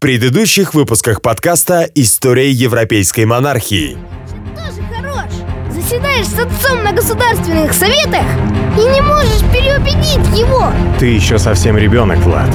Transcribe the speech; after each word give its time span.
предыдущих 0.00 0.72
выпусках 0.72 1.20
подкаста 1.20 1.86
«История 1.94 2.50
европейской 2.50 3.26
монархии». 3.26 3.98
Тоже 4.56 4.82
хорош. 4.88 5.30
Заседаешь 5.70 6.24
с 6.24 6.38
отцом 6.38 6.82
на 6.82 6.92
государственных 6.92 7.74
советах 7.74 8.24
и 8.78 8.80
не 8.80 9.02
можешь 9.02 9.42
переубедить 9.52 10.38
его. 10.38 10.72
Ты 10.98 11.04
еще 11.04 11.38
совсем 11.38 11.76
ребенок, 11.76 12.16
Влад. 12.20 12.48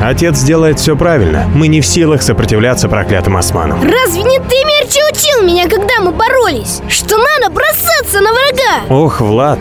Отец 0.00 0.42
делает 0.44 0.78
все 0.78 0.96
правильно. 0.96 1.50
Мы 1.52 1.66
не 1.66 1.80
в 1.80 1.86
силах 1.86 2.22
сопротивляться 2.22 2.88
проклятым 2.88 3.36
османам. 3.36 3.82
Разве 3.82 4.22
не 4.22 4.38
ты, 4.38 4.54
Мерчи, 4.64 5.00
учил 5.12 5.44
меня, 5.44 5.68
когда 5.68 6.00
мы 6.00 6.12
боролись? 6.12 6.82
Что 6.88 7.16
надо 7.18 7.52
бросаться 7.52 8.20
на 8.20 8.30
врага? 8.30 8.86
Ох, 8.90 9.20
Влад, 9.20 9.58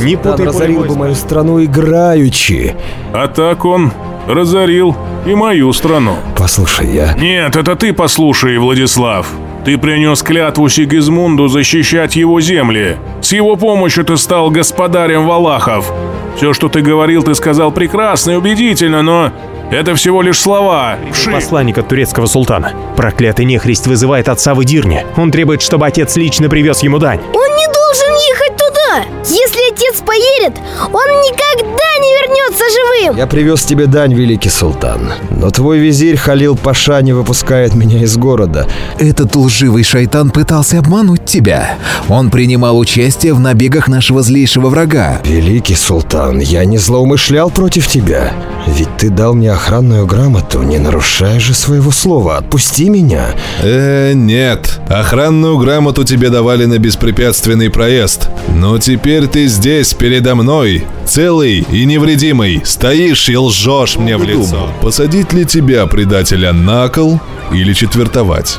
не 0.00 0.16
путай 0.16 0.46
разорил 0.46 0.82
бы 0.82 0.96
мою 0.96 1.14
страну 1.14 1.62
играючи. 1.62 2.74
А 3.12 3.28
так 3.28 3.64
он 3.64 3.92
разорил 4.34 4.96
и 5.26 5.34
мою 5.34 5.72
страну. 5.72 6.16
Послушай, 6.36 6.88
я... 6.92 7.14
Нет, 7.14 7.56
это 7.56 7.76
ты 7.76 7.92
послушай, 7.92 8.58
Владислав. 8.58 9.26
Ты 9.64 9.76
принес 9.76 10.22
клятву 10.22 10.68
Сигизмунду 10.68 11.48
защищать 11.48 12.16
его 12.16 12.40
земли. 12.40 12.96
С 13.20 13.32
его 13.32 13.56
помощью 13.56 14.04
ты 14.04 14.16
стал 14.16 14.50
господарем 14.50 15.26
Валахов. 15.26 15.92
Все, 16.36 16.54
что 16.54 16.68
ты 16.68 16.80
говорил, 16.80 17.22
ты 17.22 17.34
сказал 17.34 17.70
прекрасно 17.70 18.32
и 18.32 18.36
убедительно, 18.36 19.02
но 19.02 19.32
это 19.70 19.94
всего 19.94 20.22
лишь 20.22 20.40
слова. 20.40 20.96
Вши. 21.12 21.30
Посланник 21.30 21.78
от 21.78 21.88
турецкого 21.88 22.26
султана. 22.26 22.72
Проклятый 22.96 23.44
нехрист 23.44 23.86
вызывает 23.86 24.28
отца 24.28 24.54
в 24.54 24.62
Эдирне. 24.64 25.06
Он 25.16 25.30
требует, 25.30 25.62
чтобы 25.62 25.86
отец 25.86 26.16
лично 26.16 26.48
привез 26.48 26.82
ему 26.82 26.98
дань. 26.98 27.20
Он 27.20 27.56
не 27.56 27.66
должен 27.66 28.14
ехать 28.30 28.56
туда. 28.56 29.04
Если 29.24 29.59
поедет, 30.10 30.58
он 30.92 31.08
никогда 31.22 31.90
не 32.00 32.10
вернется 32.20 32.64
живым. 32.68 33.16
Я 33.16 33.26
привез 33.26 33.62
тебе 33.62 33.86
дань, 33.86 34.12
великий 34.12 34.48
султан. 34.48 35.12
Но 35.30 35.50
твой 35.50 35.78
визирь 35.78 36.16
Халил 36.16 36.56
Паша 36.56 37.00
не 37.00 37.12
выпускает 37.12 37.74
меня 37.74 38.02
из 38.02 38.16
города. 38.16 38.66
Этот 38.98 39.36
лживый 39.36 39.84
шайтан 39.84 40.30
пытался 40.30 40.80
обмануть 40.80 41.24
тебя. 41.24 41.76
Он 42.08 42.30
принимал 42.30 42.78
участие 42.78 43.34
в 43.34 43.40
набегах 43.40 43.86
нашего 43.86 44.22
злейшего 44.22 44.68
врага. 44.68 45.20
Великий 45.24 45.76
султан, 45.76 46.40
я 46.40 46.64
не 46.64 46.78
злоумышлял 46.78 47.50
против 47.50 47.86
тебя. 47.86 48.32
Ведь 48.66 48.94
ты 48.98 49.10
дал 49.10 49.34
мне 49.34 49.52
охранную 49.52 50.06
грамоту, 50.06 50.62
не 50.62 50.78
нарушая 50.78 51.40
же 51.40 51.54
своего 51.54 51.90
слова. 51.90 52.36
Отпусти 52.36 52.88
меня. 52.88 53.28
Э, 53.62 54.12
нет. 54.14 54.80
Охранную 54.88 55.56
грамоту 55.58 56.04
тебе 56.04 56.30
давали 56.30 56.66
на 56.66 56.78
беспрепятственный 56.78 57.70
проезд. 57.70 58.28
Но 58.54 58.78
теперь 58.78 59.26
ты 59.26 59.46
здесь, 59.46 59.94
передо 60.00 60.34
мной, 60.34 60.84
целый 61.06 61.58
и 61.70 61.84
невредимый. 61.84 62.62
Стоишь 62.64 63.28
и 63.28 63.36
лжешь 63.36 63.96
мне 63.98 64.16
в 64.16 64.24
лицо. 64.24 64.72
Посадить 64.80 65.34
ли 65.34 65.44
тебя, 65.44 65.86
предателя, 65.86 66.54
на 66.54 66.88
кол 66.88 67.20
или 67.52 67.74
четвертовать? 67.74 68.58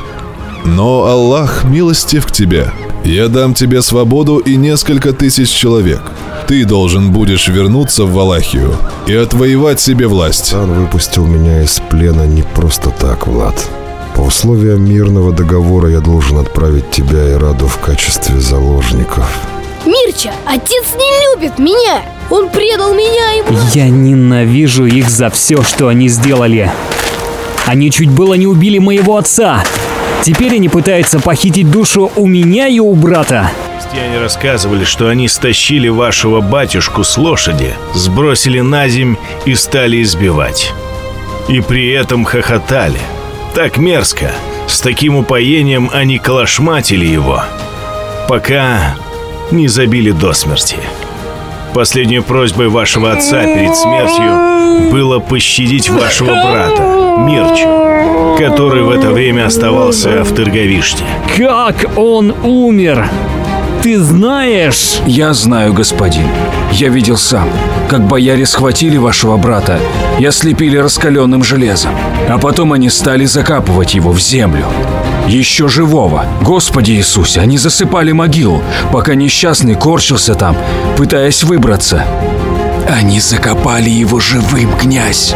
Но 0.64 1.06
Аллах 1.06 1.64
милостив 1.64 2.26
к 2.26 2.30
тебе. 2.30 2.70
Я 3.04 3.26
дам 3.26 3.54
тебе 3.54 3.82
свободу 3.82 4.38
и 4.38 4.54
несколько 4.54 5.12
тысяч 5.12 5.50
человек. 5.50 6.02
Ты 6.46 6.64
должен 6.64 7.10
будешь 7.10 7.48
вернуться 7.48 8.04
в 8.04 8.12
Валахию 8.12 8.76
и 9.08 9.14
отвоевать 9.14 9.80
себе 9.80 10.06
власть. 10.06 10.54
Он 10.54 10.72
выпустил 10.72 11.26
меня 11.26 11.62
из 11.62 11.82
плена 11.90 12.24
не 12.24 12.42
просто 12.42 12.90
так, 12.90 13.26
Влад. 13.26 13.68
По 14.14 14.20
условиям 14.20 14.84
мирного 14.84 15.32
договора 15.32 15.90
я 15.90 15.98
должен 15.98 16.38
отправить 16.38 16.90
тебя 16.92 17.30
и 17.30 17.34
Раду 17.34 17.66
в 17.66 17.78
качестве 17.78 18.38
заложников. 18.38 19.28
Мирча, 19.84 20.32
отец 20.46 20.94
не 20.94 21.34
любит 21.34 21.58
меня. 21.58 22.02
Он 22.30 22.48
предал 22.48 22.94
меня 22.94 23.34
и... 23.34 23.76
Я 23.76 23.88
ненавижу 23.88 24.86
их 24.86 25.10
за 25.10 25.28
все, 25.30 25.62
что 25.62 25.88
они 25.88 26.08
сделали. 26.08 26.70
Они 27.66 27.90
чуть 27.90 28.10
было 28.10 28.34
не 28.34 28.46
убили 28.46 28.78
моего 28.78 29.16
отца. 29.16 29.64
Теперь 30.22 30.54
они 30.54 30.68
пытаются 30.68 31.18
похитить 31.18 31.70
душу 31.70 32.12
у 32.14 32.26
меня 32.26 32.68
и 32.68 32.78
у 32.78 32.94
брата. 32.94 33.50
Крестьяне 33.80 34.20
рассказывали, 34.20 34.84
что 34.84 35.08
они 35.08 35.26
стащили 35.28 35.88
вашего 35.88 36.40
батюшку 36.40 37.02
с 37.02 37.18
лошади, 37.18 37.74
сбросили 37.94 38.60
на 38.60 38.88
земь 38.88 39.16
и 39.44 39.54
стали 39.54 40.00
избивать. 40.02 40.72
И 41.48 41.60
при 41.60 41.90
этом 41.90 42.24
хохотали. 42.24 43.00
Так 43.54 43.76
мерзко. 43.78 44.30
С 44.68 44.80
таким 44.80 45.16
упоением 45.16 45.90
они 45.92 46.18
калашматили 46.18 47.04
его, 47.04 47.42
пока 48.28 48.96
не 49.50 49.68
забили 49.68 50.10
до 50.10 50.32
смерти. 50.32 50.76
Последней 51.74 52.20
просьбой 52.20 52.68
вашего 52.68 53.12
отца 53.12 53.42
перед 53.42 53.74
смертью 53.76 54.90
было 54.90 55.20
пощадить 55.20 55.88
вашего 55.88 56.34
брата, 56.34 56.82
Мирчу, 57.18 58.36
который 58.38 58.82
в 58.82 58.90
это 58.90 59.10
время 59.10 59.46
оставался 59.46 60.22
в 60.24 60.34
Тырговиште. 60.34 61.04
Как 61.36 61.96
он 61.96 62.34
умер? 62.42 63.08
Ты 63.82 63.98
знаешь? 63.98 65.00
Я 65.06 65.32
знаю, 65.32 65.72
господин. 65.72 66.28
Я 66.72 66.88
видел 66.88 67.16
сам, 67.16 67.48
как 67.88 68.06
бояре 68.06 68.46
схватили 68.46 68.96
вашего 68.96 69.36
брата 69.36 69.80
и 70.20 70.24
ослепили 70.24 70.76
раскаленным 70.76 71.42
железом. 71.42 71.92
А 72.28 72.38
потом 72.38 72.72
они 72.72 72.90
стали 72.90 73.24
закапывать 73.24 73.94
его 73.94 74.12
в 74.12 74.20
землю. 74.20 74.66
Еще 75.28 75.68
живого. 75.68 76.26
Господи 76.42 76.92
Иисусе, 76.92 77.40
они 77.40 77.58
засыпали 77.58 78.12
могилу, 78.12 78.62
пока 78.92 79.14
несчастный 79.14 79.74
корчился 79.74 80.34
там, 80.34 80.56
пытаясь 80.96 81.42
выбраться. 81.42 82.04
Они 82.88 83.20
закопали 83.20 83.88
его 83.88 84.20
живым, 84.20 84.76
князь. 84.76 85.34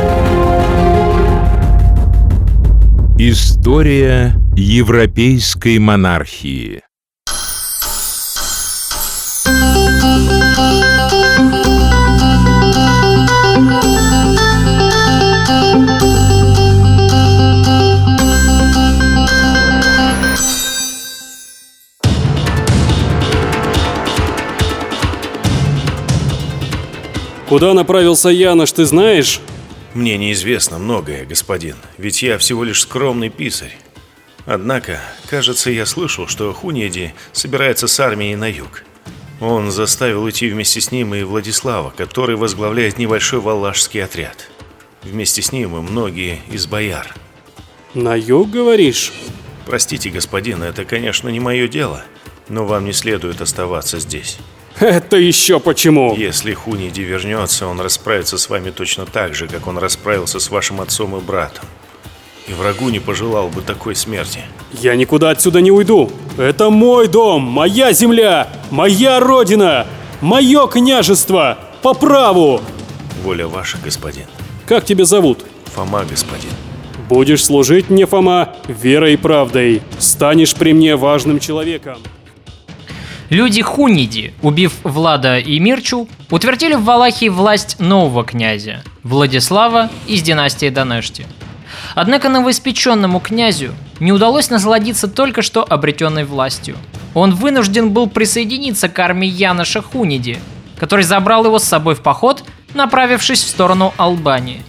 История 3.19 4.35
европейской 4.57 5.79
монархии. 5.79 6.86
Куда 27.49 27.75
направился 27.75 28.29
Янош, 28.29 28.73
ты 28.73 28.85
знаешь? 28.85 29.41
Мне 29.95 30.19
неизвестно 30.19 30.79
многое, 30.79 31.25
господин, 31.25 31.77
ведь 31.97 32.21
я 32.21 32.39
всего 32.39 32.65
лишь 32.65 32.83
скромный 32.83 33.29
писарь. 33.29 33.79
Однако, 34.47 35.01
кажется, 35.29 35.71
я 35.71 35.87
слышал, 35.87 36.27
что 36.27 36.53
Хуньеди 36.53 37.15
собирается 37.33 37.87
с 37.87 38.01
армией 38.01 38.35
на 38.35 38.51
юг. 38.51 38.83
Он 39.41 39.71
заставил 39.71 40.29
идти 40.29 40.49
вместе 40.49 40.81
с 40.81 40.91
ним 40.91 41.15
и 41.15 41.23
Владислава, 41.23 41.95
который 41.97 42.35
возглавляет 42.35 42.99
небольшой 42.99 43.39
валашский 43.39 44.03
отряд. 44.03 44.49
Вместе 45.05 45.41
с 45.41 45.53
ним 45.53 45.77
и 45.77 45.81
многие 45.81 46.41
из 46.51 46.67
бояр. 46.67 47.15
На 47.95 48.17
юг, 48.17 48.51
говоришь? 48.51 49.13
Простите, 49.67 50.11
господин, 50.11 50.65
это, 50.65 50.85
конечно, 50.85 51.29
не 51.29 51.39
мое 51.39 51.69
дело, 51.69 52.03
но 52.49 52.67
вам 52.67 52.87
не 52.87 52.93
следует 52.93 53.41
оставаться 53.41 54.01
здесь. 54.01 54.39
Это 54.79 55.17
еще 55.17 55.59
почему? 55.59 56.15
Если 56.15 56.53
Хуниди 56.53 57.01
вернется, 57.01 57.67
он 57.67 57.81
расправится 57.81 58.37
с 58.37 58.51
вами 58.51 58.71
точно 58.71 59.07
так 59.07 59.35
же, 59.35 59.49
как 59.49 59.67
он 59.67 59.79
расправился 59.79 60.39
с 60.39 60.51
вашим 60.51 60.83
отцом 60.83 61.17
и 61.17 61.21
братом. 61.21 61.65
И 62.47 62.53
врагу 62.53 62.91
не 62.91 63.01
пожелал 63.01 63.49
бы 63.49 63.63
такой 63.63 63.97
смерти. 63.97 64.41
Я 64.73 64.95
никуда 64.95 65.31
отсюда 65.31 65.63
не 65.63 65.71
уйду. 65.71 66.13
Это 66.37 66.69
мой 66.69 67.09
дом, 67.09 67.43
моя 67.43 67.93
земля, 67.93 68.49
моя 68.71 69.19
родина, 69.19 69.87
мое 70.21 70.67
княжество, 70.67 71.59
по 71.83 71.95
праву. 71.95 72.61
Воля 73.23 73.49
ваша, 73.49 73.79
господин. 73.83 74.27
Как 74.67 74.85
тебя 74.85 75.07
зовут? 75.07 75.45
Фома, 75.75 76.05
господин. 76.05 76.51
Будешь 77.09 77.45
служить 77.45 77.89
мне, 77.89 78.05
Фома, 78.07 78.57
верой 78.69 79.15
и 79.15 79.17
правдой. 79.17 79.83
Станешь 79.99 80.55
при 80.55 80.73
мне 80.73 80.97
важным 80.97 81.41
человеком. 81.41 81.99
Люди 83.29 83.61
Хуниди, 83.61 84.33
убив 84.41 84.75
Влада 84.85 85.39
и 85.39 85.59
Мирчу, 85.59 86.09
утвердили 86.31 86.75
в 86.75 86.85
Валахии 86.85 87.29
власть 87.29 87.81
нового 87.81 88.25
князя, 88.25 88.85
Владислава 89.03 89.91
из 90.07 90.23
династии 90.23 90.69
Данешти. 90.69 91.27
Однако 91.97 92.29
новоиспеченному 92.29 93.19
князю 93.19 93.75
не 93.99 94.13
удалось 94.13 94.49
насладиться 94.51 95.09
только 95.09 95.43
что 95.43 95.65
обретенной 95.69 96.25
властью. 96.25 96.77
Он 97.15 97.35
вынужден 97.35 97.91
был 97.91 98.09
присоединиться 98.09 98.89
к 98.89 98.97
армии 99.01 99.29
Яноша 99.29 99.83
Хуниди, 99.83 100.39
который 100.79 101.05
забрал 101.05 101.45
его 101.47 101.59
с 101.59 101.65
собой 101.65 101.97
в 101.97 102.03
поход, 102.03 102.45
направившись 102.75 103.43
в 103.43 103.49
сторону 103.49 103.93
Албании. 103.97 104.63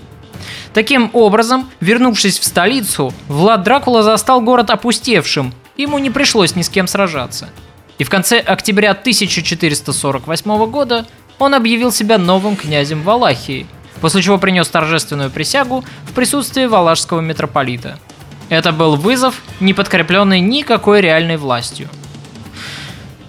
Таким 0.74 1.12
образом, 1.14 1.70
вернувшись 1.80 2.40
в 2.40 2.44
столицу, 2.44 3.14
Влад 3.28 3.62
Дракула 3.64 4.02
застал 4.02 4.42
город 4.42 4.72
опустевшим, 4.72 5.54
ему 5.76 6.00
не 6.00 6.10
пришлось 6.10 6.56
ни 6.56 6.64
с 6.64 6.70
кем 6.70 6.88
сражаться. 6.88 7.50
И 7.98 8.04
в 8.04 8.10
конце 8.10 8.40
октября 8.40 8.92
1448 8.92 10.66
года 10.70 11.06
он 11.40 11.54
объявил 11.54 11.92
себя 11.92 12.18
новым 12.18 12.56
князем 12.56 13.02
Валахии, 13.02 13.68
после 14.02 14.22
чего 14.22 14.38
принес 14.38 14.68
торжественную 14.68 15.30
присягу 15.30 15.84
в 16.06 16.14
присутствии 16.14 16.66
валашского 16.66 17.22
митрополита. 17.22 17.98
Это 18.50 18.72
был 18.72 18.96
вызов, 18.96 19.42
не 19.60 19.74
подкрепленный 19.74 20.40
никакой 20.40 21.02
реальной 21.02 21.38
властью. 21.38 21.90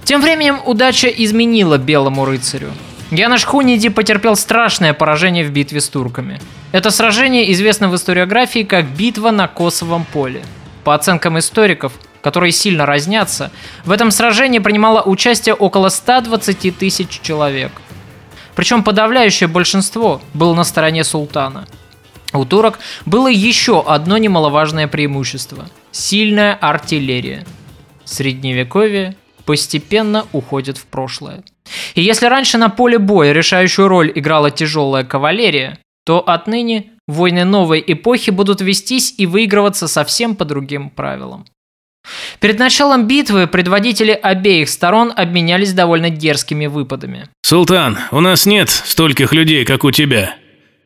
Тем 0.04 0.20
временем 0.20 0.60
удача 0.64 1.08
изменила 1.08 1.76
белому 1.76 2.24
рыцарю. 2.24 2.70
Янош 3.10 3.44
Хуниди 3.44 3.88
потерпел 3.88 4.36
страшное 4.36 4.92
поражение 4.92 5.44
в 5.44 5.50
битве 5.50 5.80
с 5.80 5.88
турками. 5.88 6.40
Это 6.72 6.90
сражение 6.90 7.50
известно 7.52 7.88
в 7.88 7.96
историографии 7.96 8.64
как 8.64 8.86
битва 8.86 9.30
на 9.30 9.48
Косовом 9.48 10.04
поле. 10.04 10.42
По 10.84 10.94
оценкам 10.94 11.38
историков, 11.38 11.92
которые 12.22 12.52
сильно 12.52 12.86
разнятся, 12.86 13.50
в 13.84 13.90
этом 13.90 14.10
сражении 14.10 14.58
принимало 14.58 15.02
участие 15.02 15.54
около 15.54 15.88
120 15.88 16.76
тысяч 16.76 17.20
человек. 17.22 17.72
Причем 18.54 18.82
подавляющее 18.82 19.48
большинство 19.48 20.20
было 20.34 20.54
на 20.54 20.64
стороне 20.64 21.04
султана. 21.04 21.66
У 22.32 22.44
турок 22.44 22.78
было 23.06 23.28
еще 23.28 23.82
одно 23.86 24.18
немаловажное 24.18 24.88
преимущество– 24.88 25.68
сильная 25.92 26.54
артиллерия. 26.54 27.46
Средневековье 28.04 29.16
постепенно 29.44 30.26
уходит 30.32 30.76
в 30.76 30.86
прошлое. 30.86 31.42
И 31.94 32.02
если 32.02 32.26
раньше 32.26 32.58
на 32.58 32.68
поле 32.68 32.98
боя 32.98 33.32
решающую 33.32 33.88
роль 33.88 34.12
играла 34.14 34.50
тяжелая 34.50 35.04
кавалерия, 35.04 35.78
то 36.04 36.20
отныне 36.20 36.90
войны 37.06 37.44
новой 37.44 37.82
эпохи 37.86 38.30
будут 38.30 38.60
вестись 38.60 39.14
и 39.16 39.26
выигрываться 39.26 39.88
совсем 39.88 40.36
по 40.36 40.44
другим 40.44 40.90
правилам. 40.90 41.46
Перед 42.40 42.58
началом 42.58 43.06
битвы 43.06 43.46
предводители 43.46 44.12
обеих 44.12 44.68
сторон 44.68 45.12
обменялись 45.14 45.72
довольно 45.72 46.10
дерзкими 46.10 46.66
выпадами. 46.66 47.28
«Султан, 47.42 47.98
у 48.10 48.20
нас 48.20 48.46
нет 48.46 48.70
стольких 48.70 49.32
людей, 49.32 49.64
как 49.64 49.84
у 49.84 49.90
тебя. 49.90 50.34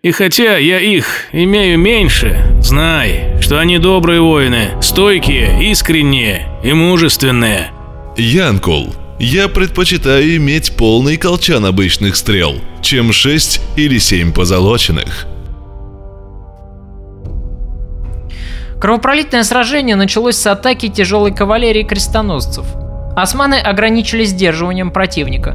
И 0.03 0.11
хотя 0.11 0.57
я 0.57 0.81
их 0.81 1.27
имею 1.33 1.79
меньше, 1.79 2.45
знай, 2.61 3.41
что 3.41 3.61
они 3.61 3.79
добрые 3.79 4.21
воины, 4.21 4.71
стойкие, 4.81 5.71
искренние 5.71 6.49
и 6.65 6.73
мужественные». 6.73 7.71
Янкул, 8.17 8.95
я 9.19 9.49
предпочитаю 9.49 10.37
иметь 10.37 10.77
полный 10.77 11.17
колчан 11.17 11.65
обычных 11.65 12.17
стрел, 12.17 12.61
чем 12.83 13.13
6 13.13 13.61
или 13.77 13.99
7 13.99 14.33
позолоченных. 14.33 15.27
Кровопролитное 18.83 19.45
сражение 19.45 19.95
началось 19.95 20.35
с 20.35 20.45
атаки 20.45 20.89
тяжелой 20.89 21.33
кавалерии 21.33 21.85
крестоносцев. 21.85 22.67
Османы 23.15 23.55
ограничились 23.55 24.31
сдерживанием 24.31 24.91
противника. 24.91 25.55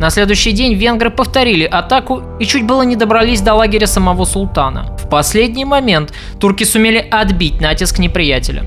На 0.00 0.10
следующий 0.10 0.50
день 0.50 0.74
венгры 0.74 1.10
повторили 1.10 1.62
атаку 1.62 2.24
и 2.40 2.46
чуть 2.46 2.66
было 2.66 2.82
не 2.82 2.96
добрались 2.96 3.42
до 3.42 3.54
лагеря 3.54 3.86
самого 3.86 4.24
султана. 4.24 4.96
В 4.98 5.08
последний 5.08 5.64
момент 5.64 6.12
турки 6.40 6.64
сумели 6.64 6.98
отбить 6.98 7.60
натиск 7.60 8.00
неприятеля. 8.00 8.64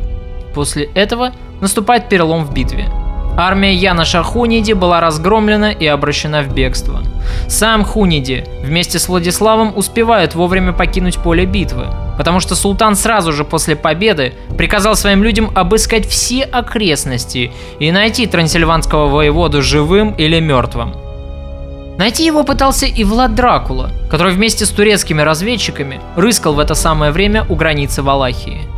После 0.56 0.86
этого 0.96 1.34
наступает 1.60 2.08
перелом 2.08 2.46
в 2.46 2.54
битве– 2.54 2.86
Армия 3.40 3.76
Яноша 3.76 4.24
Хуниди 4.24 4.74
была 4.74 5.00
разгромлена 5.00 5.72
и 5.72 5.86
обращена 5.86 6.42
в 6.42 6.52
бегство. 6.52 7.04
Сам 7.48 7.86
Хуниди 7.86 8.44
вместе 8.64 8.98
с 8.98 9.08
Владиславом 9.08 9.78
успевают 9.78 10.34
вовремя 10.34 10.74
покинуть 10.74 11.20
поле 11.20 11.46
битвы, 11.46 11.86
потому 12.18 12.40
что 12.40 12.56
султан 12.56 12.96
сразу 12.96 13.32
же 13.32 13.44
после 13.44 13.76
победы 13.76 14.34
приказал 14.58 14.96
своим 14.96 15.22
людям 15.22 15.52
обыскать 15.54 16.08
все 16.08 16.42
окрестности 16.46 17.52
и 17.80 17.92
найти 17.92 18.26
трансильванского 18.26 19.08
воеводу 19.08 19.62
живым 19.62 20.16
или 20.16 20.40
мертвым. 20.40 20.96
Найти 22.00 22.26
его 22.26 22.44
пытался 22.44 22.88
и 22.88 23.04
Влад 23.04 23.36
Дракула, 23.36 23.92
который 24.10 24.34
вместе 24.34 24.66
с 24.66 24.70
турецкими 24.70 25.22
разведчиками 25.22 26.00
рыскал 26.16 26.54
в 26.54 26.60
это 26.60 26.74
самое 26.74 27.12
время 27.12 27.46
у 27.50 27.56
границы 27.56 28.02
Валахии. 28.02 28.77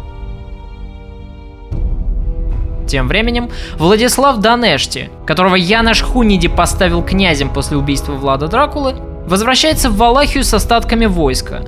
Тем 2.90 3.08
временем 3.08 3.52
Владислав 3.78 4.38
Данешти, 4.40 5.12
которого 5.28 5.54
Янош 5.54 6.02
Хуниди 6.02 6.48
поставил 6.48 7.04
князем 7.04 7.54
после 7.54 7.78
убийства 7.78 8.14
Влада 8.14 8.48
Дракулы, 8.48 8.96
возвращается 9.28 9.92
в 9.92 9.98
Валахию 9.98 10.44
с 10.44 10.52
остатками 10.56 11.06
войска. 11.06 11.62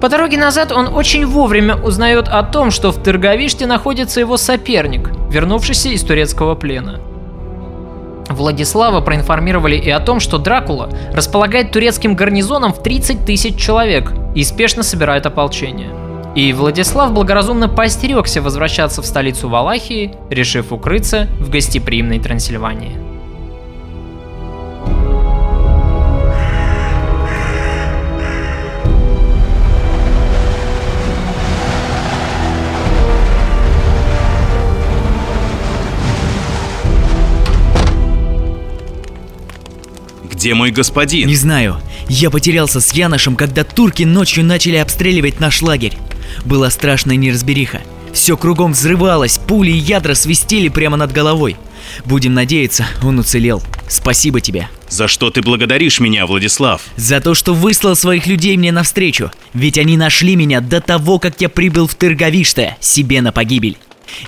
По 0.00 0.08
дороге 0.08 0.38
назад 0.38 0.72
он 0.72 0.92
очень 0.92 1.24
вовремя 1.24 1.76
узнает 1.76 2.26
о 2.26 2.42
том, 2.42 2.72
что 2.72 2.90
в 2.90 3.00
Тырговиште 3.00 3.66
находится 3.66 4.18
его 4.18 4.36
соперник, 4.36 5.10
вернувшийся 5.30 5.90
из 5.90 6.02
турецкого 6.02 6.56
плена. 6.56 6.98
Владислава 8.28 9.00
проинформировали 9.02 9.76
и 9.76 9.90
о 9.90 10.00
том, 10.00 10.18
что 10.18 10.38
Дракула 10.38 10.88
располагает 11.14 11.70
турецким 11.70 12.16
гарнизоном 12.16 12.72
в 12.72 12.82
30 12.82 13.24
тысяч 13.24 13.54
человек 13.54 14.12
и 14.34 14.42
спешно 14.42 14.82
собирает 14.82 15.26
ополчение. 15.26 15.90
И 16.34 16.54
Владислав 16.54 17.12
благоразумно 17.12 17.68
поостерегся 17.68 18.40
возвращаться 18.40 19.02
в 19.02 19.06
столицу 19.06 19.50
Валахии, 19.50 20.14
решив 20.30 20.72
укрыться 20.72 21.28
в 21.38 21.50
гостеприимной 21.50 22.20
Трансильвании. 22.20 22.96
Где 40.30 40.54
мой 40.54 40.70
господин? 40.70 41.28
Не 41.28 41.36
знаю. 41.36 41.76
Я 42.08 42.30
потерялся 42.30 42.80
с 42.80 42.92
Яношем, 42.92 43.36
когда 43.36 43.64
турки 43.64 44.02
ночью 44.02 44.44
начали 44.44 44.76
обстреливать 44.76 45.38
наш 45.38 45.62
лагерь. 45.62 45.96
Была 46.44 46.70
страшная 46.70 47.16
неразбериха. 47.16 47.82
Все 48.12 48.36
кругом 48.36 48.72
взрывалось, 48.72 49.38
пули 49.38 49.70
и 49.70 49.76
ядра 49.76 50.14
свистели 50.14 50.68
прямо 50.68 50.96
над 50.96 51.12
головой. 51.12 51.56
Будем 52.04 52.34
надеяться, 52.34 52.86
он 53.02 53.18
уцелел. 53.18 53.62
Спасибо 53.88 54.40
тебе. 54.40 54.68
За 54.88 55.08
что 55.08 55.30
ты 55.30 55.42
благодаришь 55.42 56.00
меня, 56.00 56.26
Владислав? 56.26 56.82
За 56.96 57.20
то, 57.20 57.34
что 57.34 57.54
выслал 57.54 57.96
своих 57.96 58.26
людей 58.26 58.56
мне 58.56 58.72
навстречу. 58.72 59.30
Ведь 59.54 59.78
они 59.78 59.96
нашли 59.96 60.36
меня 60.36 60.60
до 60.60 60.80
того, 60.80 61.18
как 61.18 61.40
я 61.40 61.48
прибыл 61.48 61.86
в 61.86 61.94
Тырговиште, 61.94 62.76
себе 62.80 63.22
на 63.22 63.32
погибель. 63.32 63.78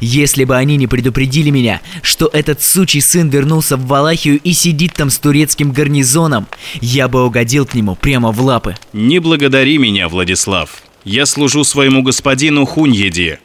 Если 0.00 0.44
бы 0.44 0.56
они 0.56 0.76
не 0.76 0.86
предупредили 0.86 1.50
меня, 1.50 1.82
что 2.02 2.30
этот 2.32 2.62
сучий 2.62 3.00
сын 3.00 3.28
вернулся 3.28 3.76
в 3.76 3.86
Валахию 3.86 4.40
и 4.40 4.52
сидит 4.52 4.94
там 4.94 5.10
с 5.10 5.18
турецким 5.18 5.72
гарнизоном, 5.72 6.46
я 6.80 7.08
бы 7.08 7.24
угодил 7.24 7.66
к 7.66 7.74
нему 7.74 7.94
прямо 7.94 8.32
в 8.32 8.40
лапы. 8.40 8.76
Не 8.92 9.18
благодари 9.18 9.76
меня, 9.78 10.08
Владислав. 10.08 10.82
Я 11.04 11.26
служу 11.26 11.64
своему 11.64 12.02
господину 12.02 12.64
Хуньеди. 12.64 13.38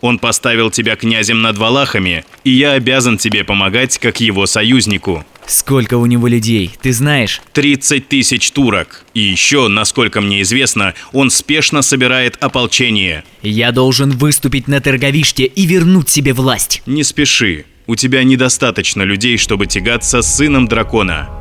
Он 0.00 0.18
поставил 0.18 0.70
тебя 0.70 0.96
князем 0.96 1.42
над 1.42 1.58
Валахами, 1.58 2.24
и 2.44 2.50
я 2.50 2.72
обязан 2.72 3.18
тебе 3.18 3.44
помогать 3.44 3.98
как 3.98 4.20
его 4.20 4.46
союзнику. 4.46 5.24
Сколько 5.46 5.98
у 5.98 6.06
него 6.06 6.28
людей, 6.28 6.70
ты 6.80 6.92
знаешь? 6.92 7.42
30 7.52 8.08
тысяч 8.08 8.50
турок. 8.52 9.04
И 9.14 9.20
еще, 9.20 9.68
насколько 9.68 10.20
мне 10.20 10.42
известно, 10.42 10.94
он 11.12 11.30
спешно 11.30 11.82
собирает 11.82 12.36
ополчение. 12.40 13.24
Я 13.42 13.72
должен 13.72 14.10
выступить 14.12 14.68
на 14.68 14.80
Торговиште 14.80 15.44
и 15.44 15.66
вернуть 15.66 16.08
себе 16.08 16.32
власть. 16.32 16.82
Не 16.86 17.02
спеши. 17.02 17.66
У 17.88 17.96
тебя 17.96 18.22
недостаточно 18.22 19.02
людей, 19.02 19.36
чтобы 19.36 19.66
тягаться 19.66 20.22
с 20.22 20.36
сыном 20.36 20.68
дракона. 20.68 21.39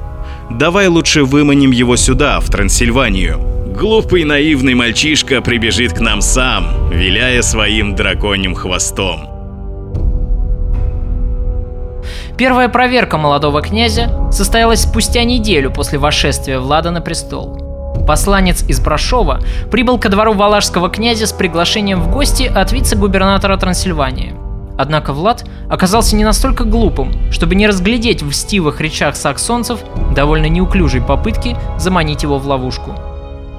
Давай 0.52 0.88
лучше 0.88 1.24
выманим 1.24 1.72
его 1.72 1.96
сюда, 1.96 2.40
в 2.40 2.50
Трансильванию. 2.50 3.40
Глупый 3.78 4.24
наивный 4.24 4.74
мальчишка 4.74 5.42
прибежит 5.42 5.94
к 5.94 6.00
нам 6.00 6.22
сам, 6.22 6.90
виляя 6.90 7.42
своим 7.42 7.96
драконьим 7.96 8.56
хвостом. 8.56 9.30
Первая 12.38 12.68
проверка 12.68 13.18
молодого 13.18 13.62
князя 13.62 14.32
состоялась 14.32 14.82
спустя 14.82 15.24
неделю 15.24 15.72
после 15.72 16.00
восшествия 16.00 16.60
Влада 16.60 16.90
на 16.92 17.00
престол. 17.00 18.06
Посланец 18.08 18.64
из 18.68 18.80
Брашова 18.80 19.42
прибыл 19.70 20.00
ко 20.00 20.10
двору 20.10 20.34
валашского 20.34 20.90
князя 20.90 21.28
с 21.28 21.32
приглашением 21.32 22.02
в 22.02 22.12
гости 22.12 22.44
от 22.44 22.72
вице-губернатора 22.72 23.56
Трансильвании. 23.58 24.49
Однако 24.80 25.14
Влад 25.14 25.48
оказался 25.70 26.16
не 26.16 26.24
настолько 26.24 26.64
глупым, 26.64 27.32
чтобы 27.32 27.54
не 27.54 27.68
разглядеть 27.68 28.24
в 28.24 28.34
стивых 28.34 28.82
речах 28.82 29.16
саксонцев 29.16 29.82
довольно 30.16 30.48
неуклюжей 30.48 31.02
попытки 31.02 31.56
заманить 31.78 32.24
его 32.24 32.40
в 32.40 32.48
ловушку– 32.48 32.96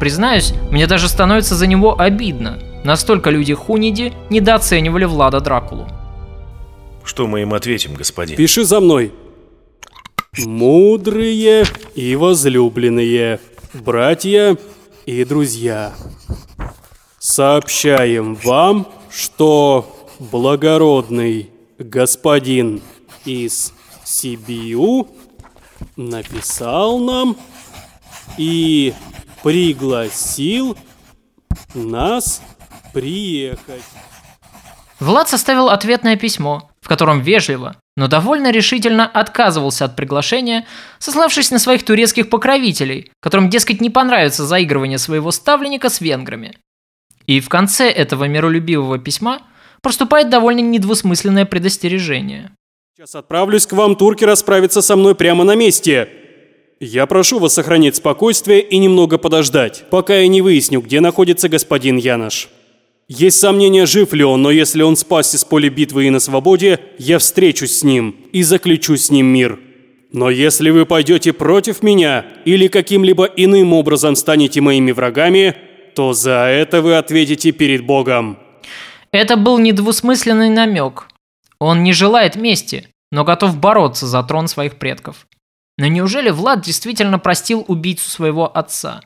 Признаюсь, 0.00 0.54
мне 0.70 0.86
даже 0.86 1.10
становится 1.10 1.54
за 1.54 1.66
него 1.66 2.00
обидно. 2.00 2.58
Настолько 2.84 3.28
люди 3.28 3.52
Хуниди 3.52 4.14
недооценивали 4.30 5.04
Влада 5.04 5.40
Дракулу. 5.40 5.86
Что 7.04 7.26
мы 7.26 7.42
им 7.42 7.52
ответим, 7.52 7.92
господин? 7.92 8.34
Пиши 8.34 8.64
за 8.64 8.80
мной. 8.80 9.12
Мудрые 10.38 11.66
и 11.94 12.16
возлюбленные, 12.16 13.40
братья 13.74 14.56
и 15.04 15.24
друзья. 15.26 15.92
Сообщаем 17.18 18.36
вам, 18.36 18.86
что 19.10 20.00
благородный 20.20 21.50
господин 21.78 22.82
из 23.24 23.72
Сибиу 24.04 25.08
написал 25.96 26.98
нам 26.98 27.36
и 28.36 28.92
пригласил 29.42 30.76
нас 31.74 32.42
приехать. 32.92 33.82
Влад 34.98 35.30
составил 35.30 35.70
ответное 35.70 36.16
письмо, 36.16 36.70
в 36.82 36.88
котором 36.88 37.22
вежливо, 37.22 37.76
но 37.96 38.06
довольно 38.06 38.50
решительно 38.50 39.06
отказывался 39.06 39.86
от 39.86 39.96
приглашения, 39.96 40.66
сославшись 40.98 41.50
на 41.50 41.58
своих 41.58 41.82
турецких 41.82 42.28
покровителей, 42.28 43.10
которым, 43.20 43.48
дескать, 43.48 43.80
не 43.80 43.88
понравится 43.88 44.44
заигрывание 44.44 44.98
своего 44.98 45.30
ставленника 45.30 45.88
с 45.88 46.02
венграми. 46.02 46.58
И 47.26 47.40
в 47.40 47.48
конце 47.48 47.88
этого 47.88 48.24
миролюбивого 48.24 48.98
письма 48.98 49.40
проступает 49.82 50.30
довольно 50.30 50.60
недвусмысленное 50.60 51.46
предостережение. 51.46 52.52
Сейчас 52.96 53.14
отправлюсь 53.14 53.66
к 53.66 53.72
вам, 53.72 53.96
турки, 53.96 54.25
расправиться 54.25 54.82
со 54.82 54.96
мной 54.96 55.14
прямо 55.14 55.44
на 55.44 55.54
месте. 55.54 56.08
Я 56.80 57.06
прошу 57.06 57.38
вас 57.38 57.54
сохранить 57.54 57.96
спокойствие 57.96 58.60
и 58.60 58.78
немного 58.78 59.18
подождать, 59.18 59.84
пока 59.90 60.16
я 60.16 60.28
не 60.28 60.42
выясню, 60.42 60.80
где 60.80 61.00
находится 61.00 61.49
господин 61.49 61.96
Янош. 61.96 62.49
Есть 63.08 63.40
сомнения, 63.40 63.87
жив 63.87 64.12
ли 64.12 64.22
он, 64.22 64.40
но 64.42 64.50
если 64.50 64.82
он 64.82 64.96
спасся 64.96 65.37
с 65.37 65.44
поля 65.44 65.68
битвы 65.68 66.06
и 66.06 66.10
на 66.10 66.20
свободе, 66.20 66.78
я 66.96 67.18
встречусь 67.18 67.78
с 67.78 67.82
ним 67.82 68.14
и 68.32 68.42
заключу 68.42 68.96
с 68.96 69.10
ним 69.10 69.26
мир. 69.26 69.58
Но 70.12 70.30
если 70.30 70.70
вы 70.70 70.87
пойдете 70.87 71.32
против 71.32 71.82
меня 71.82 72.25
или 72.44 72.68
каким-либо 72.68 73.25
иным 73.25 73.72
образом 73.72 74.16
станете 74.16 74.60
моими 74.60 74.92
врагами, 74.92 75.56
то 75.94 76.12
за 76.12 76.46
это 76.46 76.82
вы 76.82 76.96
ответите 76.96 77.52
перед 77.52 77.84
Богом. 77.84 78.38
Это 79.12 79.37
был 79.37 79.59
недвусмысленный 79.59 80.50
намек. 80.50 81.09
Он 81.59 81.83
не 81.83 81.93
желает 81.93 82.37
мести, 82.37 82.88
но 83.11 83.25
готов 83.25 83.59
бороться 83.59 84.07
за 84.07 84.23
трон 84.23 84.49
своих 84.49 84.79
предков. 84.79 85.26
Но 85.79 85.87
неужели 85.87 86.31
Влад 86.31 86.62
действительно 86.62 87.19
простил 87.19 87.64
убийцу 87.67 88.09
своего 88.09 88.47
отца? 88.57 89.00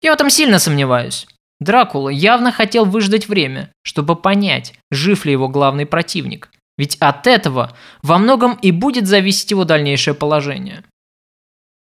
Я 0.00 0.12
в 0.12 0.14
этом 0.14 0.30
сильно 0.30 0.58
сомневаюсь. 0.58 1.26
Дракула 1.60 2.08
явно 2.08 2.52
хотел 2.52 2.86
выждать 2.86 3.28
время, 3.28 3.70
чтобы 3.82 4.16
понять, 4.16 4.74
жив 4.90 5.24
ли 5.26 5.32
его 5.32 5.48
главный 5.48 5.84
противник. 5.84 6.50
Ведь 6.78 6.96
от 7.00 7.26
этого 7.26 7.76
во 8.02 8.16
многом 8.16 8.54
и 8.54 8.70
будет 8.72 9.06
зависеть 9.06 9.50
его 9.50 9.64
дальнейшее 9.64 10.14
положение. 10.14 10.82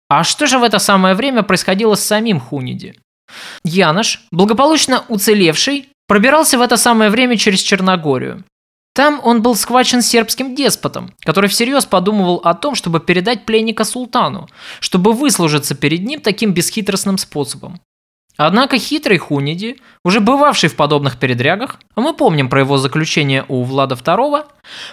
А 0.09 0.25
что 0.25 0.45
же 0.45 0.59
в 0.59 0.63
это 0.63 0.79
самое 0.79 1.15
время 1.15 1.43
происходило 1.43 1.95
с 1.95 2.03
самим 2.03 2.41
Хуниди? 2.41 2.99
Янош, 3.63 4.23
благополучно 4.31 5.05
уцелевший, 5.07 5.87
пробирался 6.07 6.57
в 6.57 6.61
это 6.61 6.77
самое 6.77 7.09
время 7.09 7.37
через 7.37 7.61
Черногорию. 7.61 8.43
Там 8.93 9.19
он 9.23 9.41
был 9.41 9.55
схвачен 9.55 10.01
сербским 10.03 10.55
деспотом, 10.55 11.13
который 11.21 11.49
всерьез 11.49 11.85
подумывал 11.85 12.37
о 12.43 12.53
том, 12.53 12.75
чтобы 12.75 12.99
передать 12.99 13.45
пленника 13.45 13.85
султану, 13.85 14.47
чтобы 14.79 15.13
выслужиться 15.13 15.73
перед 15.73 16.03
ним 16.03 16.21
таким 16.21 16.53
бесхитростным 16.53 17.17
способом. 17.17 17.81
Однако 18.37 18.77
хитрый 18.79 19.17
Хуниди, 19.17 19.77
уже 20.03 20.19
бывавший 20.19 20.69
в 20.69 20.75
подобных 20.75 21.19
передрягах, 21.19 21.79
а 21.95 22.01
мы 22.01 22.13
помним 22.13 22.49
про 22.49 22.61
его 22.61 22.77
заключение 22.77 23.45
у 23.47 23.63
Влада 23.63 23.95
II, 23.95 24.45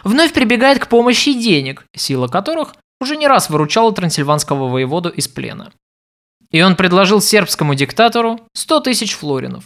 вновь 0.04 0.32
прибегает 0.32 0.78
к 0.78 0.88
помощи 0.88 1.32
денег, 1.32 1.84
сила 1.96 2.28
которых 2.28 2.74
уже 3.00 3.16
не 3.16 3.26
раз 3.26 3.48
выручала 3.48 3.92
трансильванского 3.92 4.68
воеводу 4.68 5.08
из 5.08 5.26
плена. 5.26 5.72
И 6.50 6.60
он 6.60 6.76
предложил 6.76 7.20
сербскому 7.22 7.74
диктатору 7.74 8.40
100 8.54 8.80
тысяч 8.80 9.14
флоринов. 9.14 9.64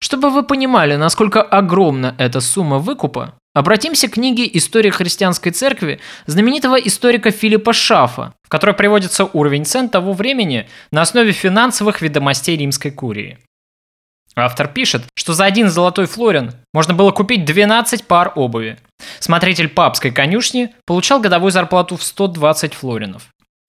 Чтобы 0.00 0.30
вы 0.30 0.42
понимали, 0.42 0.96
насколько 0.96 1.42
огромна 1.42 2.14
эта 2.18 2.40
сумма 2.40 2.78
выкупа, 2.78 3.34
обратимся 3.52 4.08
к 4.08 4.12
книге 4.12 4.48
«История 4.52 4.90
христианской 4.90 5.50
церкви» 5.52 6.00
знаменитого 6.26 6.76
историка 6.76 7.30
Филиппа 7.30 7.72
Шафа, 7.72 8.34
в 8.42 8.48
которой 8.48 8.74
приводится 8.74 9.24
уровень 9.24 9.64
цен 9.64 9.88
того 9.88 10.12
времени 10.12 10.68
на 10.92 11.02
основе 11.02 11.32
финансовых 11.32 12.00
ведомостей 12.00 12.56
римской 12.56 12.92
курии. 12.92 13.38
Автор 14.36 14.68
пишет, 14.68 15.02
что 15.16 15.32
за 15.32 15.46
один 15.46 15.68
золотой 15.68 16.06
флорин 16.06 16.52
можно 16.72 16.94
было 16.94 17.10
купить 17.10 17.44
12 17.44 18.06
пар 18.06 18.32
обуви. 18.36 18.78
Смотритель 19.18 19.68
папской 19.68 20.12
конюшни 20.12 20.72
получал 20.86 21.20
годовую 21.20 21.50
зарплату 21.50 21.96
в 21.96 22.04
120 22.04 22.74
флоринов. 22.74 23.28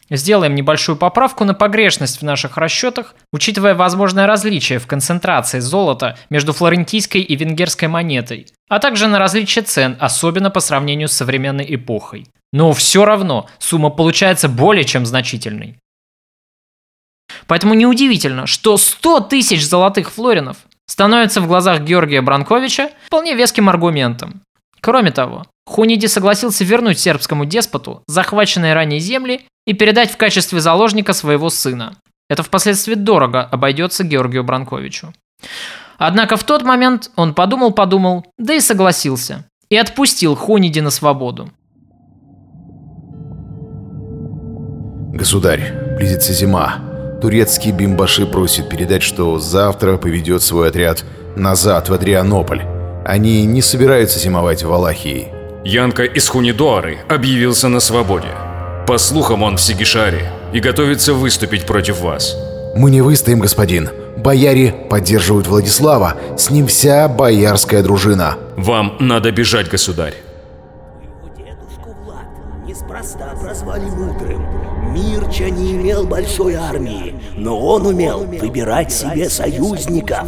Сделаем 0.09 0.55
небольшую 0.55 0.95
поправку 0.95 1.45
на 1.45 1.53
погрешность 1.53 2.19
в 2.19 2.23
наших 2.23 2.57
расчетах, 2.57 3.13
учитывая 3.31 3.75
возможное 3.75 4.25
различие 4.25 4.79
в 4.79 4.87
концентрации 4.87 5.59
золота 5.59 6.17
между 6.29 6.51
флорентийской 6.51 7.21
и 7.21 7.35
венгерской 7.35 7.87
монетой, 7.87 8.47
а 8.67 8.79
также 8.79 9.07
на 9.07 9.19
различие 9.19 9.63
цен, 9.63 9.97
особенно 9.99 10.49
по 10.49 10.59
сравнению 10.59 11.09
с 11.09 11.13
современной 11.13 11.65
эпохой. 11.75 12.27
Но 12.51 12.73
все 12.73 13.05
равно 13.05 13.47
сумма 13.59 13.91
получается 13.91 14.49
более 14.49 14.83
чем 14.83 15.05
значительной. 15.05 15.77
Поэтому 17.45 17.75
неудивительно, 17.75 18.47
что 18.47 18.77
100 18.77 19.21
тысяч 19.21 19.65
золотых 19.65 20.11
флоринов 20.11 20.57
становится 20.87 21.41
в 21.41 21.47
глазах 21.47 21.81
Георгия 21.81 22.21
Бранковича 22.21 22.89
вполне 23.05 23.35
веским 23.35 23.69
аргументом. 23.69 24.41
Кроме 24.81 25.11
того, 25.11 25.45
Хуниди 25.69 26.07
согласился 26.07 26.63
вернуть 26.63 26.97
сербскому 26.97 27.45
деспоту 27.45 28.01
захваченные 28.07 28.73
ранее 28.73 28.99
земли 28.99 29.41
и 29.67 29.73
передать 29.73 30.09
в 30.09 30.17
качестве 30.17 30.61
заложника 30.61 31.13
своего 31.13 31.51
сына. 31.51 31.95
Это 32.27 32.41
впоследствии 32.41 32.95
дорого 32.95 33.43
обойдется 33.43 34.03
Георгию 34.03 34.43
Бранковичу. 34.43 35.13
Однако 35.99 36.37
в 36.37 36.43
тот 36.43 36.63
момент 36.63 37.11
он 37.15 37.35
подумал-подумал, 37.35 38.25
да 38.39 38.55
и 38.55 38.61
согласился, 38.61 39.45
и 39.69 39.77
отпустил 39.77 40.35
Хуниди 40.35 40.79
на 40.79 40.89
свободу. 40.89 41.51
Государь, 45.13 45.71
близится 45.97 46.33
зима. 46.33 47.19
Турецкие 47.21 47.75
бимбаши 47.75 48.25
просят 48.25 48.69
передать, 48.69 49.03
что 49.03 49.37
завтра 49.37 49.97
поведет 49.97 50.41
свой 50.41 50.69
отряд 50.69 51.05
назад 51.35 51.89
в 51.89 51.93
Адрианополь. 51.93 52.63
Они 53.05 53.45
не 53.45 53.61
собираются 53.61 54.17
зимовать 54.17 54.63
в 54.63 54.67
Валахии. 54.67 55.38
Янка 55.63 56.03
из 56.03 56.27
Хунидуары 56.29 56.99
объявился 57.09 57.67
на 57.67 57.81
свободе. 57.81 58.29
По 58.87 58.97
слухам, 58.97 59.43
он 59.43 59.57
в 59.57 59.61
Сигишаре 59.61 60.31
и 60.53 60.59
готовится 60.59 61.13
выступить 61.13 61.65
против 61.65 61.99
вас. 61.99 62.35
Мы 62.75 62.91
не 62.91 63.01
выстоим, 63.01 63.39
господин. 63.39 63.89
Бояре 64.17 64.71
поддерживают 64.89 65.47
Владислава, 65.47 66.15
с 66.37 66.49
ним 66.49 66.67
вся 66.67 67.07
боярская 67.07 67.83
дружина. 67.83 68.37
Вам 68.55 68.95
надо 68.99 69.31
бежать, 69.31 69.69
государь. 69.69 70.13
Неспроста 72.99 73.33
прозвали 73.41 73.85
мудрым. 73.85 74.45
Мирча 74.91 75.49
не 75.49 75.75
имел 75.75 76.05
большой 76.05 76.55
армии, 76.55 77.15
но 77.37 77.57
он 77.57 77.85
умел 77.85 78.25
выбирать 78.25 78.91
себе 78.91 79.29
союзников. 79.29 80.27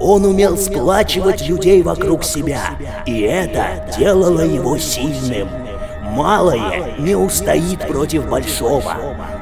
Он 0.00 0.24
умел 0.24 0.56
сплачивать 0.56 1.48
людей 1.48 1.80
вокруг 1.82 2.24
себя, 2.24 2.70
и 3.06 3.20
это 3.20 3.88
делало 3.96 4.40
его 4.40 4.76
сильным. 4.78 5.67
Малое 6.18 6.96
не 6.98 7.14
устоит 7.14 7.86
против 7.86 8.28
большого. 8.28 8.96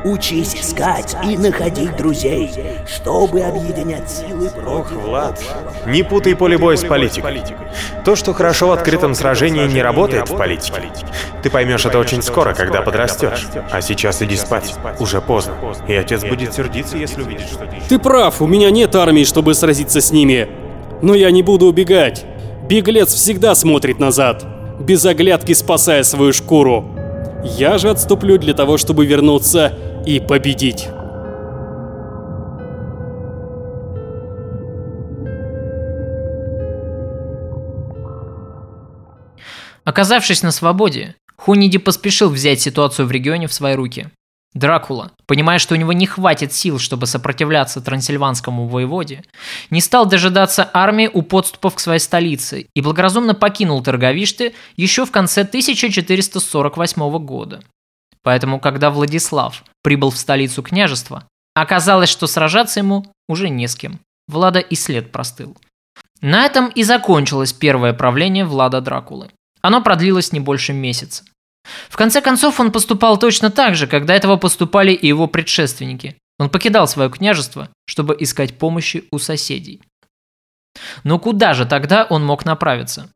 Учись 0.04 0.54
искать 0.54 1.16
и 1.24 1.38
находить 1.38 1.96
друзей, 1.96 2.50
чтобы 2.86 3.40
объединять 3.40 4.10
силы 4.10 4.50
Ох, 4.66 4.92
Влад, 4.92 5.42
не 5.86 6.02
путай 6.02 6.36
поле 6.36 6.58
боя 6.58 6.76
с 6.76 6.84
политикой. 6.84 7.42
То, 8.04 8.14
что 8.14 8.34
хорошо 8.34 8.68
в 8.68 8.72
открытом 8.72 9.14
сражении, 9.14 9.66
не 9.66 9.80
работает 9.80 10.28
в 10.28 10.36
политике. 10.36 10.82
Ты 11.42 11.48
поймешь 11.48 11.86
это 11.86 11.98
очень 11.98 12.20
скоро, 12.20 12.52
когда 12.52 12.82
подрастешь. 12.82 13.46
А 13.72 13.80
сейчас 13.80 14.20
иди 14.20 14.36
спать. 14.36 14.74
Уже 15.00 15.22
поздно. 15.22 15.54
И 15.88 15.94
отец 15.94 16.24
будет 16.24 16.52
сердиться, 16.52 16.98
если 16.98 17.22
увидит, 17.22 17.48
что 17.48 17.64
ты... 17.64 17.76
Ты 17.88 17.98
прав, 17.98 18.42
у 18.42 18.46
меня 18.46 18.70
нет 18.70 18.94
армии, 18.94 19.24
чтобы 19.24 19.54
сразиться 19.54 20.02
с 20.02 20.12
ними. 20.12 20.46
Но 21.00 21.14
я 21.14 21.30
не 21.30 21.42
буду 21.42 21.68
убегать. 21.68 22.26
Беглец 22.68 23.14
всегда 23.14 23.54
смотрит 23.54 23.98
назад, 23.98 24.44
без 24.78 25.04
оглядки 25.04 25.52
спасая 25.52 26.02
свою 26.02 26.32
шкуру. 26.32 26.84
Я 27.44 27.78
же 27.78 27.90
отступлю 27.90 28.38
для 28.38 28.54
того, 28.54 28.76
чтобы 28.76 29.06
вернуться 29.06 29.72
и 30.06 30.20
победить. 30.20 30.88
Оказавшись 39.84 40.42
на 40.42 40.50
свободе, 40.50 41.14
Хуниди 41.36 41.78
поспешил 41.78 42.28
взять 42.28 42.60
ситуацию 42.60 43.06
в 43.06 43.12
регионе 43.12 43.46
в 43.46 43.52
свои 43.52 43.74
руки. 43.74 44.08
Дракула, 44.56 45.12
понимая, 45.26 45.58
что 45.58 45.74
у 45.74 45.76
него 45.76 45.92
не 45.92 46.06
хватит 46.06 46.50
сил, 46.50 46.78
чтобы 46.78 47.06
сопротивляться 47.06 47.82
трансильванскому 47.82 48.66
воеводе, 48.66 49.22
не 49.68 49.82
стал 49.82 50.06
дожидаться 50.06 50.70
армии 50.72 51.10
у 51.12 51.20
подступов 51.20 51.74
к 51.74 51.78
своей 51.78 52.00
столице 52.00 52.66
и 52.74 52.80
благоразумно 52.80 53.34
покинул 53.34 53.82
Торговишты 53.82 54.54
еще 54.76 55.04
в 55.04 55.10
конце 55.10 55.42
1448 55.42 57.18
года. 57.18 57.62
Поэтому, 58.22 58.58
когда 58.58 58.88
Владислав 58.88 59.62
прибыл 59.82 60.08
в 60.08 60.16
столицу 60.16 60.62
княжества, 60.62 61.28
оказалось, 61.54 62.08
что 62.08 62.26
сражаться 62.26 62.80
ему 62.80 63.04
уже 63.28 63.50
не 63.50 63.68
с 63.68 63.76
кем. 63.76 64.00
Влада 64.26 64.60
и 64.60 64.74
след 64.74 65.12
простыл. 65.12 65.54
На 66.22 66.46
этом 66.46 66.68
и 66.68 66.82
закончилось 66.82 67.52
первое 67.52 67.92
правление 67.92 68.46
Влада 68.46 68.80
Дракулы. 68.80 69.28
Оно 69.60 69.82
продлилось 69.82 70.32
не 70.32 70.40
больше 70.40 70.72
месяца. 70.72 71.24
В 71.88 71.96
конце 71.96 72.20
концов, 72.20 72.60
он 72.60 72.72
поступал 72.72 73.18
точно 73.18 73.50
так 73.50 73.74
же, 73.74 73.86
как 73.86 74.06
до 74.06 74.12
этого 74.12 74.36
поступали 74.36 74.92
и 74.92 75.06
его 75.06 75.26
предшественники. 75.26 76.16
Он 76.38 76.50
покидал 76.50 76.86
свое 76.86 77.10
княжество, 77.10 77.68
чтобы 77.86 78.16
искать 78.18 78.58
помощи 78.58 79.04
у 79.10 79.18
соседей. 79.18 79.80
Но 81.04 81.18
куда 81.18 81.54
же 81.54 81.64
тогда 81.64 82.04
он 82.04 82.24
мог 82.24 82.44
направиться? 82.44 83.10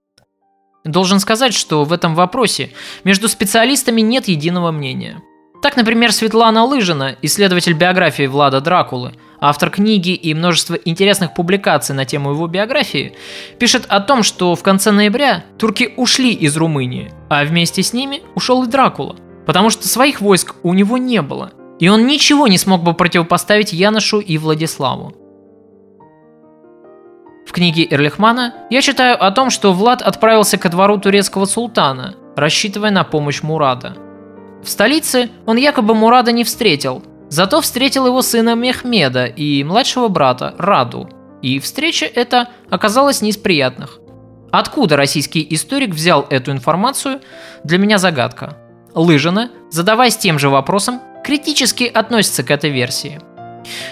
Должен 0.84 1.20
сказать, 1.20 1.52
что 1.52 1.84
в 1.84 1.92
этом 1.92 2.14
вопросе 2.14 2.72
между 3.04 3.28
специалистами 3.28 4.00
нет 4.00 4.28
единого 4.28 4.70
мнения. 4.70 5.20
Так, 5.62 5.76
например, 5.76 6.10
Светлана 6.10 6.64
Лыжина, 6.64 7.16
исследователь 7.20 7.74
биографии 7.74 8.26
Влада 8.26 8.62
Дракулы, 8.62 9.12
автор 9.40 9.70
книги 9.70 10.10
и 10.10 10.34
множество 10.34 10.74
интересных 10.74 11.34
публикаций 11.34 11.94
на 11.94 12.04
тему 12.04 12.30
его 12.30 12.46
биографии, 12.46 13.14
пишет 13.58 13.86
о 13.88 14.00
том, 14.00 14.22
что 14.22 14.54
в 14.54 14.62
конце 14.62 14.90
ноября 14.90 15.44
турки 15.58 15.94
ушли 15.96 16.32
из 16.32 16.56
Румынии, 16.56 17.12
а 17.28 17.44
вместе 17.44 17.82
с 17.82 17.92
ними 17.92 18.22
ушел 18.34 18.62
и 18.64 18.66
Дракула, 18.66 19.16
потому 19.46 19.70
что 19.70 19.88
своих 19.88 20.20
войск 20.20 20.54
у 20.62 20.74
него 20.74 20.98
не 20.98 21.22
было, 21.22 21.52
и 21.78 21.88
он 21.88 22.06
ничего 22.06 22.46
не 22.46 22.58
смог 22.58 22.82
бы 22.82 22.94
противопоставить 22.94 23.72
Яношу 23.72 24.20
и 24.20 24.36
Владиславу. 24.38 25.14
В 27.46 27.52
книге 27.52 27.84
Эрлихмана 27.90 28.54
я 28.70 28.80
читаю 28.80 29.20
о 29.20 29.32
том, 29.32 29.50
что 29.50 29.72
Влад 29.72 30.02
отправился 30.02 30.56
ко 30.56 30.68
двору 30.68 30.98
турецкого 30.98 31.46
султана, 31.46 32.14
рассчитывая 32.36 32.92
на 32.92 33.02
помощь 33.02 33.42
Мурада. 33.42 33.96
В 34.62 34.68
столице 34.68 35.30
он 35.46 35.56
якобы 35.56 35.94
Мурада 35.94 36.30
не 36.30 36.44
встретил, 36.44 37.02
зато 37.30 37.60
встретил 37.62 38.06
его 38.06 38.20
сына 38.20 38.54
Мехмеда 38.54 39.24
и 39.24 39.64
младшего 39.64 40.08
брата 40.08 40.54
Раду. 40.58 41.08
И 41.40 41.58
встреча 41.58 42.04
эта 42.04 42.48
оказалась 42.68 43.22
не 43.22 43.30
из 43.30 43.38
приятных. 43.38 44.00
Откуда 44.50 44.96
российский 44.96 45.46
историк 45.50 45.94
взял 45.94 46.26
эту 46.28 46.50
информацию, 46.50 47.20
для 47.64 47.78
меня 47.78 47.98
загадка. 47.98 48.58
Лыжина, 48.94 49.50
задаваясь 49.70 50.16
тем 50.16 50.38
же 50.38 50.50
вопросом, 50.50 51.00
критически 51.24 51.84
относится 51.84 52.42
к 52.42 52.50
этой 52.50 52.70
версии. 52.70 53.20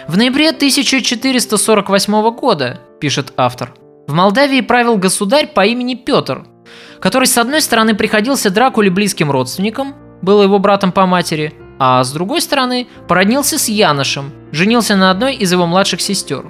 В 0.09 0.16
ноябре 0.16 0.49
1448 0.50 2.30
года, 2.30 2.80
пишет 3.00 3.33
автор, 3.37 3.73
в 4.09 4.12
Молдавии 4.12 4.62
правил 4.62 4.97
государь 4.97 5.47
по 5.47 5.64
имени 5.64 5.95
Петр, 5.95 6.45
который 6.99 7.26
с 7.26 7.38
одной 7.38 7.61
стороны 7.61 7.95
приходился 7.95 8.50
Дракуле 8.50 8.90
близким 8.90 9.30
родственником, 9.30 9.95
был 10.23 10.42
его 10.42 10.59
братом 10.59 10.90
по 10.90 11.07
матери, 11.07 11.54
а 11.78 12.02
с 12.02 12.12
другой 12.12 12.40
стороны 12.40 12.88
породнился 13.06 13.58
с 13.58 13.68
Яношем, 13.68 14.32
женился 14.52 14.97
на 14.97 15.11
одной 15.11 15.35
из 15.35 15.52
его 15.52 15.66
младших 15.66 16.00
сестер. 16.00 16.44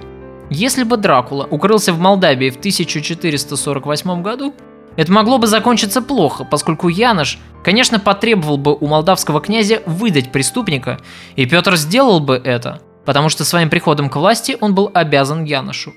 Если 0.49 0.83
бы 0.83 0.97
Дракула 0.97 1.45
укрылся 1.49 1.93
в 1.93 1.99
Молдавии 1.99 2.49
в 2.49 2.57
1448 2.57 4.21
году, 4.21 4.53
это 4.95 5.11
могло 5.11 5.37
бы 5.37 5.47
закончиться 5.47 6.01
плохо, 6.01 6.43
поскольку 6.43 6.89
Янош, 6.89 7.37
конечно, 7.63 7.99
потребовал 7.99 8.57
бы 8.57 8.75
у 8.75 8.87
молдавского 8.87 9.39
князя 9.39 9.81
выдать 9.85 10.31
преступника, 10.31 10.99
и 11.35 11.45
Петр 11.45 11.77
сделал 11.77 12.19
бы 12.19 12.41
это, 12.43 12.81
потому 13.05 13.29
что 13.29 13.45
своим 13.45 13.69
приходом 13.69 14.09
к 14.09 14.15
власти 14.15 14.57
он 14.59 14.73
был 14.75 14.89
обязан 14.93 15.45
Яношу. 15.45 15.93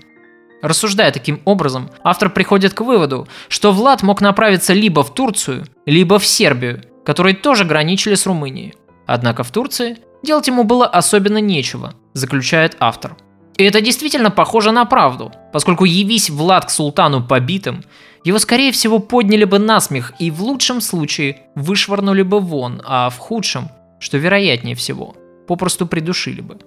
Рассуждая 0.60 1.10
таким 1.10 1.40
образом, 1.44 1.90
автор 2.04 2.30
приходит 2.30 2.74
к 2.74 2.82
выводу, 2.82 3.26
что 3.48 3.72
Влад 3.72 4.02
мог 4.02 4.20
направиться 4.20 4.72
либо 4.72 5.02
в 5.02 5.12
Турцию, 5.12 5.64
либо 5.86 6.20
в 6.20 6.26
Сербию, 6.26 6.82
которые 7.04 7.34
тоже 7.34 7.64
граничили 7.64 8.14
с 8.14 8.26
Румынией. 8.26 8.74
Однако 9.06 9.42
в 9.42 9.50
Турции 9.50 9.98
делать 10.22 10.46
ему 10.46 10.64
было 10.64 10.86
особенно 10.86 11.38
нечего, 11.38 11.94
заключает 12.14 12.76
автор. 12.80 13.16
И 13.56 13.64
это 13.64 13.80
действительно 13.80 14.30
похоже 14.30 14.72
на 14.72 14.84
правду, 14.84 15.32
поскольку 15.52 15.84
явись 15.84 16.30
Влад 16.30 16.66
к 16.66 16.70
султану 16.70 17.22
побитым, 17.22 17.84
его 18.24 18.38
скорее 18.38 18.72
всего 18.72 18.98
подняли 18.98 19.44
бы 19.44 19.58
на 19.58 19.80
смех 19.80 20.12
и 20.18 20.30
в 20.30 20.42
лучшем 20.42 20.80
случае 20.80 21.42
вышвырнули 21.54 22.22
бы 22.22 22.40
вон, 22.40 22.80
а 22.84 23.10
в 23.10 23.18
худшем, 23.18 23.68
что 23.98 24.16
вероятнее 24.16 24.74
всего, 24.74 25.14
попросту 25.46 25.86
придушили 25.86 26.40
бы. 26.40 26.58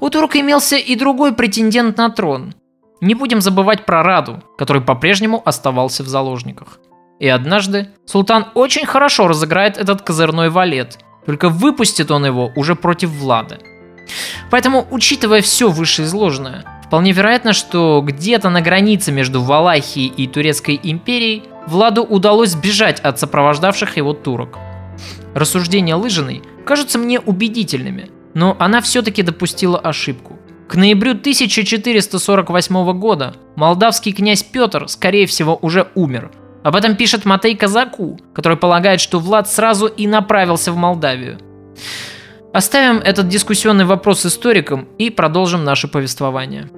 У 0.00 0.10
турка 0.10 0.40
имелся 0.40 0.76
и 0.76 0.96
другой 0.96 1.34
претендент 1.34 1.96
на 1.98 2.10
трон. 2.10 2.54
Не 3.00 3.14
будем 3.14 3.40
забывать 3.40 3.86
про 3.86 4.02
Раду, 4.02 4.42
который 4.56 4.82
по-прежнему 4.82 5.40
оставался 5.44 6.02
в 6.02 6.08
заложниках. 6.08 6.80
И 7.20 7.28
однажды 7.28 7.90
султан 8.06 8.48
очень 8.54 8.86
хорошо 8.86 9.28
разыграет 9.28 9.76
этот 9.76 10.02
козырной 10.02 10.50
валет, 10.50 10.98
только 11.28 11.50
выпустит 11.50 12.10
он 12.10 12.24
его 12.24 12.52
уже 12.56 12.74
против 12.74 13.10
Влада. 13.10 13.58
Поэтому, 14.50 14.86
учитывая 14.90 15.42
все 15.42 15.68
вышеизложенное, 15.68 16.64
вполне 16.86 17.12
вероятно, 17.12 17.52
что 17.52 18.00
где-то 18.02 18.48
на 18.48 18.62
границе 18.62 19.12
между 19.12 19.42
Валахией 19.42 20.06
и 20.06 20.26
Турецкой 20.26 20.80
империей 20.82 21.42
Владу 21.66 22.02
удалось 22.02 22.52
сбежать 22.52 23.00
от 23.00 23.20
сопровождавших 23.20 23.98
его 23.98 24.14
турок. 24.14 24.56
Рассуждения 25.34 25.96
Лыжиной 25.96 26.42
кажутся 26.64 26.98
мне 26.98 27.20
убедительными, 27.20 28.08
но 28.32 28.56
она 28.58 28.80
все-таки 28.80 29.22
допустила 29.22 29.78
ошибку. 29.78 30.38
К 30.66 30.76
ноябрю 30.76 31.10
1448 31.10 32.92
года 32.98 33.34
молдавский 33.54 34.12
князь 34.12 34.42
Петр, 34.44 34.88
скорее 34.88 35.26
всего, 35.26 35.58
уже 35.60 35.88
умер. 35.94 36.30
Об 36.64 36.74
этом 36.74 36.96
пишет 36.96 37.24
Матей 37.24 37.56
Казаку, 37.56 38.18
который 38.34 38.58
полагает, 38.58 39.00
что 39.00 39.20
Влад 39.20 39.48
сразу 39.48 39.86
и 39.86 40.06
направился 40.06 40.72
в 40.72 40.76
Молдавию. 40.76 41.38
Оставим 42.52 42.98
этот 42.98 43.28
дискуссионный 43.28 43.84
вопрос 43.84 44.26
историкам 44.26 44.88
и 44.98 45.10
продолжим 45.10 45.64
наше 45.64 45.86
повествование. 45.86 46.68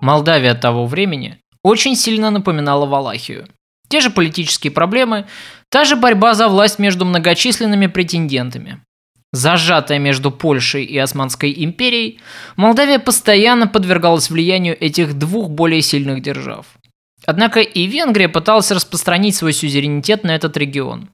Молдавия 0.00 0.54
того 0.54 0.86
времени 0.86 1.38
очень 1.62 1.96
сильно 1.96 2.30
напоминала 2.30 2.86
Валахию. 2.86 3.48
Те 3.88 4.00
же 4.00 4.10
политические 4.10 4.70
проблемы, 4.70 5.26
та 5.68 5.84
же 5.84 5.96
борьба 5.96 6.34
за 6.34 6.48
власть 6.48 6.78
между 6.78 7.04
многочисленными 7.04 7.86
претендентами. 7.86 8.80
Зажатая 9.32 9.98
между 9.98 10.30
Польшей 10.30 10.84
и 10.84 10.98
Османской 10.98 11.52
империей, 11.64 12.20
Молдавия 12.56 12.98
постоянно 12.98 13.68
подвергалась 13.68 14.30
влиянию 14.30 14.76
этих 14.80 15.14
двух 15.14 15.50
более 15.50 15.82
сильных 15.82 16.20
держав. 16.20 16.66
Однако 17.26 17.60
и 17.60 17.86
Венгрия 17.86 18.28
пыталась 18.28 18.70
распространить 18.70 19.36
свой 19.36 19.52
сюзеренитет 19.52 20.24
на 20.24 20.34
этот 20.34 20.56
регион. 20.56 21.10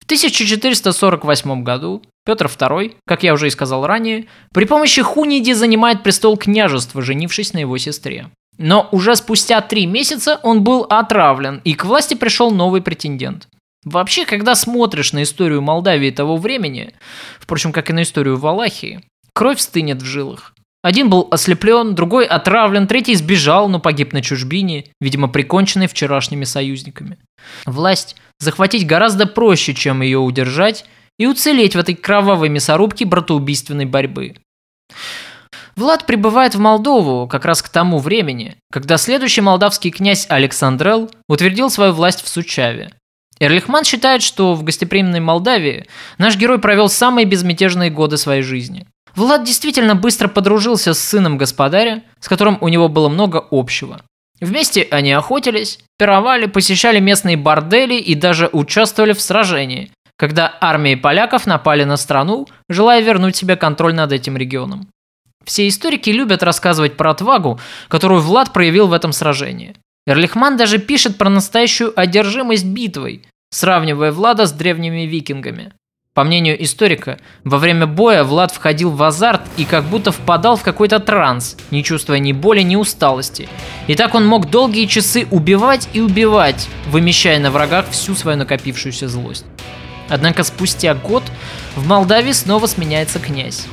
В 0.00 0.04
1448 0.04 1.62
году 1.62 2.02
Петр 2.24 2.46
II, 2.46 2.96
как 3.06 3.22
я 3.22 3.34
уже 3.34 3.46
и 3.46 3.50
сказал 3.50 3.86
ранее, 3.86 4.26
при 4.52 4.64
помощи 4.64 5.02
Хуниди 5.02 5.52
занимает 5.52 6.02
престол 6.02 6.36
княжества, 6.36 7.02
женившись 7.02 7.52
на 7.52 7.58
его 7.58 7.78
сестре. 7.78 8.28
Но 8.62 8.88
уже 8.92 9.16
спустя 9.16 9.60
три 9.60 9.86
месяца 9.86 10.38
он 10.44 10.62
был 10.62 10.86
отравлен, 10.88 11.60
и 11.64 11.74
к 11.74 11.84
власти 11.84 12.14
пришел 12.14 12.52
новый 12.52 12.80
претендент. 12.80 13.48
Вообще, 13.84 14.24
когда 14.24 14.54
смотришь 14.54 15.12
на 15.12 15.24
историю 15.24 15.60
Молдавии 15.60 16.10
того 16.10 16.36
времени, 16.36 16.94
впрочем, 17.40 17.72
как 17.72 17.90
и 17.90 17.92
на 17.92 18.02
историю 18.02 18.36
Валахии, 18.38 19.00
кровь 19.34 19.58
стынет 19.58 20.00
в 20.00 20.04
жилах. 20.04 20.54
Один 20.80 21.10
был 21.10 21.26
ослеплен, 21.32 21.96
другой 21.96 22.24
отравлен, 22.24 22.86
третий 22.86 23.16
сбежал, 23.16 23.68
но 23.68 23.80
погиб 23.80 24.12
на 24.12 24.22
чужбине, 24.22 24.84
видимо, 25.00 25.26
приконченный 25.26 25.88
вчерашними 25.88 26.44
союзниками. 26.44 27.18
Власть 27.66 28.14
захватить 28.38 28.86
гораздо 28.86 29.26
проще, 29.26 29.74
чем 29.74 30.02
ее 30.02 30.18
удержать 30.18 30.84
и 31.18 31.26
уцелеть 31.26 31.74
в 31.74 31.80
этой 31.80 31.96
кровавой 31.96 32.48
мясорубке 32.48 33.06
братоубийственной 33.06 33.86
борьбы. 33.86 34.36
Влад 35.74 36.06
прибывает 36.06 36.54
в 36.54 36.60
Молдову 36.60 37.26
как 37.26 37.44
раз 37.44 37.62
к 37.62 37.68
тому 37.68 37.98
времени, 37.98 38.56
когда 38.70 38.98
следующий 38.98 39.40
молдавский 39.40 39.90
князь 39.90 40.26
Александрел 40.28 41.10
утвердил 41.28 41.70
свою 41.70 41.92
власть 41.92 42.22
в 42.22 42.28
Сучаве. 42.28 42.92
Эрлихман 43.40 43.84
считает, 43.84 44.22
что 44.22 44.54
в 44.54 44.62
гостеприимной 44.62 45.20
Молдавии 45.20 45.86
наш 46.18 46.36
герой 46.36 46.58
провел 46.58 46.88
самые 46.88 47.24
безмятежные 47.24 47.90
годы 47.90 48.16
своей 48.16 48.42
жизни. 48.42 48.86
Влад 49.16 49.44
действительно 49.44 49.94
быстро 49.94 50.28
подружился 50.28 50.94
с 50.94 51.00
сыном 51.00 51.38
господаря, 51.38 52.02
с 52.20 52.28
которым 52.28 52.58
у 52.60 52.68
него 52.68 52.88
было 52.88 53.08
много 53.08 53.44
общего. 53.50 54.00
Вместе 54.40 54.86
они 54.90 55.12
охотились, 55.12 55.78
пировали, 55.98 56.46
посещали 56.46 56.98
местные 56.98 57.36
бордели 57.36 57.94
и 57.94 58.14
даже 58.14 58.48
участвовали 58.52 59.12
в 59.12 59.20
сражении, 59.20 59.90
когда 60.16 60.56
армии 60.60 60.94
поляков 60.94 61.46
напали 61.46 61.84
на 61.84 61.96
страну, 61.96 62.46
желая 62.68 63.02
вернуть 63.02 63.36
себе 63.36 63.56
контроль 63.56 63.94
над 63.94 64.12
этим 64.12 64.36
регионом. 64.36 64.88
Все 65.44 65.68
историки 65.68 66.10
любят 66.10 66.42
рассказывать 66.42 66.96
про 66.96 67.10
отвагу, 67.10 67.60
которую 67.88 68.20
Влад 68.20 68.52
проявил 68.52 68.86
в 68.86 68.92
этом 68.92 69.12
сражении. 69.12 69.76
Эрлихман 70.06 70.56
даже 70.56 70.78
пишет 70.78 71.16
про 71.16 71.30
настоящую 71.30 71.98
одержимость 71.98 72.66
битвой, 72.66 73.22
сравнивая 73.50 74.12
Влада 74.12 74.46
с 74.46 74.52
древними 74.52 75.02
викингами. 75.02 75.72
По 76.14 76.24
мнению 76.24 76.62
историка, 76.62 77.18
во 77.42 77.56
время 77.56 77.86
боя 77.86 78.22
Влад 78.22 78.52
входил 78.52 78.90
в 78.90 79.02
азарт 79.02 79.40
и 79.56 79.64
как 79.64 79.84
будто 79.84 80.12
впадал 80.12 80.56
в 80.56 80.62
какой-то 80.62 81.00
транс, 81.00 81.56
не 81.70 81.82
чувствуя 81.82 82.18
ни 82.18 82.32
боли, 82.32 82.60
ни 82.60 82.76
усталости. 82.76 83.48
И 83.86 83.94
так 83.94 84.14
он 84.14 84.26
мог 84.26 84.50
долгие 84.50 84.84
часы 84.84 85.26
убивать 85.30 85.88
и 85.94 86.02
убивать, 86.02 86.68
вымещая 86.90 87.38
на 87.38 87.50
врагах 87.50 87.88
всю 87.88 88.14
свою 88.14 88.36
накопившуюся 88.36 89.08
злость. 89.08 89.46
Однако 90.10 90.42
спустя 90.42 90.94
год 90.94 91.22
в 91.76 91.86
Молдавии 91.86 92.32
снова 92.32 92.66
сменяется 92.66 93.18
князь. 93.18 93.66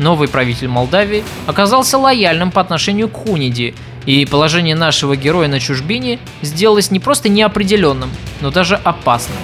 Новый 0.00 0.28
правитель 0.28 0.68
Молдавии 0.68 1.22
оказался 1.46 1.98
лояльным 1.98 2.50
по 2.50 2.62
отношению 2.62 3.08
к 3.10 3.18
Хуниди, 3.18 3.74
И 4.06 4.24
положение 4.24 4.74
нашего 4.74 5.14
героя 5.14 5.46
на 5.46 5.60
чужбине 5.60 6.18
сделалось 6.40 6.90
не 6.90 6.98
просто 6.98 7.28
неопределенным, 7.28 8.10
но 8.40 8.50
даже 8.50 8.76
опасным. 8.76 9.36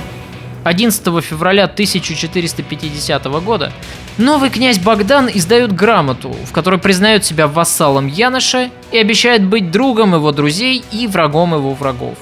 11 0.64 1.22
февраля 1.22 1.64
1450 1.64 3.24
года 3.42 3.70
новый 4.16 4.48
князь 4.48 4.78
Богдан 4.78 5.28
издает 5.32 5.72
грамоту, 5.72 6.34
в 6.46 6.52
которой 6.52 6.80
признает 6.80 7.26
себя 7.26 7.48
вассалом 7.48 8.06
Яноша 8.06 8.70
и 8.92 8.96
обещает 8.96 9.44
быть 9.44 9.70
другом 9.70 10.14
его 10.14 10.32
друзей 10.32 10.82
и 10.90 11.06
врагом 11.06 11.54
его 11.54 11.74
врагов. 11.74 12.16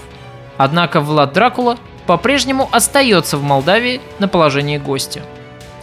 Однако 0.57 1.01
Влад 1.01 1.33
Дракула 1.33 1.79
по-прежнему 2.09 2.69
остается 2.73 3.39
в 3.39 3.45
Молдавии 3.45 4.01
на 4.19 4.27
положении 4.27 4.79
гостя. 4.79 5.23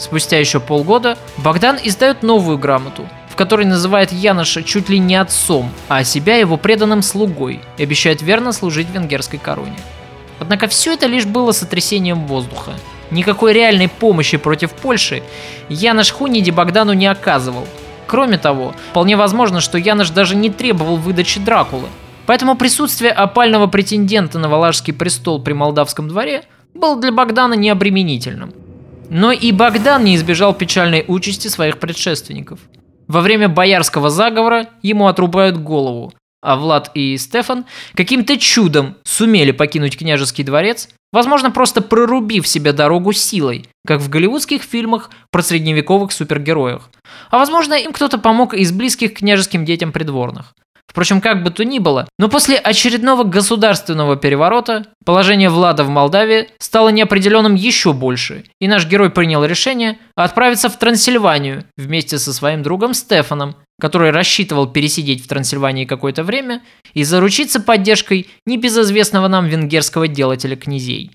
Спустя 0.01 0.39
еще 0.39 0.59
полгода 0.59 1.15
Богдан 1.37 1.77
издает 1.83 2.23
новую 2.23 2.57
грамоту, 2.57 3.07
в 3.29 3.35
которой 3.35 3.67
называет 3.67 4.11
Яноша 4.11 4.63
чуть 4.63 4.89
ли 4.89 4.97
не 4.97 5.15
отцом, 5.15 5.71
а 5.89 6.03
себя 6.03 6.37
его 6.37 6.57
преданным 6.57 7.03
слугой 7.03 7.59
и 7.77 7.83
обещает 7.83 8.23
верно 8.23 8.51
служить 8.51 8.89
венгерской 8.89 9.37
короне. 9.37 9.77
Однако 10.39 10.67
все 10.67 10.93
это 10.93 11.05
лишь 11.05 11.25
было 11.25 11.51
сотрясением 11.51 12.25
воздуха. 12.25 12.71
Никакой 13.11 13.53
реальной 13.53 13.89
помощи 13.89 14.37
против 14.37 14.71
Польши 14.71 15.21
Янош 15.69 16.11
Хуниди 16.11 16.49
Богдану 16.49 16.93
не 16.93 17.05
оказывал. 17.05 17.67
Кроме 18.07 18.39
того, 18.39 18.73
вполне 18.89 19.15
возможно, 19.15 19.61
что 19.61 19.77
Янош 19.77 20.09
даже 20.09 20.35
не 20.35 20.49
требовал 20.49 20.95
выдачи 20.95 21.39
Дракулы. 21.39 21.89
Поэтому 22.25 22.55
присутствие 22.55 23.11
опального 23.11 23.67
претендента 23.67 24.39
на 24.39 24.49
Валашский 24.49 24.93
престол 24.93 25.39
при 25.39 25.53
молдавском 25.53 26.07
дворе 26.07 26.43
было 26.73 26.99
для 26.99 27.11
Богдана 27.11 27.53
необременительным. 27.53 28.51
Но 29.13 29.33
и 29.33 29.51
Богдан 29.51 30.05
не 30.05 30.15
избежал 30.15 30.53
печальной 30.53 31.03
участи 31.05 31.49
своих 31.49 31.79
предшественников. 31.79 32.59
Во 33.09 33.19
время 33.19 33.49
боярского 33.49 34.09
заговора 34.09 34.69
ему 34.81 35.07
отрубают 35.07 35.57
голову, 35.57 36.13
а 36.41 36.55
Влад 36.55 36.91
и 36.93 37.17
Стефан 37.17 37.65
каким-то 37.93 38.37
чудом 38.37 38.95
сумели 39.03 39.51
покинуть 39.51 39.97
княжеский 39.97 40.45
дворец, 40.45 40.87
возможно, 41.11 41.51
просто 41.51 41.81
прорубив 41.81 42.47
себе 42.47 42.71
дорогу 42.71 43.11
силой, 43.11 43.67
как 43.85 43.99
в 43.99 44.07
голливудских 44.07 44.63
фильмах 44.63 45.09
про 45.29 45.41
средневековых 45.41 46.13
супергероях. 46.13 46.89
А 47.31 47.37
возможно, 47.37 47.73
им 47.73 47.91
кто-то 47.91 48.17
помог 48.17 48.53
из 48.53 48.71
близких 48.71 49.15
княжеским 49.15 49.65
детям 49.65 49.91
придворных. 49.91 50.53
Впрочем, 50.91 51.21
как 51.21 51.41
бы 51.41 51.51
то 51.51 51.63
ни 51.63 51.79
было, 51.79 52.05
но 52.19 52.27
после 52.27 52.57
очередного 52.57 53.23
государственного 53.23 54.17
переворота 54.17 54.87
положение 55.05 55.49
Влада 55.49 55.85
в 55.85 55.89
Молдавии 55.89 56.49
стало 56.59 56.89
неопределенным 56.89 57.55
еще 57.55 57.93
больше, 57.93 58.43
и 58.59 58.67
наш 58.67 58.85
герой 58.85 59.09
принял 59.09 59.45
решение 59.45 59.97
отправиться 60.15 60.67
в 60.67 60.77
Трансильванию 60.77 61.63
вместе 61.77 62.17
со 62.17 62.33
своим 62.33 62.61
другом 62.61 62.93
Стефаном, 62.93 63.55
который 63.79 64.11
рассчитывал 64.11 64.67
пересидеть 64.67 65.23
в 65.23 65.29
Трансильвании 65.29 65.85
какое-то 65.85 66.25
время 66.25 66.61
и 66.93 67.05
заручиться 67.05 67.61
поддержкой 67.61 68.29
небезызвестного 68.45 69.29
нам 69.29 69.45
венгерского 69.45 70.09
делателя 70.09 70.57
князей. 70.57 71.11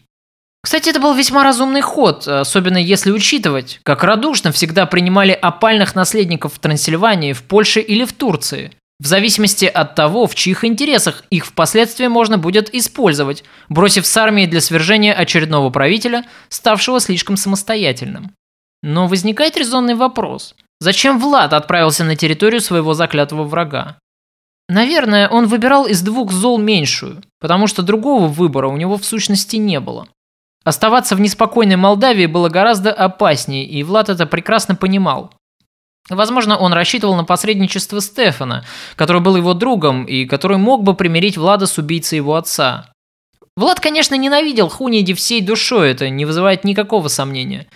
Кстати, 0.64 0.88
это 0.88 1.00
был 1.00 1.14
весьма 1.14 1.44
разумный 1.44 1.82
ход, 1.82 2.26
особенно 2.26 2.78
если 2.78 3.10
учитывать, 3.10 3.78
как 3.82 4.02
радушно 4.02 4.52
всегда 4.52 4.86
принимали 4.86 5.32
опальных 5.32 5.94
наследников 5.94 6.54
в 6.54 6.58
Трансильвании, 6.60 7.34
в 7.34 7.42
Польше 7.42 7.80
или 7.80 8.06
в 8.06 8.14
Турции, 8.14 8.72
в 8.98 9.06
зависимости 9.06 9.66
от 9.66 9.94
того, 9.94 10.26
в 10.26 10.34
чьих 10.34 10.64
интересах 10.64 11.24
их 11.30 11.44
впоследствии 11.44 12.06
можно 12.06 12.38
будет 12.38 12.74
использовать, 12.74 13.44
бросив 13.68 14.06
с 14.06 14.16
армией 14.16 14.46
для 14.46 14.60
свержения 14.60 15.12
очередного 15.12 15.70
правителя, 15.70 16.24
ставшего 16.48 16.98
слишком 17.00 17.36
самостоятельным. 17.36 18.32
Но 18.82 19.06
возникает 19.06 19.56
резонный 19.56 19.94
вопрос. 19.94 20.54
Зачем 20.80 21.18
Влад 21.18 21.52
отправился 21.52 22.04
на 22.04 22.16
территорию 22.16 22.60
своего 22.60 22.94
заклятого 22.94 23.44
врага? 23.44 23.98
Наверное, 24.68 25.28
он 25.28 25.46
выбирал 25.46 25.86
из 25.86 26.02
двух 26.02 26.32
зол 26.32 26.58
меньшую, 26.58 27.22
потому 27.40 27.66
что 27.66 27.82
другого 27.82 28.26
выбора 28.26 28.68
у 28.68 28.76
него 28.76 28.96
в 28.96 29.04
сущности 29.04 29.56
не 29.56 29.78
было. 29.78 30.08
Оставаться 30.64 31.14
в 31.14 31.20
неспокойной 31.20 31.76
Молдавии 31.76 32.26
было 32.26 32.48
гораздо 32.48 32.92
опаснее, 32.92 33.64
и 33.64 33.82
Влад 33.84 34.08
это 34.08 34.26
прекрасно 34.26 34.74
понимал. 34.74 35.32
Возможно, 36.08 36.56
он 36.56 36.72
рассчитывал 36.72 37.16
на 37.16 37.24
посредничество 37.24 38.00
Стефана, 38.00 38.64
который 38.94 39.20
был 39.20 39.36
его 39.36 39.54
другом 39.54 40.04
и 40.04 40.24
который 40.24 40.56
мог 40.56 40.84
бы 40.84 40.94
примирить 40.94 41.36
Влада 41.36 41.66
с 41.66 41.78
убийцей 41.78 42.16
его 42.16 42.36
отца. 42.36 42.90
Влад, 43.56 43.80
конечно, 43.80 44.14
ненавидел 44.14 44.68
Хуниди 44.68 45.14
всей 45.14 45.40
душой, 45.40 45.90
это 45.90 46.10
не 46.10 46.24
вызывает 46.26 46.64
никакого 46.64 47.08
сомнения. 47.08 47.66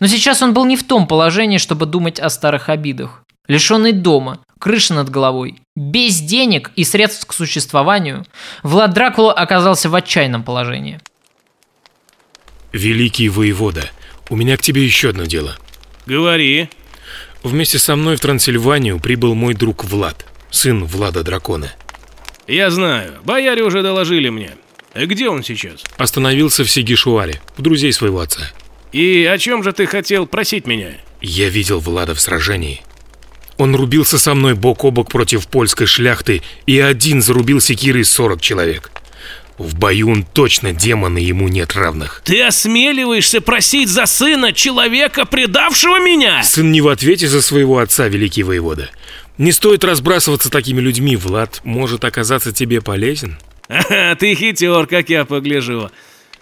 Но 0.00 0.06
сейчас 0.06 0.42
он 0.42 0.54
был 0.54 0.64
не 0.64 0.76
в 0.76 0.84
том 0.84 1.06
положении, 1.06 1.58
чтобы 1.58 1.86
думать 1.86 2.18
о 2.18 2.30
старых 2.30 2.70
обидах. 2.70 3.22
Лишенный 3.46 3.92
дома, 3.92 4.40
крыши 4.58 4.94
над 4.94 5.10
головой, 5.10 5.60
без 5.76 6.20
денег 6.20 6.72
и 6.74 6.84
средств 6.84 7.26
к 7.26 7.32
существованию, 7.32 8.24
Влад 8.62 8.94
Дракула 8.94 9.32
оказался 9.32 9.88
в 9.88 9.94
отчаянном 9.94 10.42
положении. 10.42 11.00
Великий 12.72 13.28
воевода, 13.28 13.90
у 14.28 14.36
меня 14.36 14.56
к 14.56 14.62
тебе 14.62 14.84
еще 14.84 15.10
одно 15.10 15.24
дело. 15.24 15.56
Говори. 16.06 16.68
Вместе 17.46 17.78
со 17.78 17.94
мной 17.94 18.16
в 18.16 18.20
Трансильванию 18.20 18.98
прибыл 18.98 19.36
мой 19.36 19.54
друг 19.54 19.84
Влад, 19.84 20.26
сын 20.50 20.84
Влада 20.84 21.22
Дракона. 21.22 21.72
Я 22.48 22.72
знаю, 22.72 23.12
бояре 23.22 23.62
уже 23.62 23.84
доложили 23.84 24.30
мне. 24.30 24.50
Где 24.96 25.28
он 25.28 25.44
сейчас? 25.44 25.84
Остановился 25.96 26.64
в 26.64 26.70
Сигишуаре, 26.70 27.40
у 27.56 27.62
друзей 27.62 27.92
своего 27.92 28.18
отца. 28.18 28.50
И 28.90 29.24
о 29.32 29.38
чем 29.38 29.62
же 29.62 29.72
ты 29.72 29.86
хотел 29.86 30.26
просить 30.26 30.66
меня? 30.66 30.94
Я 31.20 31.48
видел 31.48 31.78
Влада 31.78 32.16
в 32.16 32.20
сражении. 32.20 32.82
Он 33.58 33.76
рубился 33.76 34.18
со 34.18 34.34
мной 34.34 34.54
бок 34.54 34.84
о 34.84 34.90
бок 34.90 35.08
против 35.08 35.46
польской 35.46 35.86
шляхты 35.86 36.42
и 36.66 36.80
один 36.80 37.22
зарубил 37.22 37.60
секирой 37.60 38.04
40 38.04 38.40
человек. 38.40 38.90
В 39.58 39.74
бою 39.78 40.10
он 40.10 40.22
точно 40.22 40.72
демон, 40.72 41.16
и 41.16 41.22
ему 41.22 41.48
нет 41.48 41.74
равных. 41.74 42.22
Ты 42.24 42.42
осмеливаешься 42.42 43.40
просить 43.40 43.88
за 43.88 44.06
сына 44.06 44.52
человека, 44.52 45.24
предавшего 45.24 45.98
меня? 45.98 46.42
Сын 46.42 46.70
не 46.70 46.80
в 46.80 46.88
ответе 46.88 47.26
за 47.26 47.40
своего 47.40 47.78
отца, 47.78 48.08
великий 48.08 48.42
воевода. 48.42 48.90
Не 49.38 49.52
стоит 49.52 49.84
разбрасываться 49.84 50.50
такими 50.50 50.80
людьми, 50.80 51.16
Влад 51.16 51.60
может 51.64 52.04
оказаться 52.04 52.52
тебе 52.52 52.80
полезен. 52.80 53.38
Ага, 53.68 54.14
ты 54.14 54.34
хитер, 54.34 54.86
как 54.86 55.08
я 55.08 55.24
погляжу. 55.24 55.90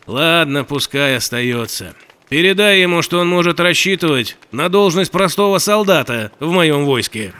Ладно, 0.06 0.64
пускай 0.64 1.16
остается. 1.16 1.94
Передай 2.28 2.80
ему, 2.80 3.02
что 3.02 3.20
он 3.20 3.28
может 3.28 3.60
рассчитывать 3.60 4.36
на 4.50 4.68
должность 4.68 5.10
простого 5.10 5.58
солдата 5.58 6.32
в 6.40 6.50
моем 6.50 6.84
войске. 6.84 7.32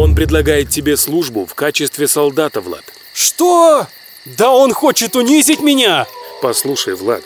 Он 0.00 0.14
предлагает 0.14 0.70
тебе 0.70 0.96
службу 0.96 1.44
в 1.44 1.54
качестве 1.54 2.08
солдата, 2.08 2.62
Влад. 2.62 2.84
Что? 3.12 3.86
Да 4.24 4.50
он 4.50 4.72
хочет 4.72 5.14
унизить 5.14 5.60
меня! 5.60 6.06
Послушай, 6.40 6.94
Влад, 6.94 7.22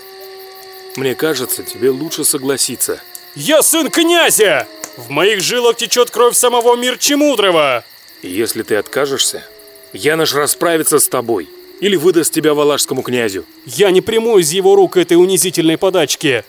мне 0.97 1.15
кажется, 1.15 1.63
тебе 1.63 1.91
лучше 1.91 2.25
согласиться. 2.25 3.01
Я 3.37 3.63
сын 3.63 3.91
князя! 3.91 4.67
В 4.97 5.09
моих 5.11 5.41
жилах 5.41 5.77
течет 5.77 6.11
кровь 6.11 6.37
самого 6.37 6.75
Мирчи 6.75 7.15
Мудрого! 7.15 7.85
Если 8.23 8.65
ты 8.65 8.75
откажешься, 8.75 9.45
Янош 9.93 10.35
расправится 10.35 10.99
с 10.99 11.07
тобой 11.07 11.49
или 11.79 11.95
выдаст 11.95 12.35
тебя 12.35 12.55
валашскому 12.55 13.03
князю. 13.03 13.45
Я 13.67 13.93
не 13.93 14.01
приму 14.01 14.39
из 14.39 14.51
его 14.51 14.75
рук 14.75 14.97
этой 14.97 15.15
унизительной 15.15 15.79
подачки. 15.79 16.45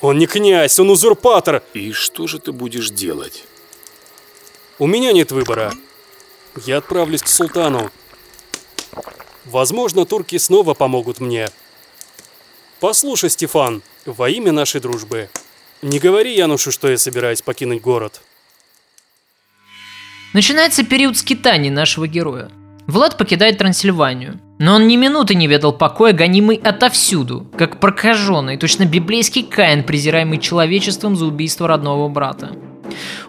Он 0.00 0.18
не 0.18 0.28
князь, 0.28 0.78
он 0.78 0.90
узурпатор. 0.90 1.64
И 1.74 1.90
что 1.90 2.28
же 2.28 2.38
ты 2.38 2.52
будешь 2.52 2.90
делать? 2.90 3.42
У 4.80 4.86
меня 4.86 5.12
нет 5.12 5.32
выбора. 5.32 5.72
Я 6.64 6.76
отправлюсь 6.76 7.22
к 7.22 7.28
султану. 7.28 7.90
Возможно, 9.44 10.04
турки 10.04 10.38
снова 10.38 10.74
помогут 10.74 11.18
мне. 11.20 11.48
Послушай, 12.78 13.30
Стефан, 13.30 13.82
во 14.06 14.30
имя 14.30 14.52
нашей 14.52 14.80
дружбы, 14.80 15.30
не 15.82 15.98
говори 15.98 16.36
Янушу, 16.36 16.70
что 16.70 16.88
я 16.88 16.96
собираюсь 16.96 17.42
покинуть 17.42 17.82
город. 17.82 18.20
Начинается 20.32 20.84
период 20.84 21.16
скитаний 21.16 21.70
нашего 21.70 22.06
героя. 22.06 22.50
Влад 22.86 23.18
покидает 23.18 23.58
Трансильванию, 23.58 24.40
но 24.60 24.76
он 24.76 24.86
ни 24.86 24.96
минуты 24.96 25.34
не 25.34 25.48
ведал 25.48 25.72
покоя, 25.72 26.12
гонимый 26.12 26.56
отовсюду, 26.56 27.50
как 27.58 27.80
прокаженный, 27.80 28.56
точно 28.56 28.84
библейский 28.84 29.42
Каин, 29.42 29.82
презираемый 29.82 30.38
человечеством 30.38 31.16
за 31.16 31.26
убийство 31.26 31.66
родного 31.66 32.08
брата. 32.08 32.52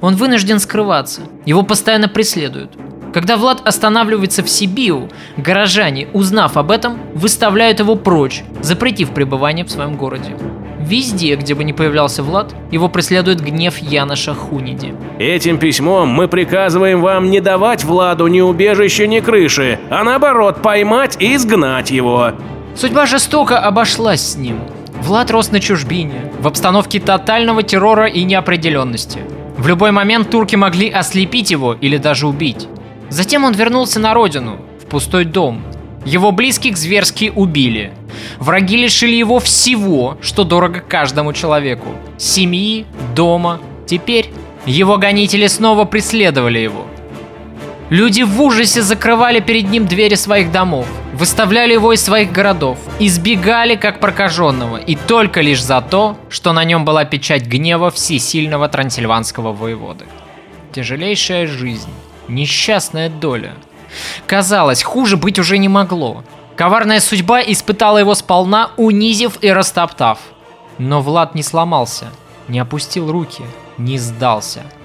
Он 0.01 0.15
вынужден 0.15 0.59
скрываться, 0.59 1.21
его 1.45 1.63
постоянно 1.63 2.07
преследуют. 2.07 2.71
Когда 3.13 3.37
Влад 3.37 3.67
останавливается 3.67 4.43
в 4.43 4.49
Сибиу, 4.49 5.09
горожане, 5.37 6.07
узнав 6.13 6.57
об 6.57 6.69
этом, 6.69 6.99
выставляют 7.15 7.79
его 7.79 7.95
прочь, 7.95 8.43
запретив 8.61 9.11
пребывание 9.11 9.65
в 9.65 9.71
своем 9.71 9.95
городе. 9.95 10.35
Везде, 10.79 11.35
где 11.35 11.55
бы 11.55 11.63
ни 11.63 11.71
появлялся 11.71 12.23
Влад, 12.23 12.53
его 12.71 12.87
преследует 12.87 13.41
гнев 13.41 13.77
Яноша 13.79 14.33
Хуниди. 14.33 14.93
Этим 15.17 15.57
письмом 15.57 16.09
мы 16.09 16.27
приказываем 16.27 17.01
вам 17.01 17.29
не 17.29 17.41
давать 17.41 17.83
Владу 17.83 18.27
ни 18.27 18.41
убежища, 18.41 19.05
ни 19.05 19.19
крыши, 19.19 19.79
а 19.89 20.03
наоборот 20.03 20.61
поймать 20.61 21.17
и 21.19 21.35
изгнать 21.35 21.91
его. 21.91 22.31
Судьба 22.75 23.07
жестоко 23.07 23.59
обошлась 23.59 24.21
с 24.21 24.35
ним. 24.37 24.59
Влад 25.01 25.31
рос 25.31 25.51
на 25.51 25.59
чужбине, 25.59 26.31
в 26.39 26.47
обстановке 26.47 26.99
тотального 26.99 27.63
террора 27.63 28.07
и 28.07 28.23
неопределенности. 28.23 29.19
В 29.59 29.67
любой 29.67 29.91
момент 29.91 30.29
турки 30.29 30.55
могли 30.55 30.89
ослепить 30.89 31.51
его 31.51 31.73
или 31.73 31.97
даже 31.97 32.27
убить. 32.27 32.69
Затем 33.09 33.43
он 33.43 33.51
вернулся 33.51 33.99
на 33.99 34.13
родину, 34.13 34.61
в 34.81 34.85
пустой 34.85 35.25
дом. 35.25 35.61
Его 36.05 36.31
близких 36.31 36.77
зверски 36.77 37.29
убили. 37.35 37.91
Враги 38.37 38.77
лишили 38.77 39.15
его 39.17 39.39
всего, 39.39 40.17
что 40.21 40.45
дорого 40.45 40.79
каждому 40.79 41.33
человеку. 41.33 41.89
Семьи, 42.17 42.85
дома. 43.13 43.59
Теперь 43.85 44.31
его 44.65 44.97
гонители 44.97 45.47
снова 45.47 45.83
преследовали 45.83 46.59
его. 46.59 46.87
Люди 47.89 48.21
в 48.21 48.39
ужасе 48.39 48.83
закрывали 48.83 49.39
перед 49.39 49.67
ним 49.69 49.87
двери 49.87 50.13
своих 50.13 50.51
домов, 50.51 50.87
выставляли 51.13 51.73
его 51.73 51.91
из 51.91 52.03
своих 52.03 52.31
городов, 52.31 52.77
избегали 52.99 53.75
как 53.75 53.99
прокаженного, 53.99 54.77
и 54.77 54.95
только 54.95 55.41
лишь 55.41 55.63
за 55.63 55.81
то, 55.81 56.15
что 56.29 56.53
на 56.53 56.63
нем 56.65 56.85
была 56.85 57.03
печать 57.05 57.47
гнева 57.47 57.89
всесильного 57.89 58.69
трансильванского 58.69 59.53
воеводы. 59.53 60.05
Тяжелейшая 60.71 61.47
жизнь, 61.47 61.89
несчастная 62.27 63.09
доля. 63.09 63.55
Казалось, 64.27 64.83
хуже 64.83 65.17
быть 65.17 65.39
уже 65.39 65.57
не 65.57 65.67
могло. 65.67 66.23
Коварная 66.55 66.99
судьба 66.99 67.41
испытала 67.41 67.97
его 67.97 68.13
сполна, 68.13 68.69
унизив 68.77 69.39
и 69.41 69.51
растоптав. 69.51 70.19
Но 70.77 71.01
Влад 71.01 71.33
не 71.33 71.41
сломался, 71.41 72.09
не 72.49 72.59
опустил 72.59 73.11
руки, 73.11 73.43
не 73.79 73.97
сдался– 73.97 74.61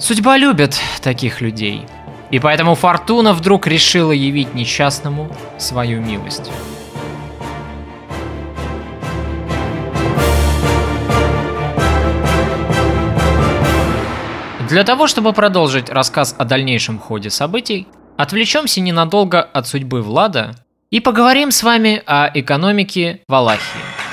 Судьба 0.00 0.38
любит 0.38 0.80
таких 1.02 1.42
людей. 1.42 1.86
И 2.30 2.38
поэтому 2.38 2.74
Фортуна 2.74 3.34
вдруг 3.34 3.66
решила 3.66 4.12
явить 4.12 4.54
несчастному 4.54 5.30
свою 5.58 6.00
милость. 6.00 6.50
Для 14.70 14.84
того, 14.84 15.06
чтобы 15.06 15.34
продолжить 15.34 15.90
рассказ 15.90 16.34
о 16.38 16.44
дальнейшем 16.44 16.98
ходе 16.98 17.28
событий, 17.28 17.86
отвлечемся 18.16 18.80
ненадолго 18.80 19.42
от 19.42 19.66
судьбы 19.66 20.00
Влада 20.00 20.54
и 20.90 21.00
поговорим 21.00 21.50
с 21.50 21.62
вами 21.62 22.02
о 22.06 22.30
экономике 22.32 23.20
Валахии. 23.28 24.09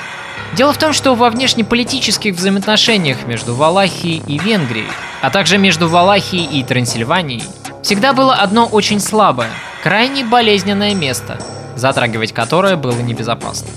Дело 0.54 0.72
в 0.72 0.78
том, 0.78 0.92
что 0.92 1.14
во 1.14 1.30
внешнеполитических 1.30 2.34
взаимоотношениях 2.34 3.26
между 3.26 3.54
Валахией 3.54 4.22
и 4.26 4.38
Венгрией, 4.38 4.88
а 5.20 5.30
также 5.30 5.58
между 5.58 5.88
Валахией 5.88 6.60
и 6.60 6.64
Трансильванией, 6.64 7.44
всегда 7.82 8.12
было 8.12 8.34
одно 8.34 8.66
очень 8.66 8.98
слабое, 8.98 9.50
крайне 9.82 10.24
болезненное 10.24 10.94
место, 10.94 11.38
затрагивать 11.76 12.32
которое 12.32 12.76
было 12.76 12.98
небезопасно. 13.00 13.68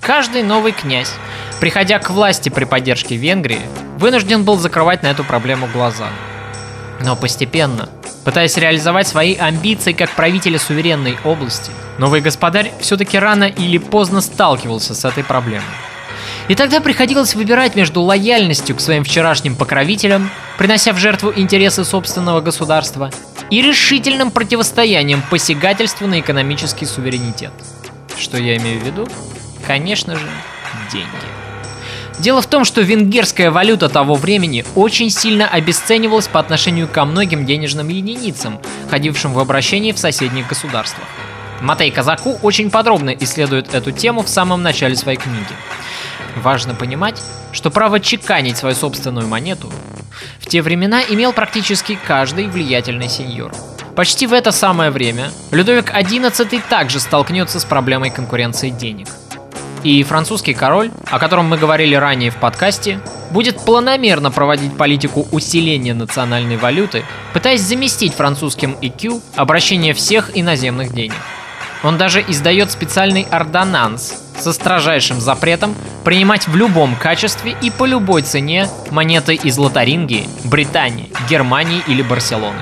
Каждый 0.00 0.42
новый 0.42 0.72
князь, 0.72 1.12
приходя 1.60 1.98
к 1.98 2.08
власти 2.10 2.48
при 2.48 2.64
поддержке 2.64 3.16
Венгрии, 3.16 3.60
вынужден 3.98 4.44
был 4.44 4.56
закрывать 4.56 5.02
на 5.02 5.08
эту 5.08 5.24
проблему 5.24 5.68
глаза. 5.72 6.08
Но 7.00 7.14
постепенно, 7.14 7.88
пытаясь 8.24 8.56
реализовать 8.56 9.06
свои 9.06 9.34
амбиции 9.36 9.92
как 9.92 10.10
правителя 10.10 10.58
суверенной 10.58 11.18
области, 11.24 11.70
новый 11.98 12.22
господарь 12.22 12.72
все-таки 12.80 13.18
рано 13.18 13.44
или 13.44 13.78
поздно 13.78 14.20
сталкивался 14.20 14.94
с 14.94 15.04
этой 15.04 15.22
проблемой. 15.22 15.66
И 16.48 16.54
тогда 16.54 16.80
приходилось 16.80 17.34
выбирать 17.34 17.76
между 17.76 18.00
лояльностью 18.00 18.74
к 18.74 18.80
своим 18.80 19.04
вчерашним 19.04 19.54
покровителям, 19.54 20.30
принося 20.56 20.92
в 20.92 20.98
жертву 20.98 21.32
интересы 21.36 21.84
собственного 21.84 22.40
государства, 22.40 23.10
и 23.50 23.62
решительным 23.62 24.30
противостоянием 24.30 25.22
посягательству 25.30 26.06
на 26.06 26.20
экономический 26.20 26.86
суверенитет. 26.86 27.52
Что 28.18 28.38
я 28.38 28.56
имею 28.56 28.80
в 28.80 28.84
виду? 28.84 29.06
Конечно 29.66 30.16
же, 30.16 30.26
деньги. 30.90 31.08
Дело 32.18 32.42
в 32.42 32.46
том, 32.46 32.64
что 32.64 32.80
венгерская 32.80 33.50
валюта 33.50 33.88
того 33.88 34.14
времени 34.14 34.64
очень 34.74 35.10
сильно 35.10 35.46
обесценивалась 35.46 36.26
по 36.26 36.40
отношению 36.40 36.88
ко 36.88 37.04
многим 37.04 37.46
денежным 37.46 37.88
единицам, 37.88 38.58
ходившим 38.90 39.34
в 39.34 39.38
обращении 39.38 39.92
в 39.92 39.98
соседних 39.98 40.48
государствах. 40.48 41.06
Матей 41.60 41.90
Казаку 41.90 42.38
очень 42.42 42.70
подробно 42.70 43.10
исследует 43.10 43.72
эту 43.74 43.92
тему 43.92 44.22
в 44.22 44.28
самом 44.28 44.62
начале 44.62 44.96
своей 44.96 45.18
книги. 45.18 45.54
Важно 46.38 46.74
понимать, 46.74 47.20
что 47.52 47.70
право 47.70 48.00
чеканить 48.00 48.56
свою 48.56 48.74
собственную 48.74 49.26
монету 49.26 49.72
в 50.40 50.46
те 50.46 50.62
времена 50.62 51.02
имел 51.02 51.32
практически 51.32 51.98
каждый 52.06 52.46
влиятельный 52.46 53.08
сеньор. 53.08 53.52
Почти 53.96 54.28
в 54.28 54.32
это 54.32 54.52
самое 54.52 54.90
время 54.90 55.32
Людовик 55.50 55.90
XI 55.92 56.62
также 56.68 57.00
столкнется 57.00 57.58
с 57.58 57.64
проблемой 57.64 58.10
конкуренции 58.10 58.70
денег. 58.70 59.08
И 59.82 60.02
французский 60.04 60.54
король, 60.54 60.90
о 61.10 61.18
котором 61.18 61.46
мы 61.46 61.56
говорили 61.56 61.94
ранее 61.94 62.30
в 62.30 62.36
подкасте, 62.36 63.00
будет 63.30 63.58
планомерно 63.64 64.30
проводить 64.30 64.76
политику 64.76 65.26
усиления 65.32 65.94
национальной 65.94 66.56
валюты, 66.56 67.04
пытаясь 67.32 67.62
заместить 67.62 68.14
французским 68.14 68.76
EQ 68.80 69.20
обращение 69.36 69.94
всех 69.94 70.36
иноземных 70.36 70.92
денег. 70.92 71.16
Он 71.82 71.96
даже 71.96 72.20
издает 72.26 72.70
специальный 72.70 73.22
ордонанс 73.30 74.22
со 74.36 74.52
строжайшим 74.52 75.20
запретом 75.20 75.74
принимать 76.04 76.48
в 76.48 76.56
любом 76.56 76.96
качестве 76.96 77.56
и 77.60 77.70
по 77.70 77.86
любой 77.86 78.22
цене 78.22 78.68
монеты 78.90 79.34
из 79.34 79.58
Лотарингии, 79.58 80.28
Британии, 80.44 81.10
Германии 81.28 81.82
или 81.86 82.02
Барселоны. 82.02 82.60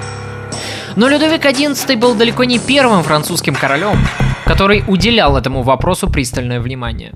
Но 0.97 1.09
Людовик 1.09 1.45
XI 1.45 1.97
был 1.97 2.15
далеко 2.15 2.45
не 2.45 2.59
первым 2.59 3.03
французским 3.03 3.55
королем, 3.55 3.99
который 4.45 4.83
уделял 4.87 5.37
этому 5.37 5.63
вопросу 5.63 6.09
пристальное 6.09 6.61
внимание. 6.61 7.13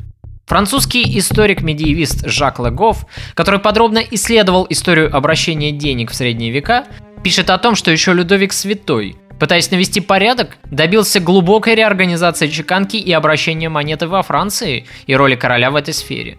Французский 0.47 1.19
историк-медиевист 1.19 2.27
Жак 2.27 2.59
Легов, 2.59 3.07
который 3.35 3.61
подробно 3.61 3.99
исследовал 3.99 4.67
историю 4.69 5.15
обращения 5.17 5.71
денег 5.71 6.11
в 6.11 6.15
средние 6.15 6.51
века, 6.51 6.87
пишет 7.23 7.51
о 7.51 7.59
том, 7.59 7.77
что 7.77 7.91
еще 7.91 8.13
Людовик 8.13 8.53
Святой 8.53 9.17
Пытаясь 9.41 9.71
навести 9.71 10.03
порядок, 10.03 10.59
добился 10.71 11.19
глубокой 11.19 11.75
реорганизации 11.75 12.47
чеканки 12.47 12.97
и 12.97 13.11
обращения 13.11 13.71
монеты 13.71 14.07
во 14.07 14.23
Франции 14.23 14.87
и 15.07 15.17
роли 15.17 15.35
короля 15.35 15.71
в 15.71 15.77
этой 15.77 15.95
сфере. 15.95 16.39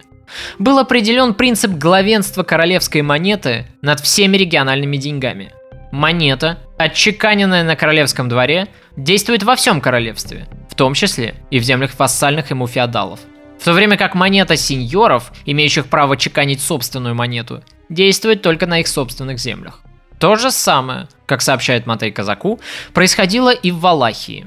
Был 0.60 0.78
определен 0.78 1.34
принцип 1.34 1.72
главенства 1.72 2.44
королевской 2.44 3.02
монеты 3.02 3.66
над 3.82 4.00
всеми 4.02 4.38
региональными 4.38 4.98
деньгами. 4.98 5.52
Монета, 5.92 6.60
отчеканенная 6.78 7.64
на 7.64 7.76
королевском 7.76 8.30
дворе, 8.30 8.68
действует 8.96 9.42
во 9.42 9.56
всем 9.56 9.82
королевстве, 9.82 10.48
в 10.70 10.76
том 10.76 10.94
числе 10.94 11.34
и 11.50 11.58
в 11.58 11.64
землях 11.64 11.98
вассальных 11.98 12.52
ему 12.52 12.68
феодалов. 12.68 13.20
В 13.60 13.66
то 13.66 13.74
время 13.74 13.98
как 13.98 14.14
монета 14.14 14.56
сеньоров, 14.56 15.34
имеющих 15.46 15.88
право 15.88 16.18
чеканить 16.18 16.62
собственную 16.62 17.16
монету, 17.16 17.64
действует 17.90 18.44
только 18.44 18.68
на 18.68 18.80
их 18.80 18.88
собственных 18.88 19.40
землях. 19.40 19.82
То 20.22 20.36
же 20.36 20.52
самое, 20.52 21.08
как 21.26 21.42
сообщает 21.42 21.88
Матей 21.88 22.12
Казаку, 22.12 22.60
происходило 22.94 23.52
и 23.52 23.72
в 23.72 23.80
Валахии. 23.80 24.46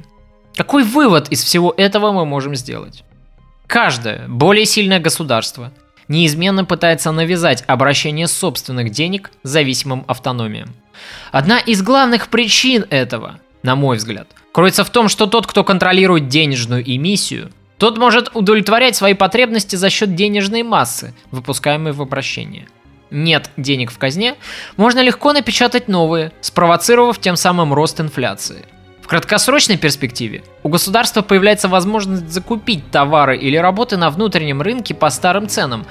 Какой 0.54 0.84
вывод 0.84 1.30
из 1.30 1.42
всего 1.42 1.74
этого 1.76 2.12
мы 2.12 2.24
можем 2.24 2.54
сделать? 2.54 3.02
Каждое 3.66 4.28
более 4.28 4.66
сильное 4.66 5.00
государство 5.00 5.72
неизменно 6.06 6.64
пытается 6.64 7.10
навязать 7.10 7.64
обращение 7.66 8.28
собственных 8.28 8.90
денег 8.90 9.32
зависимым 9.42 10.04
автономиям. 10.06 10.76
Одна 11.32 11.58
из 11.58 11.82
главных 11.82 12.28
причин 12.28 12.86
этого, 12.90 13.40
на 13.64 13.74
мой 13.74 13.96
взгляд, 13.96 14.28
кроется 14.52 14.84
в 14.84 14.90
том, 14.90 15.08
что 15.08 15.26
тот, 15.26 15.48
кто 15.48 15.64
контролирует 15.64 16.28
денежную 16.28 16.88
эмиссию, 16.88 17.50
тот 17.78 17.98
может 17.98 18.30
удовлетворять 18.36 18.94
свои 18.94 19.14
потребности 19.14 19.74
за 19.74 19.90
счет 19.90 20.14
денежной 20.14 20.62
массы, 20.62 21.14
выпускаемой 21.32 21.90
в 21.90 22.00
обращение– 22.00 22.68
нет 23.10 23.50
денег 23.56 23.90
в 23.90 23.98
казне, 23.98 24.34
можно 24.76 25.00
легко 25.00 25.32
напечатать 25.32 25.88
новые, 25.88 26.32
спровоцировав 26.40 27.18
тем 27.18 27.36
самым 27.36 27.72
рост 27.74 28.00
инфляции. 28.00 28.64
В 29.02 29.06
краткосрочной 29.06 29.76
перспективе 29.76 30.42
у 30.62 30.70
государства 30.70 31.20
появляется 31.20 31.68
возможность 31.68 32.30
закупить 32.30 32.90
товары 32.90 33.36
или 33.36 33.56
работы 33.58 33.98
на 33.98 34.08
внутреннем 34.08 34.62
рынке 34.62 34.94
по 34.94 35.10
старым 35.10 35.46
ценам. 35.46 35.84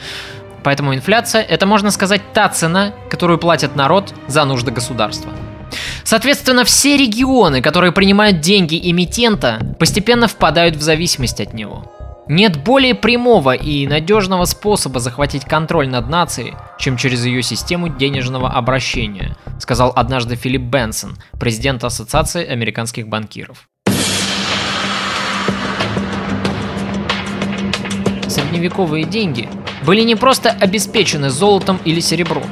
Поэтому 0.63 0.95
инфляция– 0.95 1.41
это, 1.49 1.67
можно 1.67 1.91
сказать, 1.91 2.21
та 2.33 2.49
цена, 2.49 2.91
которую 3.09 3.37
платит 3.37 3.75
народ 3.75 4.15
за 4.27 4.45
нужды 4.45 4.71
государства. 4.71 5.31
Соответственно, 6.03 6.63
все 6.65 6.97
регионы, 6.97 7.61
которые 7.61 7.91
принимают 7.91 8.39
деньги 8.39 8.79
эмитента, 8.89 9.59
постепенно 9.77 10.27
впадают 10.27 10.75
в 10.75 10.81
зависимость 10.81 11.39
от 11.39 11.53
него. 11.53 11.92
Нет 12.29 12.63
более 12.63 12.95
прямого 12.95 13.53
и 13.53 13.85
надежного 13.85 14.45
способа 14.45 15.01
захватить 15.01 15.43
контроль 15.43 15.89
над 15.89 16.07
нацией, 16.07 16.53
чем 16.79 16.95
через 16.95 17.25
ее 17.25 17.43
систему 17.43 17.89
денежного 17.89 18.49
обращения, 18.49 19.35
сказал 19.59 19.91
однажды 19.93 20.37
Филипп 20.37 20.61
Бенсон, 20.61 21.17
президент 21.37 21.83
Ассоциации 21.83 22.47
американских 22.47 23.09
банкиров. 23.09 23.67
Средневековые 28.29 29.03
деньги 29.03 29.49
были 29.85 30.01
не 30.03 30.15
просто 30.15 30.49
обеспечены 30.49 31.29
золотом 31.29 31.77
или 31.83 31.99
серебром. 31.99 32.43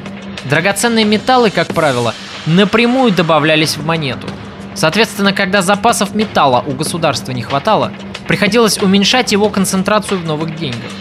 Драгоценные 0.49 1.05
металлы, 1.05 1.49
как 1.49 1.69
правило, 1.69 2.13
напрямую 2.45 3.13
добавлялись 3.13 3.77
в 3.77 3.85
монету. 3.85 4.27
Соответственно, 4.75 5.33
когда 5.33 5.61
запасов 5.61 6.15
металла 6.15 6.63
у 6.65 6.71
государства 6.71 7.31
не 7.31 7.41
хватало, 7.41 7.91
приходилось 8.27 8.81
уменьшать 8.81 9.31
его 9.31 9.49
концентрацию 9.49 10.19
в 10.19 10.25
новых 10.25 10.55
деньгах. 10.55 10.91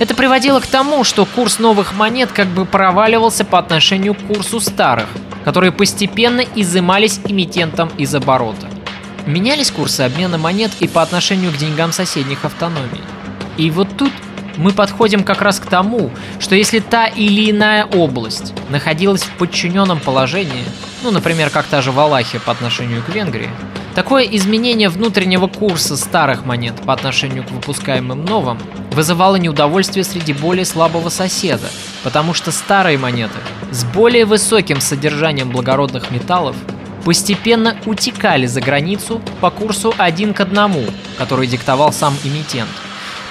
Это 0.00 0.14
приводило 0.14 0.58
к 0.58 0.66
тому, 0.66 1.04
что 1.04 1.24
курс 1.24 1.60
новых 1.60 1.94
монет 1.94 2.32
как 2.32 2.48
бы 2.48 2.64
проваливался 2.64 3.44
по 3.44 3.58
отношению 3.58 4.14
к 4.14 4.26
курсу 4.26 4.58
старых, 4.60 5.06
которые 5.44 5.70
постепенно 5.70 6.40
изымались 6.40 7.20
эмитентом 7.24 7.90
из 7.96 8.12
оборота. 8.14 8.68
Менялись 9.26 9.70
курсы 9.70 10.00
обмена 10.00 10.36
монет 10.36 10.72
и 10.80 10.88
по 10.88 11.00
отношению 11.00 11.52
к 11.52 11.56
деньгам 11.56 11.92
соседних 11.92 12.44
автономий. 12.44 13.00
И 13.56 13.70
вот 13.70 13.96
тут 13.96 14.12
мы 14.56 14.72
подходим 14.72 15.24
как 15.24 15.42
раз 15.42 15.58
к 15.60 15.66
тому, 15.66 16.10
что 16.38 16.54
если 16.54 16.78
та 16.78 17.06
или 17.06 17.50
иная 17.50 17.84
область 17.84 18.52
находилась 18.68 19.22
в 19.22 19.30
подчиненном 19.32 20.00
положении, 20.00 20.64
ну, 21.02 21.10
например, 21.10 21.50
как 21.50 21.66
та 21.66 21.82
же 21.82 21.92
Валахия 21.92 22.40
по 22.40 22.52
отношению 22.52 23.02
к 23.02 23.08
Венгрии, 23.08 23.50
такое 23.94 24.24
изменение 24.24 24.88
внутреннего 24.88 25.46
курса 25.46 25.96
старых 25.96 26.44
монет 26.44 26.74
по 26.82 26.92
отношению 26.92 27.44
к 27.44 27.50
выпускаемым 27.50 28.24
новым 28.24 28.58
вызывало 28.90 29.36
неудовольствие 29.36 30.04
среди 30.04 30.32
более 30.32 30.64
слабого 30.64 31.08
соседа, 31.08 31.68
потому 32.02 32.32
что 32.34 32.52
старые 32.52 32.96
монеты 32.96 33.38
с 33.70 33.84
более 33.84 34.24
высоким 34.24 34.80
содержанием 34.80 35.50
благородных 35.50 36.10
металлов 36.10 36.56
постепенно 37.04 37.76
утекали 37.84 38.46
за 38.46 38.60
границу 38.60 39.20
по 39.40 39.50
курсу 39.50 39.94
один 39.98 40.32
к 40.32 40.40
одному, 40.40 40.84
который 41.18 41.46
диктовал 41.46 41.92
сам 41.92 42.14
эмитент. 42.24 42.70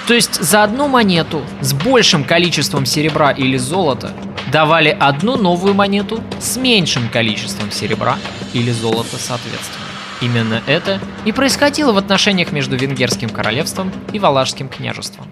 То 0.06 0.12
есть 0.12 0.34
за 0.34 0.62
одну 0.62 0.86
монету 0.86 1.42
с 1.62 1.72
большим 1.72 2.24
количеством 2.24 2.84
серебра 2.84 3.30
или 3.30 3.56
золота 3.56 4.12
давали 4.52 4.90
одну 4.90 5.36
новую 5.36 5.72
монету 5.72 6.22
с 6.38 6.58
меньшим 6.58 7.08
количеством 7.08 7.70
серебра 7.70 8.18
или 8.52 8.70
золота 8.70 9.16
соответственно. 9.16 9.84
Именно 10.20 10.62
это 10.66 11.00
и 11.24 11.32
происходило 11.32 11.92
в 11.92 11.98
отношениях 11.98 12.52
между 12.52 12.76
Венгерским 12.76 13.30
королевством 13.30 13.92
и 14.12 14.18
Валашским 14.18 14.68
княжеством. 14.68 15.26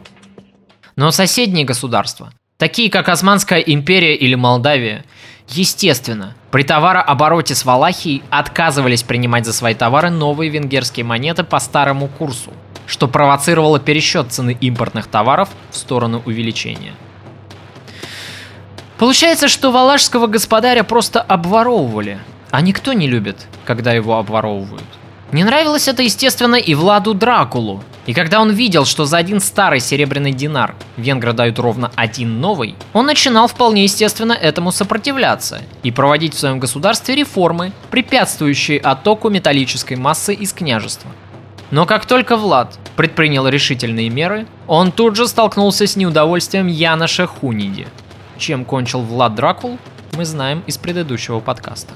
Но 0.96 1.10
соседние 1.10 1.66
государства, 1.66 2.32
такие 2.56 2.90
как 2.90 3.08
Османская 3.10 3.60
империя 3.60 4.16
или 4.16 4.34
Молдавия, 4.34 5.04
естественно, 5.48 6.34
при 6.50 6.62
товарообороте 6.62 7.54
с 7.54 7.64
Валахией 7.64 8.22
отказывались 8.30 9.02
принимать 9.02 9.44
за 9.44 9.52
свои 9.52 9.74
товары 9.74 10.10
новые 10.10 10.50
венгерские 10.50 11.04
монеты 11.04 11.44
по 11.44 11.58
старому 11.60 12.08
курсу, 12.08 12.52
что 12.86 13.08
провоцировало 13.08 13.80
пересчет 13.80 14.32
цены 14.32 14.56
импортных 14.60 15.06
товаров 15.06 15.48
в 15.70 15.76
сторону 15.76 16.22
увеличения. 16.24 16.92
Получается, 18.98 19.48
что 19.48 19.72
валашского 19.72 20.26
господаря 20.26 20.84
просто 20.84 21.20
обворовывали, 21.20 22.18
а 22.50 22.60
никто 22.60 22.92
не 22.92 23.08
любит, 23.08 23.48
когда 23.64 23.92
его 23.92 24.16
обворовывают. 24.18 24.84
Не 25.32 25.44
нравилось 25.44 25.88
это, 25.88 26.02
естественно, 26.02 26.56
и 26.56 26.74
Владу 26.74 27.14
Дракулу. 27.14 27.82
И 28.04 28.14
когда 28.14 28.40
он 28.40 28.50
видел, 28.50 28.84
что 28.84 29.04
за 29.04 29.16
один 29.16 29.40
старый 29.40 29.80
серебряный 29.80 30.32
динар 30.32 30.74
венгры 30.96 31.32
дают 31.32 31.58
ровно 31.58 31.90
один 31.94 32.40
новый, 32.40 32.74
он 32.92 33.06
начинал 33.06 33.46
вполне 33.46 33.84
естественно 33.84 34.32
этому 34.32 34.72
сопротивляться 34.72 35.62
и 35.82 35.90
проводить 35.90 36.34
в 36.34 36.38
своем 36.38 36.58
государстве 36.58 37.14
реформы, 37.14 37.72
препятствующие 37.90 38.78
оттоку 38.78 39.30
металлической 39.30 39.94
массы 39.94 40.34
из 40.34 40.52
княжества. 40.52 41.10
Но 41.72 41.86
как 41.86 42.04
только 42.04 42.36
Влад 42.36 42.78
предпринял 42.96 43.48
решительные 43.48 44.10
меры, 44.10 44.46
он 44.66 44.92
тут 44.92 45.16
же 45.16 45.26
столкнулся 45.26 45.86
с 45.86 45.96
неудовольствием 45.96 46.66
Яноша 46.66 47.26
Хуниди. 47.26 47.88
Чем 48.36 48.66
кончил 48.66 49.00
Влад 49.00 49.34
Дракул, 49.34 49.78
мы 50.12 50.26
знаем 50.26 50.62
из 50.66 50.76
предыдущего 50.76 51.40
подкаста. 51.40 51.94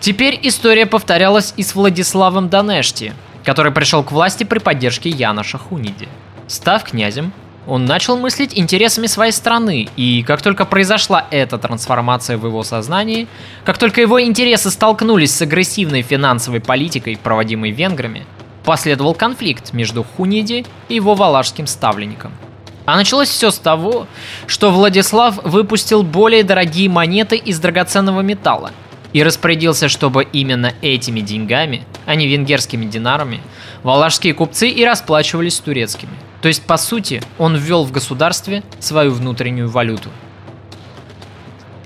Теперь 0.00 0.38
история 0.42 0.84
повторялась 0.84 1.54
и 1.56 1.62
с 1.62 1.74
Владиславом 1.74 2.50
Данешти, 2.50 3.14
который 3.42 3.72
пришел 3.72 4.04
к 4.04 4.12
власти 4.12 4.44
при 4.44 4.58
поддержке 4.58 5.08
Яноша 5.08 5.56
Хуниди. 5.56 6.06
Став 6.46 6.84
князем, 6.84 7.32
он 7.66 7.86
начал 7.86 8.18
мыслить 8.18 8.58
интересами 8.58 9.06
своей 9.06 9.32
страны, 9.32 9.88
и 9.96 10.22
как 10.22 10.42
только 10.42 10.66
произошла 10.66 11.26
эта 11.30 11.56
трансформация 11.56 12.36
в 12.36 12.44
его 12.44 12.62
сознании, 12.62 13.28
как 13.64 13.78
только 13.78 14.02
его 14.02 14.20
интересы 14.20 14.70
столкнулись 14.70 15.34
с 15.34 15.40
агрессивной 15.40 16.02
финансовой 16.02 16.60
политикой, 16.60 17.16
проводимой 17.16 17.70
венграми, 17.70 18.26
последовал 18.64 19.14
конфликт 19.14 19.72
между 19.72 20.04
Хуниди 20.04 20.66
и 20.88 20.94
его 20.94 21.14
валашским 21.14 21.66
ставленником. 21.66 22.32
А 22.88 22.96
началось 22.96 23.28
все 23.28 23.50
с 23.50 23.58
того, 23.58 24.06
что 24.46 24.70
Владислав 24.70 25.44
выпустил 25.44 26.02
более 26.02 26.42
дорогие 26.42 26.88
монеты 26.88 27.36
из 27.36 27.60
драгоценного 27.60 28.22
металла 28.22 28.70
и 29.12 29.22
распорядился, 29.22 29.90
чтобы 29.90 30.24
именно 30.32 30.72
этими 30.80 31.20
деньгами, 31.20 31.84
а 32.06 32.14
не 32.14 32.26
венгерскими 32.26 32.86
динарами, 32.86 33.42
валашские 33.82 34.32
купцы 34.32 34.70
и 34.70 34.86
расплачивались 34.86 35.56
с 35.56 35.60
турецкими. 35.60 36.12
То 36.40 36.48
есть, 36.48 36.62
по 36.62 36.78
сути, 36.78 37.22
он 37.36 37.56
ввел 37.56 37.84
в 37.84 37.92
государстве 37.92 38.62
свою 38.78 39.12
внутреннюю 39.12 39.68
валюту. 39.68 40.08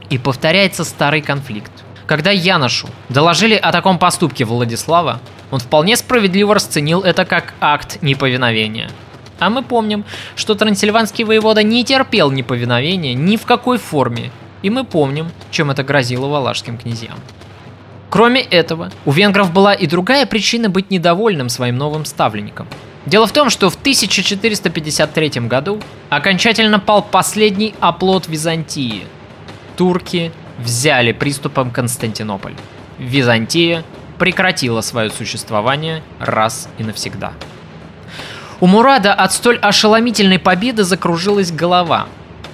И 0.08 0.18
повторяется 0.18 0.84
старый 0.84 1.20
конфликт. 1.20 1.71
Когда 2.12 2.30
Яношу 2.30 2.90
доложили 3.08 3.54
о 3.54 3.72
таком 3.72 3.98
поступке 3.98 4.44
Владислава, 4.44 5.18
он 5.50 5.60
вполне 5.60 5.96
справедливо 5.96 6.54
расценил 6.54 7.00
это 7.00 7.24
как 7.24 7.54
акт 7.58 8.02
неповиновения. 8.02 8.90
А 9.38 9.48
мы 9.48 9.62
помним, 9.62 10.04
что 10.36 10.54
трансильванский 10.54 11.24
воевода 11.24 11.62
не 11.62 11.82
терпел 11.86 12.30
неповиновения 12.30 13.14
ни 13.14 13.38
в 13.38 13.46
какой 13.46 13.78
форме, 13.78 14.30
и 14.60 14.68
мы 14.68 14.84
помним, 14.84 15.32
чем 15.50 15.70
это 15.70 15.84
грозило 15.84 16.26
валашским 16.26 16.76
князьям. 16.76 17.18
Кроме 18.10 18.42
этого, 18.42 18.90
у 19.06 19.10
венгров 19.10 19.50
была 19.50 19.72
и 19.72 19.86
другая 19.86 20.26
причина 20.26 20.68
быть 20.68 20.90
недовольным 20.90 21.48
своим 21.48 21.78
новым 21.78 22.04
ставленником. 22.04 22.68
Дело 23.06 23.26
в 23.26 23.32
том, 23.32 23.48
что 23.48 23.70
в 23.70 23.76
1453 23.76 25.30
году 25.48 25.80
окончательно 26.10 26.78
пал 26.78 27.00
последний 27.00 27.74
оплот 27.80 28.28
Византии. 28.28 29.06
Турки 29.78 30.30
взяли 30.58 31.12
приступом 31.12 31.70
Константинополь. 31.70 32.54
Византия 32.98 33.84
прекратила 34.18 34.80
свое 34.80 35.10
существование 35.10 36.02
раз 36.18 36.68
и 36.78 36.84
навсегда. 36.84 37.32
У 38.60 38.66
Мурада 38.66 39.12
от 39.12 39.32
столь 39.32 39.58
ошеломительной 39.58 40.38
победы 40.38 40.84
закружилась 40.84 41.50
голова. 41.50 42.06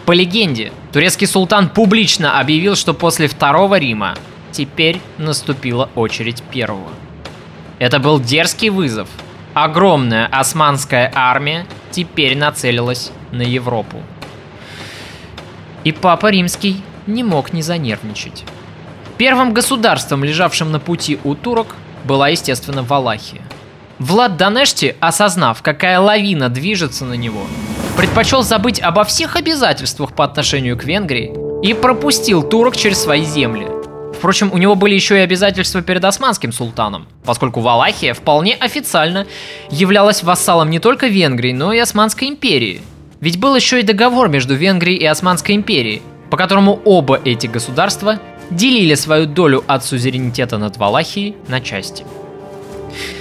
По 0.07 0.13
легенде, 0.13 0.73
турецкий 0.91 1.27
султан 1.27 1.69
публично 1.69 2.41
объявил, 2.41 2.77
что 2.77 2.95
после 2.95 3.29
Второго 3.29 3.79
Рима 3.79 4.15
теперь 4.51 5.03
наступила 5.19 5.91
очередь 5.95 6.43
первого. 6.45 6.89
Это 7.79 7.99
был 7.99 8.19
дерзкий 8.19 8.71
вызов. 8.71 9.09
Огромная 9.53 10.27
османская 10.27 11.13
армия 11.15 11.67
теперь 11.91 12.37
нацелилась 12.37 13.13
на 13.31 13.43
Европу. 13.43 14.03
И 15.85 15.93
Папа 15.93 16.31
Римский 16.31 16.83
не 17.09 17.25
мог 17.25 17.53
не 17.53 17.63
занервничать. 17.63 18.45
Первым 19.17 19.53
государством, 19.53 20.23
лежавшим 20.23 20.71
на 20.71 20.79
пути 20.79 21.19
у 21.25 21.35
турок, 21.35 21.75
была, 22.05 22.29
естественно, 22.29 22.85
Валахия. 22.85 23.43
Влад 23.99 24.37
Данешти, 24.37 24.95
осознав, 25.01 25.61
какая 25.61 25.99
лавина 25.99 26.49
движется 26.49 27.05
на 27.05 27.15
него, 27.15 27.43
предпочел 27.97 28.45
забыть 28.45 28.81
обо 28.81 29.03
всех 29.03 29.35
обязательствах 29.35 30.13
по 30.13 30.25
отношению 30.25 30.79
к 30.79 30.85
Венгрии 30.85 31.33
и 31.65 31.75
пропустил 31.75 32.45
турок 32.45 32.77
через 32.77 33.03
свои 33.03 33.25
земли. 33.25 33.67
Впрочем, 34.17 34.51
у 34.53 34.59
него 34.59 34.77
были 34.77 34.95
еще 34.95 35.17
и 35.17 35.23
обязательства 35.23 35.83
перед 35.83 36.05
османским 36.05 36.53
султаном, 36.53 37.09
поскольку 37.25 37.61
Валахия 37.61 38.15
вполне 38.15 38.55
официально 38.55 39.27
являлась 39.71 40.23
вассалом 40.23 40.71
не 40.71 40.79
только 40.79 41.09
Венгрии, 41.09 41.53
но 41.53 41.73
и 41.73 41.79
Османской 41.79 42.29
империи. 42.29 42.81
Ведь 43.21 43.39
был 43.39 43.57
еще 43.57 43.81
и 43.81 43.85
договор 43.85 44.29
между 44.29 44.55
Венгрией 44.55 44.99
и 44.99 45.05
Османской 45.05 45.57
империей, 45.57 46.03
по 46.31 46.37
которому 46.37 46.81
оба 46.85 47.21
эти 47.25 47.47
государства 47.47 48.19
делили 48.51 48.95
свою 48.95 49.27
долю 49.27 49.65
от 49.67 49.85
сузеренитета 49.85 50.59
над 50.59 50.77
Валахией 50.77 51.37
на 51.49 51.61
части. 51.61 52.05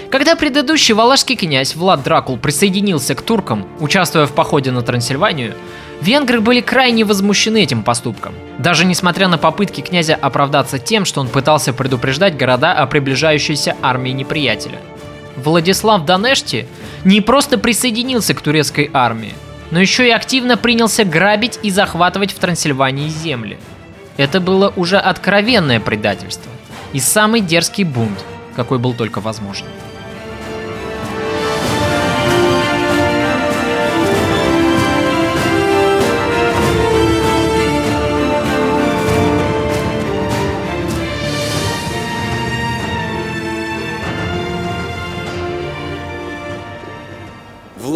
Когда 0.09 0.35
предыдущий 0.35 0.93
валашский 0.93 1.35
князь 1.35 1.75
Влад 1.75 2.03
Дракул 2.03 2.37
присоединился 2.37 3.13
к 3.13 3.21
туркам, 3.21 3.67
участвуя 3.79 4.25
в 4.25 4.31
походе 4.31 4.71
на 4.71 4.81
Трансильванию, 4.81 5.53
венгры 6.01 6.39
были 6.39 6.61
крайне 6.61 7.03
возмущены 7.03 7.63
этим 7.63 7.83
поступком, 7.83 8.33
даже 8.57 8.85
несмотря 8.85 9.27
на 9.27 9.37
попытки 9.37 9.81
князя 9.81 10.15
оправдаться 10.15 10.79
тем, 10.79 11.03
что 11.03 11.19
он 11.19 11.27
пытался 11.27 11.73
предупреждать 11.73 12.37
города 12.37 12.71
о 12.71 12.87
приближающейся 12.87 13.75
армии 13.81 14.11
неприятеля. 14.11 14.79
Владислав 15.35 16.05
Данешти 16.05 16.67
не 17.03 17.19
просто 17.19 17.57
присоединился 17.57 18.33
к 18.33 18.41
турецкой 18.41 18.89
армии, 18.93 19.33
но 19.71 19.79
еще 19.79 20.07
и 20.07 20.11
активно 20.11 20.57
принялся 20.57 21.03
грабить 21.03 21.59
и 21.63 21.71
захватывать 21.71 22.31
в 22.31 22.39
Трансильвании 22.39 23.09
земли– 23.09 23.57
это 24.17 24.41
было 24.41 24.73
уже 24.75 24.97
откровенное 24.97 25.79
предательство 25.79 26.51
и 26.91 26.99
самый 26.99 27.41
дерзкий 27.41 27.83
бунт, 27.83 28.25
какой 28.55 28.79
был 28.79 28.93
только 28.93 29.21
возможен. 29.21 29.67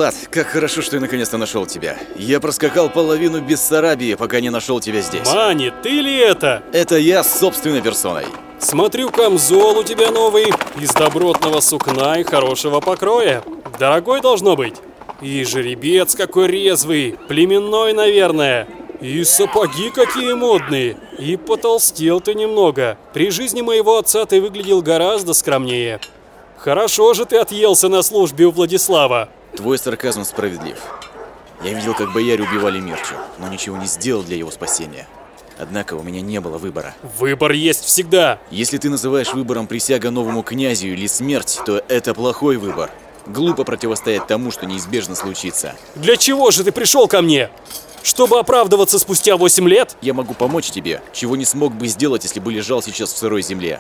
Влад, 0.01 0.15
как 0.31 0.47
хорошо, 0.47 0.81
что 0.81 0.95
я 0.95 0.99
наконец-то 0.99 1.37
нашел 1.37 1.67
тебя. 1.67 1.95
Я 2.15 2.39
проскакал 2.39 2.89
половину 2.89 3.39
Бессарабии, 3.39 4.15
пока 4.15 4.39
не 4.39 4.49
нашел 4.49 4.79
тебя 4.79 4.99
здесь. 5.01 5.31
Мани, 5.31 5.71
ты 5.83 5.89
ли 5.89 6.17
это? 6.17 6.63
Это 6.73 6.97
я 6.97 7.23
с 7.23 7.39
собственной 7.39 7.83
персоной. 7.83 8.25
Смотрю, 8.57 9.11
камзол 9.11 9.77
у 9.77 9.83
тебя 9.83 10.09
новый, 10.09 10.51
из 10.79 10.91
добротного 10.95 11.59
сукна 11.59 12.19
и 12.19 12.23
хорошего 12.23 12.79
покроя. 12.79 13.43
Дорогой 13.77 14.21
должно 14.21 14.55
быть. 14.55 14.73
И 15.21 15.43
жеребец 15.43 16.15
какой 16.15 16.47
резвый, 16.47 17.15
племенной, 17.27 17.93
наверное. 17.93 18.67
И 19.01 19.23
сапоги 19.23 19.91
какие 19.91 20.33
модные. 20.33 20.97
И 21.19 21.37
потолстел 21.37 22.21
ты 22.21 22.33
немного. 22.33 22.97
При 23.13 23.29
жизни 23.29 23.61
моего 23.61 23.99
отца 23.99 24.25
ты 24.25 24.41
выглядел 24.41 24.81
гораздо 24.81 25.35
скромнее. 25.35 25.99
Хорошо 26.57 27.13
же 27.13 27.27
ты 27.27 27.37
отъелся 27.37 27.87
на 27.87 28.01
службе 28.01 28.45
у 28.45 28.51
Владислава. 28.51 29.29
Твой 29.55 29.77
сарказм 29.77 30.23
справедлив. 30.23 30.77
Я 31.63 31.73
видел, 31.73 31.93
как 31.93 32.13
бояре 32.13 32.43
убивали 32.43 32.79
Мирчу, 32.79 33.15
но 33.37 33.47
ничего 33.47 33.77
не 33.77 33.85
сделал 33.85 34.23
для 34.23 34.37
его 34.37 34.49
спасения. 34.49 35.07
Однако 35.59 35.93
у 35.93 36.01
меня 36.01 36.21
не 36.21 36.39
было 36.39 36.57
выбора. 36.57 36.95
Выбор 37.19 37.51
есть 37.51 37.85
всегда. 37.85 38.39
Если 38.49 38.77
ты 38.77 38.89
называешь 38.89 39.33
выбором 39.33 39.67
присяга 39.67 40.09
новому 40.09 40.41
князю 40.41 40.87
или 40.87 41.05
смерть, 41.05 41.59
то 41.65 41.83
это 41.87 42.13
плохой 42.13 42.57
выбор. 42.57 42.89
Глупо 43.27 43.63
противостоять 43.63 44.25
тому, 44.25 44.49
что 44.49 44.65
неизбежно 44.65 45.13
случится. 45.13 45.75
Для 45.95 46.17
чего 46.17 46.49
же 46.49 46.63
ты 46.63 46.71
пришел 46.71 47.07
ко 47.07 47.21
мне? 47.21 47.49
Чтобы 48.01 48.39
оправдываться 48.39 48.97
спустя 48.97 49.37
8 49.37 49.69
лет? 49.69 49.95
Я 50.01 50.15
могу 50.15 50.33
помочь 50.33 50.71
тебе, 50.71 51.03
чего 51.13 51.35
не 51.35 51.45
смог 51.45 51.75
бы 51.75 51.87
сделать, 51.87 52.23
если 52.23 52.39
бы 52.39 52.51
лежал 52.51 52.81
сейчас 52.81 53.13
в 53.13 53.17
сырой 53.17 53.43
земле. 53.43 53.79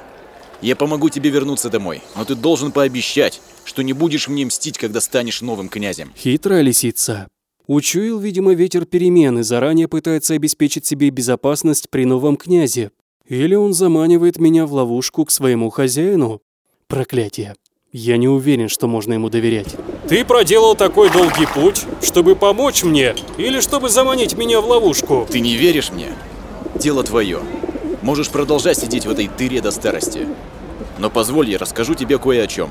Я 0.61 0.75
помогу 0.75 1.09
тебе 1.09 1.29
вернуться 1.31 1.69
домой, 1.69 2.01
но 2.15 2.23
ты 2.23 2.35
должен 2.35 2.71
пообещать, 2.71 3.41
что 3.65 3.81
не 3.81 3.93
будешь 3.93 4.27
мне 4.27 4.45
мстить, 4.45 4.77
когда 4.77 5.01
станешь 5.01 5.41
новым 5.41 5.69
князем. 5.69 6.11
Хитрая 6.15 6.61
лисица. 6.61 7.27
Учуял, 7.67 8.19
видимо, 8.19 8.53
ветер 8.53 8.85
перемен 8.85 9.39
и 9.39 9.43
заранее 9.43 9.87
пытается 9.87 10.33
обеспечить 10.33 10.85
себе 10.85 11.09
безопасность 11.09 11.89
при 11.89 12.05
новом 12.05 12.35
князе. 12.35 12.91
Или 13.27 13.55
он 13.55 13.73
заманивает 13.73 14.37
меня 14.39 14.65
в 14.65 14.73
ловушку 14.73 15.25
к 15.25 15.31
своему 15.31 15.69
хозяину. 15.69 16.41
Проклятие. 16.87 17.55
Я 17.91 18.17
не 18.17 18.27
уверен, 18.27 18.69
что 18.69 18.87
можно 18.87 19.13
ему 19.13 19.29
доверять. 19.29 19.75
Ты 20.07 20.25
проделал 20.25 20.75
такой 20.75 21.11
долгий 21.11 21.47
путь, 21.53 21.85
чтобы 22.01 22.35
помочь 22.35 22.83
мне 22.83 23.15
или 23.37 23.59
чтобы 23.59 23.89
заманить 23.89 24.37
меня 24.37 24.61
в 24.61 24.67
ловушку? 24.67 25.27
Ты 25.29 25.39
не 25.39 25.55
веришь 25.55 25.91
мне? 25.91 26.09
Дело 26.75 27.03
твое. 27.03 27.39
Можешь 28.01 28.29
продолжать 28.29 28.79
сидеть 28.79 29.05
в 29.05 29.11
этой 29.11 29.27
дыре 29.27 29.61
до 29.61 29.71
старости. 29.71 30.27
Но 31.01 31.09
позволь, 31.09 31.49
я 31.49 31.57
расскажу 31.57 31.95
тебе 31.95 32.19
кое 32.19 32.43
о 32.43 32.47
чем. 32.47 32.69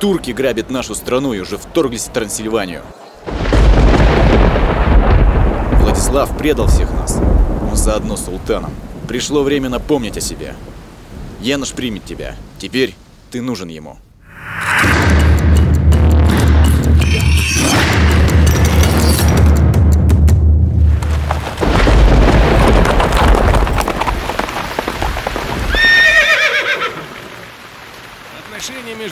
Турки 0.00 0.30
грабят 0.30 0.70
нашу 0.70 0.94
страну 0.94 1.34
и 1.34 1.40
уже 1.40 1.58
вторглись 1.58 2.06
в 2.06 2.10
Трансильванию. 2.10 2.80
Владислав 5.80 6.34
предал 6.38 6.68
всех 6.68 6.90
нас. 6.92 7.20
Он 7.70 7.76
заодно 7.76 8.16
султаном. 8.16 8.72
Пришло 9.06 9.42
время 9.42 9.68
напомнить 9.68 10.16
о 10.16 10.22
себе. 10.22 10.54
Янош 11.42 11.72
примет 11.72 12.06
тебя. 12.06 12.36
Теперь 12.58 12.94
ты 13.30 13.42
нужен 13.42 13.68
ему. 13.68 13.98
Отношения 14.30 14.91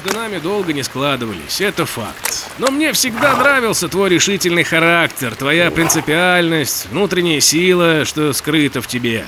между 0.02 0.18
нами 0.18 0.38
долго 0.38 0.72
не 0.72 0.82
складывались, 0.82 1.60
это 1.60 1.84
факт. 1.84 2.48
Но 2.58 2.70
мне 2.70 2.92
всегда 2.92 3.36
нравился 3.36 3.88
твой 3.88 4.08
решительный 4.08 4.64
характер, 4.64 5.34
твоя 5.34 5.70
принципиальность, 5.70 6.86
внутренняя 6.90 7.40
сила, 7.40 8.04
что 8.04 8.32
скрыта 8.32 8.80
в 8.80 8.86
тебе. 8.86 9.26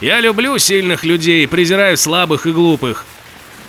Я 0.00 0.20
люблю 0.20 0.58
сильных 0.58 1.04
людей, 1.04 1.46
презираю 1.46 1.96
слабых 1.96 2.46
и 2.46 2.52
глупых. 2.52 3.04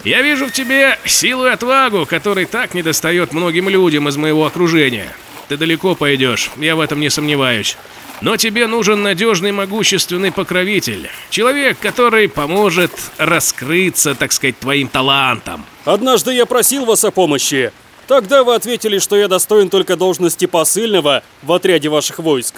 Я 0.04 0.22
вижу 0.22 0.48
в 0.48 0.52
тебе 0.52 0.98
силу 1.06 1.46
и 1.46 1.50
отвагу, 1.50 2.06
которой 2.06 2.46
так 2.46 2.74
недостает 2.74 3.34
многим 3.34 3.70
людям 3.70 4.08
из 4.08 4.18
моего 4.18 4.46
окружения. 4.46 5.14
Ты 5.50 5.58
далеко 5.58 5.94
пойдешь, 5.94 6.52
я 6.58 6.76
в 6.76 6.80
этом 6.80 7.00
не 7.00 7.10
сомневаюсь. 7.10 7.78
Но 8.22 8.36
тебе 8.36 8.68
нужен 8.68 9.02
надежный 9.02 9.52
могущественный 9.52 10.32
покровитель. 10.32 11.10
Человек, 11.30 11.78
который 11.80 12.28
поможет 12.28 12.92
раскрыться, 13.18 14.16
так 14.16 14.32
сказать, 14.32 14.60
твоим 14.60 14.88
талантам. 14.88 15.66
Однажды 15.86 16.34
я 16.34 16.46
просил 16.46 16.86
вас 16.86 17.04
о 17.06 17.12
помощи. 17.12 17.72
Тогда 18.08 18.44
вы 18.44 18.56
ответили, 18.56 19.00
что 19.00 19.16
я 19.16 19.28
достоин 19.28 19.70
только 19.70 19.96
должности 19.96 20.46
посыльного 20.46 21.24
в 21.44 21.54
отряде 21.54 21.90
ваших 21.90 22.20
войск. 22.20 22.56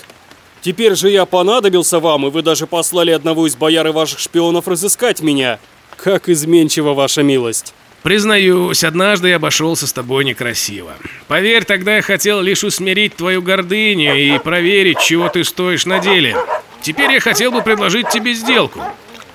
Теперь 0.62 0.96
же 0.96 1.10
я 1.10 1.26
понадобился 1.26 2.00
вам, 2.00 2.28
и 2.28 2.30
вы 2.30 2.42
даже 2.42 2.68
послали 2.68 3.12
одного 3.12 3.48
из 3.48 3.56
бояр 3.56 3.88
и 3.88 3.92
ваших 3.92 4.20
шпионов 4.20 4.68
разыскать 4.68 5.22
меня. 5.22 5.60
Как 5.98 6.30
изменчива 6.30 6.94
ваша 6.94 7.22
милость. 7.22 7.74
Признаюсь, 8.04 8.84
однажды 8.84 9.30
я 9.30 9.36
обошелся 9.36 9.86
с 9.86 9.94
тобой 9.94 10.26
некрасиво. 10.26 10.94
Поверь, 11.28 11.66
тогда 11.66 11.98
я 11.98 12.02
хотел 12.02 12.42
лишь 12.42 12.64
усмирить 12.64 13.16
твою 13.16 13.44
гордыню 13.44 14.16
и 14.16 14.40
проверить, 14.40 15.00
чего 15.00 15.30
ты 15.30 15.44
стоишь 15.44 15.86
на 15.86 16.00
деле. 16.00 16.36
Теперь 16.82 17.12
я 17.12 17.20
хотел 17.20 17.52
бы 17.52 17.62
предложить 17.62 18.10
тебе 18.10 18.34
сделку. 18.34 18.82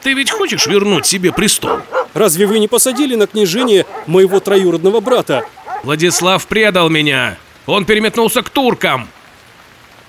Ты 0.03 0.15
ведь 0.15 0.31
хочешь 0.31 0.67
вернуть 0.67 1.07
себе 1.07 1.33
престол? 1.33 1.79
Разве 2.13 2.47
вы 2.47 2.59
не 2.59 2.67
посадили 2.67 3.15
на 3.15 3.27
княжение 3.29 3.87
моего 4.07 4.41
троюродного 4.41 5.01
брата? 5.01 5.47
Владислав 5.85 6.45
предал 6.47 6.91
меня. 6.91 7.39
Он 7.67 7.85
переметнулся 7.85 8.43
к 8.43 8.51
туркам. 8.51 9.09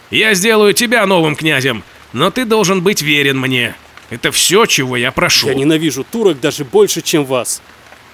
Я 0.10 0.34
сделаю 0.34 0.74
тебя 0.74 1.06
новым 1.06 1.36
князем, 1.36 1.84
но 2.14 2.32
ты 2.32 2.46
должен 2.46 2.82
быть 2.82 3.02
верен 3.02 3.40
мне. 3.40 3.76
Это 4.10 4.32
все, 4.32 4.66
чего 4.66 4.96
я 4.98 5.12
прошу. 5.12 5.48
Я 5.48 5.54
ненавижу 5.54 6.04
турок 6.04 6.40
даже 6.40 6.64
больше, 6.64 7.02
чем 7.02 7.26
вас. 7.26 7.62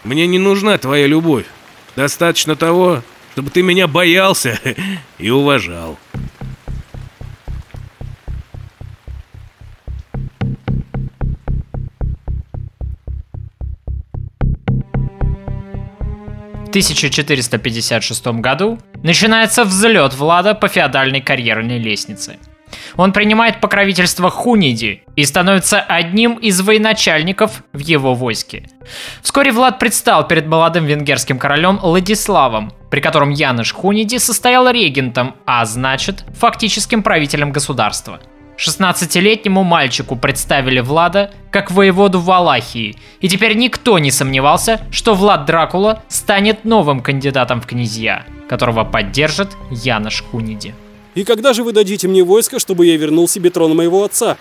Мне 0.04 0.28
не 0.28 0.38
нужна 0.38 0.78
твоя 0.78 1.08
любовь. 1.08 1.46
Достаточно 1.96 2.56
того, 2.56 3.02
чтобы 3.34 3.50
ты 3.50 3.62
меня 3.62 3.88
боялся 3.88 4.60
и 5.18 5.30
уважал. 5.30 5.98
В 16.66 16.76
1456 16.76 18.26
году 18.28 18.80
начинается 19.04 19.64
взлет 19.64 20.16
Влада 20.16 20.56
по 20.56 20.68
феодальной 20.68 21.22
карьерной 21.22 21.78
лестнице. 21.78 22.40
Он 22.96 23.12
принимает 23.12 23.62
покровительство 23.62 24.30
Хуниди 24.30 25.04
и 25.16 25.26
становится 25.26 25.80
одним 25.80 26.36
из 26.36 26.62
военачальников 26.62 27.64
в 27.74 27.80
его 27.80 28.14
войске. 28.14 28.70
Вскоре 29.22 29.52
Влад 29.52 29.80
предстал 29.80 30.28
перед 30.28 30.48
молодым 30.48 30.86
венгерским 30.86 31.40
королем 31.40 31.78
Владиславом, 31.78 32.72
при 32.90 33.00
котором 33.00 33.32
Яныш 33.32 33.74
Хуниди 33.74 34.18
состоял 34.18 34.70
регентом, 34.70 35.36
а 35.46 35.66
значит, 35.66 36.26
фактическим 36.38 37.04
правителем 37.04 37.52
государства. 37.52 38.20
16-летнему 38.58 39.64
мальчику 39.64 40.16
представили 40.16 40.80
Влада 40.80 41.32
как 41.52 41.72
воеводу 41.72 42.20
Валахии, 42.20 42.96
и 43.20 43.28
теперь 43.28 43.56
никто 43.56 44.00
не 44.00 44.12
сомневался, 44.12 44.82
что 44.92 45.16
Влад 45.16 45.46
Дракула 45.46 46.04
станет 46.08 46.64
новым 46.66 47.02
кандидатом 47.02 47.62
в 47.62 47.66
князья, 47.66 48.26
которого 48.48 48.84
поддержит 48.84 49.50
Янош 49.72 50.24
Хуниди. 50.24 50.76
И 51.16 51.24
когда 51.24 51.54
же 51.54 51.64
вы 51.64 51.72
дадите 51.74 52.08
мне 52.08 52.24
войско, 52.24 52.60
чтобы 52.60 52.86
я 52.86 52.98
вернул 52.98 53.28
себе 53.28 53.50
трон 53.50 53.76
моего 53.76 54.04
отца? 54.04 54.38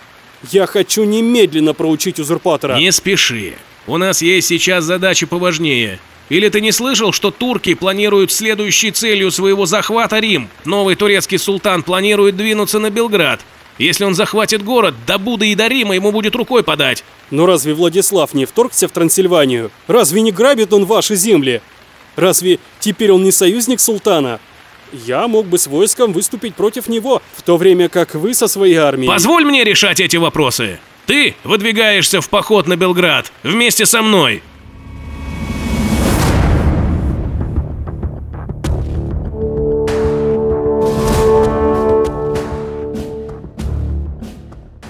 Я 0.51 0.66
хочу 0.66 1.05
немедленно 1.05 1.75
проучить 1.75 2.18
узурпатора. 2.18 2.77
Не 2.77 2.91
спеши. 2.91 3.55
У 3.87 3.97
нас 3.97 4.23
есть 4.23 4.49
сейчас 4.49 4.85
задачи 4.85 5.27
поважнее. 5.27 5.99
Или 6.29 6.49
ты 6.49 6.61
не 6.61 6.73
слышал, 6.73 7.12
что 7.12 7.31
турки 7.31 7.75
планируют 7.75 8.33
следующей 8.33 8.91
целью 8.91 9.31
своего 9.31 9.66
захвата 9.66 10.18
Рим? 10.18 10.49
Новый 10.64 10.95
турецкий 10.95 11.39
султан 11.39 11.83
планирует 11.83 12.37
двинуться 12.37 12.79
на 12.79 12.91
Белград. 12.91 13.41
Если 13.79 14.05
он 14.05 14.14
захватит 14.14 14.62
город, 14.62 14.95
до 15.07 15.18
Буды 15.18 15.49
и 15.49 15.55
до 15.55 15.66
Рима 15.66 15.95
ему 15.95 16.12
будет 16.12 16.35
рукой 16.37 16.62
подать. 16.62 17.05
Но 17.31 17.47
разве 17.47 17.75
Владислав 17.75 18.35
не 18.35 18.47
вторгся 18.47 18.89
в 18.89 18.93
Трансильванию? 18.93 19.70
Разве 19.89 20.20
не 20.23 20.33
грабит 20.33 20.73
он 20.73 20.85
ваши 20.85 21.16
земли? 21.16 21.61
Разве 22.16 22.59
теперь 22.81 23.12
он 23.12 23.25
не 23.25 23.33
союзник 23.33 23.81
султана? 23.81 24.41
Я 24.93 25.26
мог 25.26 25.47
бы 25.47 25.59
с 25.59 25.66
войском 25.66 26.12
выступить 26.12 26.55
против 26.55 26.86
него, 26.86 27.22
в 27.34 27.43
то 27.43 27.57
время 27.57 27.88
как 27.88 28.14
вы 28.14 28.34
со 28.34 28.47
своей 28.47 28.76
армией... 28.76 29.09
Позволь 29.09 29.45
мне 29.45 29.64
решать 29.64 30.01
эти 30.01 30.16
вопросы. 30.16 30.78
Ты 31.07 31.34
выдвигаешься 31.45 32.20
в 32.20 32.28
поход 32.28 32.66
на 32.66 32.76
Белград 32.76 33.32
вместе 33.43 33.86
со 33.86 34.03
мной. 34.03 34.43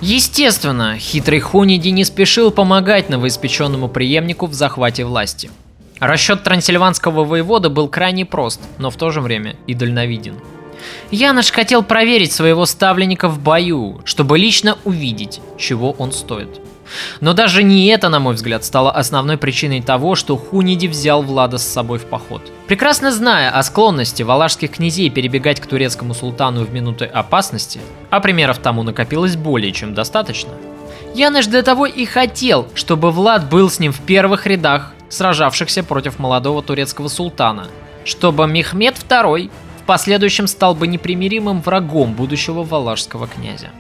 Естественно, 0.01 0.99
хитрый 0.99 1.39
Хуниди 1.39 1.91
не 1.91 2.05
спешил 2.05 2.51
помогать 2.51 3.09
новоиспеченному 3.09 3.89
преемнику 3.89 4.47
в 4.47 4.53
захвате 4.53 5.05
власти. 5.05 5.49
Расчет 6.03 6.43
трансильванского 6.43 7.25
воевода 7.25 7.71
был 7.71 7.87
крайне 7.87 8.27
прост, 8.27 8.61
но 8.79 8.91
в 8.91 8.97
то 8.97 9.11
же 9.11 9.21
время 9.21 9.55
и 9.69 9.75
дальновиден. 9.75 10.35
Янош 11.13 11.53
хотел 11.53 11.85
проверить 11.85 12.33
своего 12.33 12.67
ставленника 12.67 13.29
в 13.29 13.39
бою, 13.39 14.01
чтобы 14.05 14.37
лично 14.37 14.77
увидеть, 14.83 15.41
чего 15.59 15.93
он 15.93 16.11
стоит. 16.11 16.61
Но 17.21 17.35
даже 17.35 17.63
не 17.63 17.87
это, 17.87 18.09
на 18.09 18.19
мой 18.19 18.35
взгляд, 18.35 18.65
стало 18.65 18.91
основной 18.91 19.39
причиной 19.39 19.81
того, 19.81 20.17
что 20.17 20.37
Хуниди 20.37 20.89
взял 20.89 21.23
Влада 21.23 21.59
с 21.59 21.63
собой 21.63 22.01
в 22.01 22.07
поход. 22.07 22.43
Прекрасно 22.67 23.13
зная 23.13 23.53
о 23.53 23.63
склонности 23.63 24.25
валашских 24.25 24.73
князей 24.73 25.09
перебегать 25.09 25.61
к 25.61 25.67
турецкому 25.67 26.15
султану 26.15 26.65
в 26.65 26.73
минуты 26.73 27.05
опасности, 27.05 27.79
а 28.11 28.19
примеров 28.19 28.59
тому 28.59 28.83
накопилось 28.83 29.37
более 29.37 29.71
чем 29.71 29.95
достаточно, 29.95 30.51
Яныш 31.15 31.47
для 31.47 31.63
того 31.63 31.85
и 31.85 32.07
хотел, 32.07 32.69
чтобы 32.75 33.11
Влад 33.11 33.51
был 33.51 33.69
с 33.69 33.79
ним 33.79 33.93
в 33.93 34.01
первых 34.01 34.47
рядах, 34.47 34.95
сражавшихся 35.13 35.83
против 35.83 36.19
молодого 36.19 36.63
турецкого 36.63 37.09
султана, 37.09 37.69
чтобы 38.05 38.47
Мехмед 38.47 38.97
II 38.97 39.51
в 39.81 39.83
последующем 39.85 40.47
стал 40.47 40.75
бы 40.75 40.87
непримиримым 40.87 41.61
врагом 41.61 42.15
будущего 42.15 42.63
валашского 42.63 43.27
князя. 43.27 43.71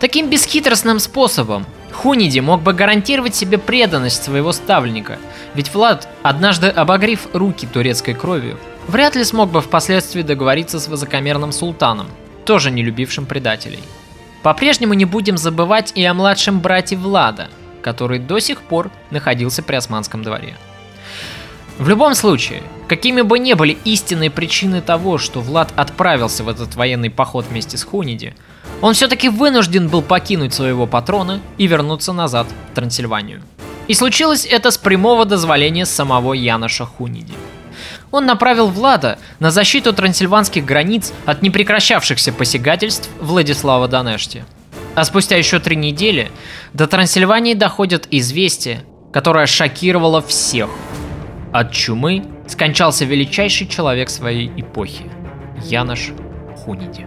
Таким 0.00 0.28
бесхитростным 0.28 0.98
способом 0.98 1.64
Хуниди 1.92 2.40
мог 2.40 2.60
бы 2.60 2.72
гарантировать 2.72 3.34
себе 3.34 3.56
преданность 3.56 4.22
своего 4.22 4.52
ставленника, 4.52 5.18
ведь 5.54 5.72
Влад, 5.72 6.08
однажды 6.22 6.68
обогрив 6.68 7.28
руки 7.32 7.66
турецкой 7.66 8.14
кровью, 8.14 8.58
вряд 8.88 9.14
ли 9.14 9.24
смог 9.24 9.50
бы 9.50 9.60
впоследствии 9.60 10.22
договориться 10.22 10.80
с 10.80 10.88
высокомерным 10.88 11.52
султаном, 11.52 12.08
тоже 12.44 12.70
не 12.70 12.82
любившим 12.82 13.26
предателей. 13.26 13.80
По-прежнему 14.42 14.92
не 14.92 15.06
будем 15.06 15.38
забывать 15.38 15.92
и 15.94 16.04
о 16.04 16.12
младшем 16.12 16.60
брате 16.60 16.96
Влада, 16.96 17.48
который 17.80 18.18
до 18.18 18.40
сих 18.40 18.60
пор 18.60 18.90
находился 19.10 19.62
при 19.62 19.76
османском 19.76 20.22
дворе. 20.22 20.54
В 21.78 21.88
любом 21.88 22.14
случае, 22.14 22.62
какими 22.86 23.22
бы 23.22 23.38
ни 23.40 23.52
были 23.54 23.76
истинные 23.84 24.30
причины 24.30 24.80
того, 24.80 25.18
что 25.18 25.40
Влад 25.40 25.72
отправился 25.74 26.44
в 26.44 26.48
этот 26.48 26.76
военный 26.76 27.10
поход 27.10 27.46
вместе 27.50 27.76
с 27.76 27.82
Хуниди, 27.82 28.34
он 28.80 28.94
все-таки 28.94 29.28
вынужден 29.28 29.88
был 29.88 30.00
покинуть 30.00 30.54
своего 30.54 30.86
патрона 30.86 31.40
и 31.58 31.66
вернуться 31.66 32.12
назад 32.12 32.46
в 32.70 32.74
Трансильванию. 32.76 33.42
И 33.88 33.94
случилось 33.94 34.46
это 34.46 34.70
с 34.70 34.78
прямого 34.78 35.24
дозволения 35.24 35.84
самого 35.84 36.32
Яноша 36.32 36.86
Хуниди. 36.86 37.34
Он 38.12 38.24
направил 38.24 38.68
Влада 38.68 39.18
на 39.40 39.50
защиту 39.50 39.92
трансильванских 39.92 40.64
границ 40.64 41.12
от 41.26 41.42
непрекращавшихся 41.42 42.32
посягательств 42.32 43.10
Владислава 43.20 43.88
Данешти. 43.88 44.44
А 44.94 45.04
спустя 45.04 45.36
еще 45.36 45.58
три 45.58 45.74
недели 45.74 46.30
до 46.72 46.86
Трансильвании 46.86 47.54
доходят 47.54 48.06
известия, 48.12 48.84
которое 49.12 49.46
шокировало 49.46 50.22
всех. 50.22 50.70
От 51.54 51.70
чумы 51.70 52.24
скончался 52.48 53.04
величайший 53.04 53.68
человек 53.68 54.10
своей 54.10 54.50
эпохи– 54.60 55.04
Янош 55.62 56.10
Хуниди. 56.56 57.06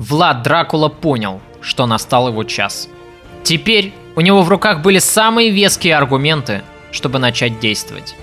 Влад 0.00 0.42
Дракула 0.42 0.88
понял, 0.88 1.40
что 1.60 1.86
настал 1.86 2.28
его 2.28 2.44
час. 2.44 2.88
Теперь 3.42 3.92
у 4.16 4.20
него 4.20 4.42
в 4.42 4.48
руках 4.48 4.82
были 4.82 4.98
самые 4.98 5.50
веские 5.50 5.96
аргументы, 5.96 6.62
чтобы 6.92 7.18
начать 7.18 7.60
действовать. 7.60 8.14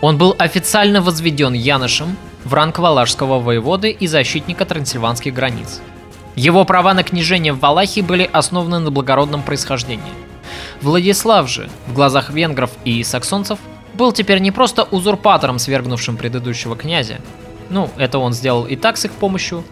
Он 0.00 0.18
был 0.18 0.34
официально 0.38 1.00
возведен 1.00 1.52
Янышем 1.52 2.16
в 2.44 2.54
ранг 2.54 2.78
валашского 2.78 3.38
воеводы 3.40 3.90
и 3.90 4.06
защитника 4.06 4.64
трансильванских 4.64 5.32
границ. 5.32 5.80
Его 6.34 6.64
права 6.64 6.94
на 6.94 7.04
княжение 7.04 7.52
в 7.52 7.60
Валахии 7.60 8.00
были 8.00 8.28
основаны 8.32 8.78
на 8.78 8.90
благородном 8.90 9.42
происхождении. 9.42 10.12
Владислав 10.80 11.48
же, 11.48 11.70
в 11.86 11.92
глазах 11.92 12.30
венгров 12.30 12.70
и 12.84 13.04
саксонцев, 13.04 13.58
был 13.94 14.12
теперь 14.12 14.38
не 14.38 14.50
просто 14.50 14.84
узурпатором, 14.84 15.58
свергнувшим 15.58 16.16
предыдущего 16.16 16.74
князя, 16.76 17.18
ну, 17.68 17.90
это 17.96 18.18
он 18.18 18.32
сделал 18.32 18.66
и 18.66 18.76
так 18.76 18.96
с 18.96 19.04
их 19.04 19.12
помощью, 19.12 19.64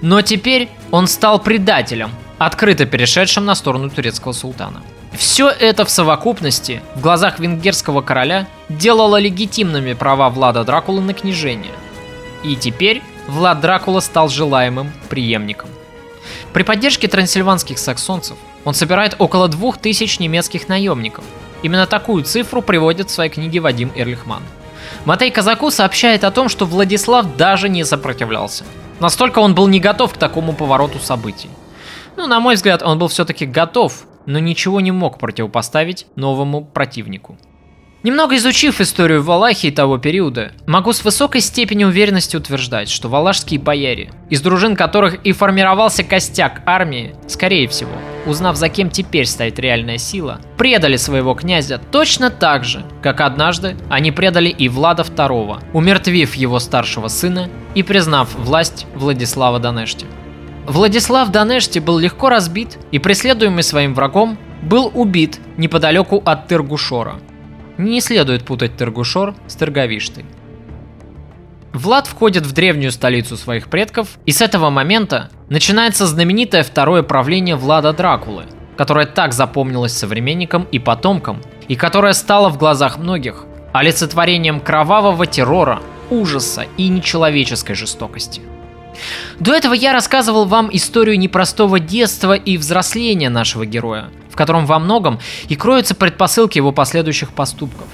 но 0.00 0.20
теперь 0.22 0.68
он 0.90 1.06
стал 1.06 1.38
предателем, 1.38 2.10
открыто 2.38 2.86
перешедшим 2.86 3.44
на 3.44 3.54
сторону 3.54 3.90
турецкого 3.90 4.32
султана. 4.32 4.82
Все 5.12 5.48
это 5.48 5.84
в 5.84 5.90
совокупности 5.90 6.82
в 6.94 7.00
глазах 7.00 7.38
венгерского 7.38 8.02
короля 8.02 8.46
делало 8.68 9.18
легитимными 9.18 9.94
права 9.94 10.28
Влада 10.28 10.64
Дракулы 10.64 11.00
на 11.00 11.14
княжение. 11.14 11.72
И 12.44 12.54
теперь 12.54 13.02
Влад 13.26 13.60
Дракула 13.60 14.00
стал 14.00 14.28
желаемым 14.28 14.92
преемником. 15.08 15.70
При 16.52 16.62
поддержке 16.62 17.08
трансильванских 17.08 17.78
саксонцев 17.78 18.36
он 18.64 18.74
собирает 18.74 19.16
около 19.18 19.48
двух 19.48 19.78
тысяч 19.78 20.18
немецких 20.18 20.68
наемников. 20.68 21.24
Именно 21.62 21.86
такую 21.86 22.24
цифру 22.24 22.62
приводит 22.62 23.08
в 23.08 23.12
своей 23.12 23.30
книге 23.30 23.60
Вадим 23.60 23.90
Эрлихман. 23.94 24.42
Матей 25.04 25.30
Казаку 25.30 25.70
сообщает 25.70 26.24
о 26.24 26.30
том, 26.30 26.48
что 26.48 26.66
Владислав 26.66 27.36
даже 27.36 27.68
не 27.68 27.84
сопротивлялся. 27.84 28.64
Настолько 29.00 29.38
он 29.38 29.54
был 29.54 29.66
не 29.66 29.80
готов 29.80 30.14
к 30.14 30.18
такому 30.18 30.52
повороту 30.52 30.98
событий. 30.98 31.48
Ну, 32.16 32.26
на 32.26 32.40
мой 32.40 32.54
взгляд, 32.54 32.82
он 32.82 32.98
был 32.98 33.08
все-таки 33.08 33.46
готов, 33.46 34.06
но 34.26 34.38
ничего 34.38 34.80
не 34.80 34.90
мог 34.90 35.18
противопоставить 35.18 36.06
новому 36.16 36.64
противнику. 36.64 37.38
Немного 38.02 38.36
изучив 38.36 38.80
историю 38.80 39.20
Валахии 39.20 39.70
того 39.70 39.98
периода, 39.98 40.52
могу 40.66 40.92
с 40.92 41.02
высокой 41.02 41.40
степенью 41.40 41.88
уверенности 41.88 42.36
утверждать, 42.36 42.88
что 42.88 43.08
валашские 43.08 43.58
бояре, 43.58 44.12
из 44.30 44.40
дружин 44.42 44.76
которых 44.76 45.24
и 45.24 45.32
формировался 45.32 46.04
костяк 46.04 46.62
армии, 46.66 47.16
скорее 47.26 47.66
всего, 47.66 47.90
узнав 48.24 48.54
за 48.56 48.68
кем 48.68 48.90
теперь 48.90 49.26
стоит 49.26 49.58
реальная 49.58 49.98
сила, 49.98 50.40
предали 50.56 50.96
своего 50.96 51.34
князя 51.34 51.80
точно 51.90 52.30
так 52.30 52.62
же, 52.62 52.84
как 53.02 53.20
однажды 53.20 53.76
они 53.90 54.12
предали 54.12 54.50
и 54.50 54.68
Влада 54.68 55.02
II, 55.02 55.58
умертвив 55.72 56.34
его 56.36 56.60
старшего 56.60 57.08
сына 57.08 57.50
и 57.74 57.82
признав 57.82 58.32
власть 58.36 58.86
Владислава 58.94 59.58
Данешти. 59.58 60.06
Владислав 60.66 61.30
Данешти 61.30 61.78
был 61.78 61.98
легко 61.98 62.28
разбит 62.28 62.78
и 62.90 62.98
преследуемый 62.98 63.62
своим 63.62 63.94
врагом 63.94 64.36
был 64.62 64.90
убит 64.94 65.40
неподалеку 65.56 66.22
от 66.24 66.48
Тыргушора– 66.48 67.20
не 67.78 68.00
следует 68.00 68.44
путать 68.44 68.76
Тергушор 68.76 69.34
с 69.46 69.54
Терговиштой. 69.54 70.24
Влад 71.72 72.06
входит 72.06 72.46
в 72.46 72.52
древнюю 72.52 72.90
столицу 72.90 73.36
своих 73.36 73.68
предков, 73.68 74.18
и 74.24 74.32
с 74.32 74.40
этого 74.40 74.70
момента 74.70 75.30
начинается 75.50 76.06
знаменитое 76.06 76.62
второе 76.62 77.02
правление 77.02 77.54
Влада 77.54 77.92
Дракулы, 77.92 78.44
которое 78.78 79.04
так 79.04 79.34
запомнилось 79.34 79.92
современникам 79.92 80.66
и 80.72 80.78
потомкам, 80.78 81.42
и 81.68 81.76
которое 81.76 82.14
стало 82.14 82.48
в 82.48 82.56
глазах 82.56 82.96
многих 82.96 83.44
олицетворением 83.74 84.60
кровавого 84.60 85.26
террора, 85.26 85.80
ужаса 86.08 86.64
и 86.78 86.88
нечеловеческой 86.88 87.74
жестокости. 87.74 88.40
До 89.40 89.54
этого 89.54 89.74
я 89.74 89.92
рассказывал 89.92 90.46
вам 90.46 90.68
историю 90.72 91.18
непростого 91.18 91.80
детства 91.80 92.34
и 92.34 92.56
взросления 92.56 93.30
нашего 93.30 93.66
героя, 93.66 94.10
в 94.30 94.36
котором 94.36 94.66
во 94.66 94.78
многом 94.78 95.18
и 95.48 95.56
кроются 95.56 95.94
предпосылки 95.94 96.58
его 96.58 96.72
последующих 96.72 97.32
поступков. 97.32 97.88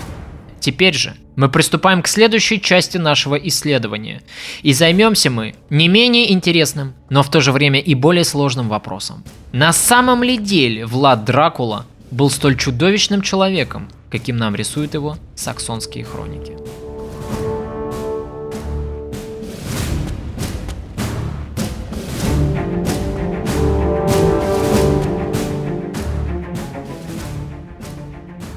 Теперь 0.60 0.94
же 0.94 1.14
мы 1.34 1.48
приступаем 1.48 2.02
к 2.02 2.08
следующей 2.08 2.60
части 2.60 2.96
нашего 2.96 3.34
исследования, 3.34 4.22
и 4.62 4.72
займемся 4.72 5.28
мы 5.28 5.56
не 5.70 5.88
менее 5.88 6.32
интересным, 6.32 6.94
но 7.10 7.24
в 7.24 7.30
то 7.30 7.40
же 7.40 7.50
время 7.50 7.80
и 7.80 7.96
более 7.96 8.24
сложным 8.24 8.68
вопросом. 8.68 9.24
На 9.50 9.72
самом 9.72 10.22
ли 10.22 10.36
деле 10.36 10.86
Влад 10.86 11.24
Дракула 11.24 11.84
был 12.12 12.30
столь 12.30 12.56
чудовищным 12.56 13.22
человеком, 13.22 13.88
каким 14.08 14.36
нам 14.36 14.54
рисуют 14.54 14.94
его 14.94 15.16
саксонские 15.34 16.04
хроники? 16.04 16.52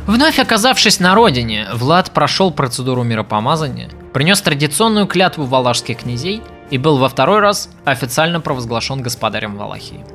Вновь 0.08 0.38
оказавшись 0.38 1.00
на 1.00 1.16
родине, 1.16 1.68
Влад 1.74 2.12
прошел 2.12 2.52
процедуру 2.52 3.02
миропомазания, 3.02 3.90
принес 4.14 4.40
традиционную 4.40 5.08
клятву 5.08 5.46
валашских 5.46 6.00
князей 6.00 6.42
и 6.70 6.78
был 6.78 6.98
во 6.98 7.10
второй 7.10 7.40
раз 7.40 7.70
официально 7.86 8.40
провозглашен 8.40 9.02
господарем 9.02 9.58
Валахии. 9.58 10.06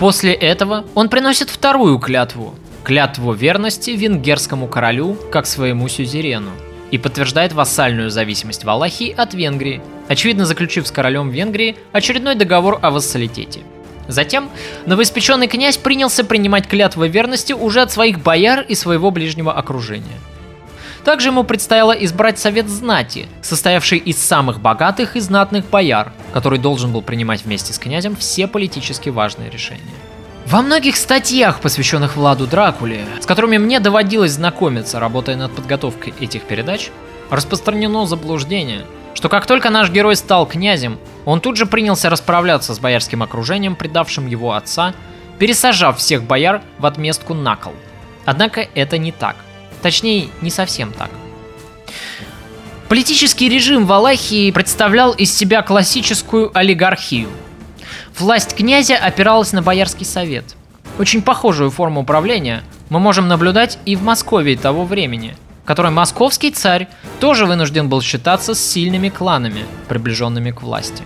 После 0.00 0.32
этого 0.32 0.84
он 0.96 1.08
приносит 1.08 1.48
вторую 1.48 1.98
клятву, 2.00 2.54
клятву 2.82 3.32
верности 3.32 3.90
венгерскому 3.90 4.66
королю 4.66 5.16
как 5.30 5.46
своему 5.46 5.88
сюзерену, 5.88 6.50
и 6.90 6.98
подтверждает 6.98 7.52
вассальную 7.52 8.10
зависимость 8.10 8.64
Валахии 8.64 9.14
от 9.16 9.32
Венгрии, 9.32 9.80
очевидно 10.08 10.44
заключив 10.44 10.88
с 10.88 10.90
королем 10.90 11.30
Венгрии 11.30 11.76
очередной 11.92 12.34
договор 12.34 12.80
о 12.82 12.90
вассалитете. 12.90 13.60
Затем 14.12 14.50
новоиспеченный 14.86 15.46
князь 15.46 15.76
принялся 15.76 16.24
принимать 16.24 16.66
клятвы 16.66 17.08
верности 17.08 17.52
уже 17.52 17.82
от 17.82 17.92
своих 17.92 18.20
бояр 18.20 18.60
и 18.60 18.74
своего 18.74 19.10
ближнего 19.10 19.52
окружения. 19.52 20.18
Также 21.04 21.28
ему 21.28 21.44
предстояло 21.44 21.92
избрать 21.92 22.38
совет 22.38 22.68
знати, 22.68 23.26
состоявший 23.42 23.98
из 23.98 24.18
самых 24.18 24.60
богатых 24.60 25.16
и 25.16 25.20
знатных 25.20 25.64
бояр, 25.66 26.12
который 26.34 26.58
должен 26.58 26.92
был 26.92 27.00
принимать 27.00 27.44
вместе 27.44 27.72
с 27.72 27.78
князем 27.78 28.16
все 28.16 28.46
политически 28.46 29.08
важные 29.08 29.50
решения. 29.50 29.80
Во 30.46 30.62
многих 30.62 30.96
статьях, 30.96 31.60
посвященных 31.60 32.16
Владу 32.16 32.46
Дракуле, 32.46 33.04
с 33.20 33.26
которыми 33.26 33.56
мне 33.56 33.80
доводилось 33.80 34.32
знакомиться, 34.32 34.98
работая 34.98 35.36
над 35.36 35.52
подготовкой 35.52 36.12
этих 36.20 36.42
передач, 36.42 36.90
распространено 37.30 38.04
заблуждение, 38.04 38.84
что 39.14 39.28
как 39.28 39.46
только 39.46 39.70
наш 39.70 39.90
герой 39.90 40.16
стал 40.16 40.46
князем, 40.46 40.98
он 41.24 41.40
тут 41.40 41.56
же 41.56 41.66
принялся 41.66 42.10
расправляться 42.10 42.74
с 42.74 42.78
боярским 42.78 43.22
окружением, 43.22 43.76
предавшим 43.76 44.26
его 44.26 44.52
отца, 44.52 44.94
пересажав 45.38 45.98
всех 45.98 46.24
бояр 46.24 46.62
в 46.78 46.86
отместку 46.86 47.34
на 47.34 47.56
кол. 47.56 47.74
Однако 48.24 48.68
это 48.74 48.98
не 48.98 49.12
так. 49.12 49.36
Точнее, 49.82 50.28
не 50.40 50.50
совсем 50.50 50.92
так. 50.92 51.10
Политический 52.88 53.48
режим 53.48 53.86
Валахии 53.86 54.50
представлял 54.50 55.12
из 55.12 55.34
себя 55.34 55.62
классическую 55.62 56.50
олигархию. 56.58 57.28
Власть 58.18 58.56
князя 58.56 58.96
опиралась 58.96 59.52
на 59.52 59.62
боярский 59.62 60.04
совет. 60.04 60.56
Очень 60.98 61.22
похожую 61.22 61.70
форму 61.70 62.02
управления 62.02 62.62
мы 62.88 62.98
можем 62.98 63.28
наблюдать 63.28 63.78
и 63.86 63.96
в 63.96 64.02
Москве 64.02 64.56
того 64.56 64.84
времени, 64.84 65.36
в 65.48 65.49
которой 65.70 65.92
московский 65.92 66.50
царь 66.50 66.88
тоже 67.20 67.46
вынужден 67.46 67.88
был 67.88 68.02
считаться 68.02 68.56
с 68.56 68.60
сильными 68.60 69.08
кланами, 69.08 69.64
приближенными 69.88 70.50
к 70.50 70.62
власти. 70.62 71.04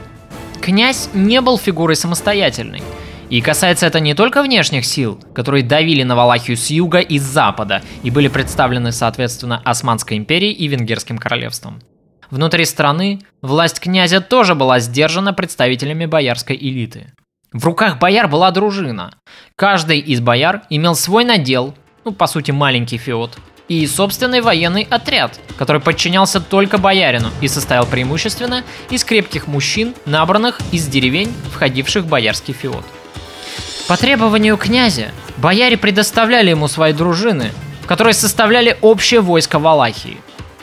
Князь 0.62 1.10
не 1.12 1.42
был 1.42 1.58
фигурой 1.58 1.96
самостоятельной– 1.96 2.82
и 3.28 3.42
касается 3.42 3.86
это 3.86 4.00
не 4.00 4.14
только 4.14 4.42
внешних 4.42 4.86
сил, 4.86 5.20
которые 5.34 5.62
давили 5.62 6.02
на 6.02 6.16
Валахию 6.16 6.56
с 6.56 6.70
юга 6.70 7.00
и 7.00 7.18
с 7.18 7.22
запада 7.22 7.82
и 8.02 8.10
были 8.10 8.28
представлены, 8.28 8.92
соответственно, 8.92 9.60
Османской 9.64 10.16
империей 10.16 10.52
и 10.52 10.66
Венгерским 10.66 11.18
королевством. 11.18 11.82
Внутри 12.30 12.64
страны 12.64 13.20
власть 13.42 13.80
князя 13.80 14.22
тоже 14.22 14.54
была 14.54 14.78
сдержана 14.78 15.34
представителями 15.34 16.06
боярской 16.06 16.56
элиты. 16.56 17.12
В 17.52 17.64
руках 17.66 17.98
бояр 17.98 18.28
была 18.28 18.50
дружина. 18.50 19.14
Каждый 19.56 19.98
из 19.98 20.20
бояр 20.20 20.62
имел 20.70 20.94
свой 20.94 21.24
надел, 21.24 21.74
ну, 22.04 22.12
по 22.12 22.26
сути, 22.26 22.50
маленький 22.50 22.98
феод, 22.98 23.38
и 23.68 23.86
собственный 23.86 24.40
военный 24.40 24.86
отряд, 24.90 25.38
который 25.56 25.80
подчинялся 25.80 26.40
только 26.40 26.78
боярину 26.78 27.30
и 27.40 27.48
состоял 27.48 27.86
преимущественно 27.86 28.62
из 28.90 29.04
крепких 29.04 29.46
мужчин, 29.46 29.94
набранных 30.04 30.58
из 30.72 30.86
деревень, 30.86 31.32
входивших 31.52 32.04
в 32.04 32.08
боярский 32.08 32.54
феод. 32.54 32.84
По 33.88 33.96
требованию 33.96 34.56
князя, 34.56 35.12
бояре 35.36 35.76
предоставляли 35.76 36.50
ему 36.50 36.68
свои 36.68 36.92
дружины, 36.92 37.52
которые 37.86 38.14
составляли 38.14 38.78
общее 38.80 39.20
войско 39.20 39.58
Валахии. 39.58 40.18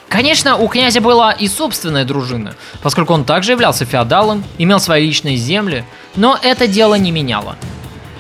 Конечно, 0.10 0.58
у 0.58 0.68
князя 0.68 1.00
была 1.00 1.32
и 1.32 1.48
собственная 1.48 2.04
дружина, 2.04 2.56
поскольку 2.82 3.14
он 3.14 3.24
также 3.24 3.54
являлся 3.54 3.86
феодалом, 3.86 4.44
имел 4.58 4.80
свои 4.80 5.06
личные 5.06 5.38
земли, 5.38 5.86
но 6.16 6.38
это 6.42 6.68
дело 6.68 6.96
не 6.96 7.12
меняло. 7.12 7.56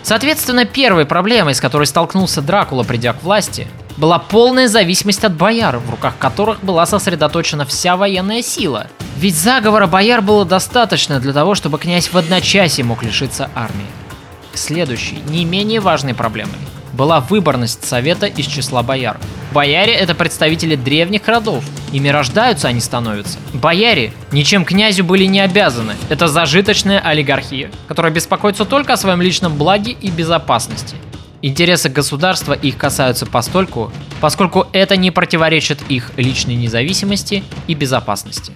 Соответственно, 0.03 0.65
первой 0.65 1.05
проблемой, 1.05 1.53
с 1.53 1.61
которой 1.61 1.86
столкнулся 1.86 2.41
Дракула, 2.41 2.84
придя 2.84 3.13
к 3.13 3.21
власти, 3.23 3.67
была 3.98 4.20
полная 4.20 4.68
зависимость 4.68 5.24
от 5.24 5.34
бояр, 5.34 5.78
в 5.78 5.89
руках 5.89 6.18
которых 6.18 6.64
была 6.64 6.86
сосредоточена 6.86 7.66
вся 7.66 7.98
военная 7.98 8.42
сила. 8.42 8.88
Ведь 9.18 9.36
заговора 9.36 9.88
бояр 9.88 10.22
было 10.22 10.46
достаточно 10.46 11.20
для 11.20 11.34
того, 11.34 11.56
чтобы 11.56 11.78
князь 11.78 12.12
в 12.12 12.18
одночасье 12.18 12.84
мог 12.84 13.04
лишиться 13.04 13.50
армии. 13.56 13.86
Следующей, 14.54 15.20
не 15.28 15.46
менее 15.46 15.80
важной 15.80 16.14
проблемой 16.14 16.58
была 16.94 17.20
выборность 17.20 17.86
совета 17.86 18.26
из 18.26 18.46
числа 18.46 18.84
бояр. 18.84 19.18
Бояре— 19.54 19.94
это 19.96 20.16
представители 20.16 20.76
древних 20.76 21.28
родов. 21.28 21.64
Ими 21.92 22.10
рождаются, 22.10 22.68
они 22.68 22.80
становятся. 22.80 23.38
Бояре 23.54 24.14
ничем 24.32 24.66
князю 24.66 25.04
были 25.04 25.26
не 25.26 25.39
обязаны. 25.39 25.96
Это 26.10 26.28
зажиточная 26.28 27.00
олигархия, 27.00 27.72
которая 27.88 28.12
беспокоится 28.12 28.66
только 28.66 28.94
о 28.94 28.98
своем 28.98 29.22
личном 29.22 29.56
благе 29.56 29.92
и 29.92 30.10
безопасности. 30.10 30.96
Интересы 31.42 31.89
государства 31.89 32.54
их 32.54 32.78
касаются 32.78 33.26
постольку, 33.26 33.92
поскольку 34.20 34.68
это 34.74 34.96
не 34.96 35.10
противоречит 35.10 35.80
их 35.89 36.12
личной 36.18 36.56
независимости 36.56 37.44
и 37.68 37.74
безопасности. 37.74 38.54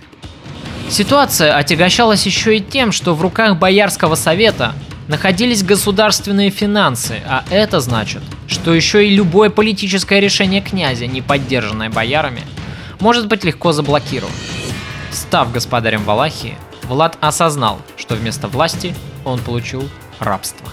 Ситуация 0.89 1.55
отягощалась 1.55 2.25
еще 2.27 2.57
и 2.57 2.61
тем, 2.61 2.91
что 2.91 3.15
в 3.15 3.21
руках 3.21 3.57
Боярского 3.57 4.13
совета 4.13 4.73
находились 5.07 5.63
государственные 5.63 6.51
финансы, 6.51 7.21
а 7.27 7.43
это 7.49 7.79
значит, 7.79 8.21
что 8.47 8.73
еще 8.73 9.07
и 9.07 9.15
любое 9.15 9.49
политическое 9.49 10.19
решение 10.19 10.61
князя, 10.61 11.07
не 11.07 11.23
поддержанное 11.23 11.89
боярами, 11.89 12.43
может 12.99 13.27
быть 13.27 13.43
легко 13.43 13.71
заблокировано. 13.71 14.35
Став 15.11 15.51
господарем 15.51 16.03
Валахии, 16.03 16.57
Влад 16.83 17.17
осознал, 17.19 17.81
что 17.97 18.13
вместо 18.15 18.47
власти 18.47 18.93
он 19.23 19.39
получил 19.39 19.89
рабство. 20.19 20.67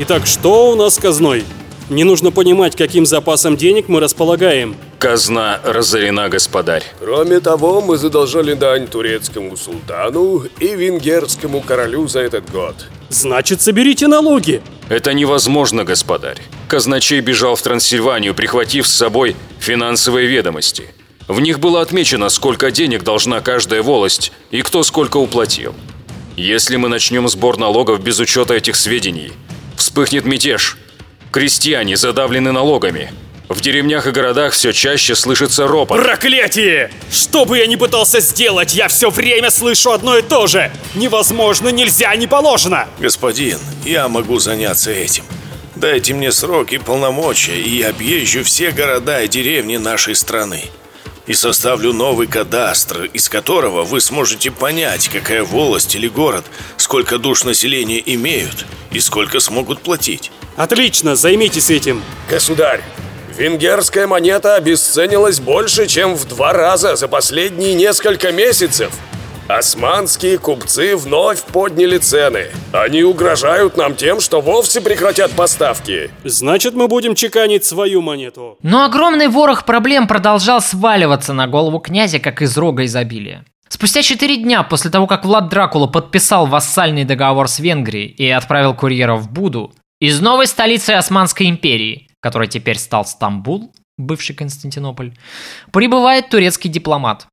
Итак, 0.00 0.28
что 0.28 0.70
у 0.70 0.76
нас 0.76 0.94
с 0.94 0.98
казной? 0.98 1.44
Не 1.90 2.04
нужно 2.04 2.30
понимать, 2.30 2.76
каким 2.76 3.04
запасом 3.04 3.56
денег 3.56 3.88
мы 3.88 3.98
располагаем. 3.98 4.76
Казна 5.00 5.60
разорена, 5.64 6.28
господарь. 6.28 6.84
Кроме 7.00 7.40
того, 7.40 7.80
мы 7.80 7.96
задолжали 7.96 8.54
дань 8.54 8.86
турецкому 8.86 9.56
султану 9.56 10.44
и 10.60 10.68
венгерскому 10.76 11.60
королю 11.62 12.06
за 12.06 12.20
этот 12.20 12.48
год. 12.48 12.76
Значит, 13.08 13.60
соберите 13.60 14.06
налоги. 14.06 14.62
Это 14.88 15.12
невозможно, 15.14 15.82
господарь. 15.82 16.38
Казначей 16.68 17.18
бежал 17.20 17.56
в 17.56 17.62
Трансильванию, 17.62 18.36
прихватив 18.36 18.86
с 18.86 18.94
собой 18.94 19.34
финансовые 19.58 20.28
ведомости. 20.28 20.84
В 21.26 21.40
них 21.40 21.58
было 21.58 21.80
отмечено, 21.80 22.28
сколько 22.28 22.70
денег 22.70 23.02
должна 23.02 23.40
каждая 23.40 23.82
волость 23.82 24.30
и 24.52 24.62
кто 24.62 24.84
сколько 24.84 25.16
уплатил. 25.16 25.74
Если 26.36 26.76
мы 26.76 26.88
начнем 26.88 27.28
сбор 27.28 27.56
налогов 27.58 28.00
без 28.00 28.20
учета 28.20 28.54
этих 28.54 28.76
сведений, 28.76 29.32
вспыхнет 29.78 30.24
мятеж– 30.24 30.76
Крестьяне 31.30 31.96
задавлены 31.96 32.52
налогами. 32.52 33.12
В 33.50 33.60
деревнях 33.60 34.06
и 34.06 34.10
городах 34.10 34.52
все 34.52 34.72
чаще 34.72 35.14
слышится 35.14 35.68
ропот. 35.68 36.02
Проклятие! 36.02 36.90
Что 37.10 37.44
бы 37.44 37.58
я 37.58 37.66
ни 37.66 37.76
пытался 37.76 38.20
сделать, 38.20 38.74
я 38.74 38.88
все 38.88 39.10
время 39.10 39.50
слышу 39.50 39.92
одно 39.92 40.16
и 40.18 40.22
то 40.22 40.46
же. 40.46 40.70
Невозможно, 40.94 41.68
нельзя, 41.68 42.14
не 42.16 42.26
положено. 42.26 42.88
Господин, 42.98 43.58
я 43.84 44.08
могу 44.08 44.38
заняться 44.38 44.90
этим. 44.90 45.24
Дайте 45.76 46.14
мне 46.14 46.32
срок 46.32 46.72
и 46.72 46.78
полномочия, 46.78 47.60
и 47.60 47.76
я 47.76 47.90
объезжу 47.90 48.42
все 48.42 48.70
города 48.70 49.22
и 49.22 49.28
деревни 49.28 49.76
нашей 49.76 50.14
страны. 50.14 50.64
И 51.26 51.34
составлю 51.34 51.92
новый 51.92 52.26
кадастр, 52.26 53.04
из 53.04 53.28
которого 53.28 53.84
вы 53.84 54.00
сможете 54.00 54.50
понять, 54.50 55.08
какая 55.08 55.42
волость 55.42 55.94
или 55.94 56.08
город, 56.08 56.44
сколько 56.78 57.18
душ 57.18 57.44
населения 57.44 58.02
имеют 58.04 58.66
и 58.90 59.00
сколько 59.00 59.40
смогут 59.40 59.80
платить. 59.80 60.30
Отлично, 60.56 61.16
займитесь 61.16 61.70
этим. 61.70 62.02
Государь, 62.28 62.82
венгерская 63.36 64.06
монета 64.06 64.56
обесценилась 64.56 65.40
больше, 65.40 65.86
чем 65.86 66.14
в 66.14 66.26
два 66.26 66.52
раза 66.52 66.96
за 66.96 67.08
последние 67.08 67.74
несколько 67.74 68.32
месяцев. 68.32 68.92
Османские 69.48 70.36
купцы 70.36 70.94
вновь 70.94 71.42
подняли 71.42 71.96
цены. 71.96 72.48
Они 72.70 73.02
угрожают 73.02 73.78
нам 73.78 73.94
тем, 73.94 74.20
что 74.20 74.42
вовсе 74.42 74.82
прекратят 74.82 75.30
поставки. 75.30 76.10
Значит, 76.22 76.74
мы 76.74 76.86
будем 76.86 77.14
чеканить 77.14 77.64
свою 77.64 78.02
монету. 78.02 78.58
Но 78.62 78.84
огромный 78.84 79.28
ворох 79.28 79.64
проблем 79.64 80.06
продолжал 80.06 80.60
сваливаться 80.60 81.32
на 81.32 81.46
голову 81.46 81.78
князя, 81.78 82.18
как 82.18 82.42
из 82.42 82.58
рога 82.58 82.84
изобилия. 82.84 83.46
Спустя 83.68 84.02
четыре 84.02 84.36
дня 84.36 84.62
после 84.62 84.90
того, 84.90 85.06
как 85.06 85.24
Влад 85.24 85.48
Дракула 85.48 85.86
подписал 85.86 86.46
вассальный 86.46 87.04
договор 87.04 87.48
с 87.48 87.58
Венгрией 87.58 88.08
и 88.08 88.28
отправил 88.28 88.74
курьеров 88.74 89.22
в 89.22 89.32
Буду, 89.32 89.72
из 90.00 90.20
новой 90.20 90.46
столицы 90.46 90.90
Османской 90.90 91.48
империи, 91.48 92.08
которой 92.20 92.48
теперь 92.48 92.78
стал 92.78 93.04
Стамбул, 93.04 93.72
бывший 93.96 94.34
Константинополь, 94.34 95.14
прибывает 95.72 96.28
турецкий 96.30 96.70
дипломат. 96.70 97.26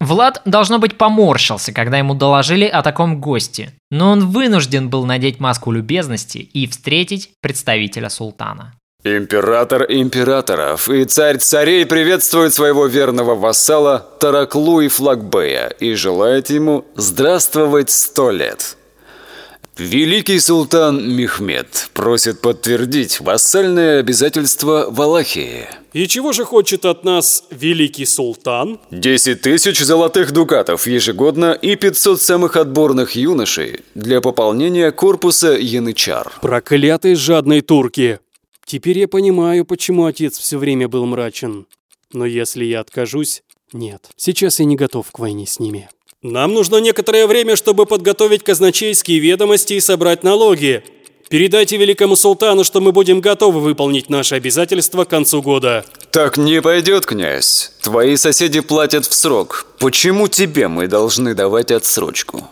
Влад, 0.00 0.42
должно 0.44 0.78
быть, 0.78 0.96
поморщился, 0.96 1.72
когда 1.72 1.98
ему 1.98 2.14
доложили 2.14 2.66
о 2.66 2.82
таком 2.82 3.20
госте, 3.20 3.72
но 3.90 4.10
он 4.10 4.28
вынужден 4.28 4.90
был 4.90 5.04
надеть 5.06 5.40
маску 5.40 5.72
любезности 5.72 6.38
и 6.38 6.66
встретить 6.68 7.30
представителя 7.40 8.08
султана. 8.08 8.74
Император 9.16 9.86
императоров 9.88 10.88
и 10.90 11.04
царь 11.04 11.38
царей 11.38 11.86
приветствует 11.86 12.52
своего 12.52 12.84
верного 12.86 13.34
вассала 13.34 14.06
Тараклу 14.20 14.82
и 14.82 14.88
Флагбея 14.88 15.68
и 15.80 15.94
желает 15.94 16.50
ему 16.50 16.84
здравствовать 16.94 17.90
сто 17.90 18.30
лет. 18.30 18.76
Великий 19.78 20.40
султан 20.40 21.08
Мехмед 21.16 21.88
просит 21.94 22.42
подтвердить 22.42 23.20
вассальное 23.20 24.00
обязательство 24.00 24.88
Валахии. 24.90 25.68
И 25.94 26.06
чего 26.06 26.32
же 26.32 26.44
хочет 26.44 26.84
от 26.84 27.04
нас 27.04 27.44
великий 27.50 28.04
султан? 28.04 28.78
10 28.90 29.40
тысяч 29.40 29.80
золотых 29.80 30.32
дукатов 30.32 30.86
ежегодно 30.86 31.52
и 31.52 31.76
500 31.76 32.20
самых 32.20 32.56
отборных 32.56 33.12
юношей 33.12 33.80
для 33.94 34.20
пополнения 34.20 34.90
корпуса 34.90 35.52
янычар. 35.52 36.32
Проклятые 36.42 37.14
жадные 37.14 37.62
турки! 37.62 38.18
Теперь 38.68 38.98
я 38.98 39.08
понимаю, 39.08 39.64
почему 39.64 40.04
отец 40.04 40.36
все 40.36 40.58
время 40.58 40.88
был 40.88 41.06
мрачен. 41.06 41.66
Но 42.12 42.26
если 42.26 42.66
я 42.66 42.80
откажусь... 42.80 43.42
Нет, 43.72 44.10
сейчас 44.14 44.58
я 44.58 44.66
не 44.66 44.76
готов 44.76 45.10
к 45.10 45.18
войне 45.18 45.46
с 45.46 45.58
ними. 45.58 45.88
Нам 46.20 46.52
нужно 46.52 46.76
некоторое 46.76 47.26
время, 47.26 47.56
чтобы 47.56 47.86
подготовить 47.86 48.42
казначейские 48.42 49.20
ведомости 49.20 49.72
и 49.72 49.80
собрать 49.80 50.22
налоги. 50.22 50.84
Передайте 51.30 51.78
великому 51.78 52.14
султану, 52.14 52.62
что 52.62 52.82
мы 52.82 52.92
будем 52.92 53.22
готовы 53.22 53.60
выполнить 53.60 54.10
наши 54.10 54.34
обязательства 54.34 55.06
к 55.06 55.08
концу 55.08 55.40
года. 55.40 55.86
Так 56.10 56.36
не 56.36 56.60
пойдет, 56.60 57.06
князь. 57.06 57.72
Твои 57.80 58.16
соседи 58.16 58.60
платят 58.60 59.06
в 59.06 59.14
срок. 59.14 59.64
Почему 59.78 60.28
тебе 60.28 60.68
мы 60.68 60.88
должны 60.88 61.34
давать 61.34 61.70
отсрочку? 61.70 62.46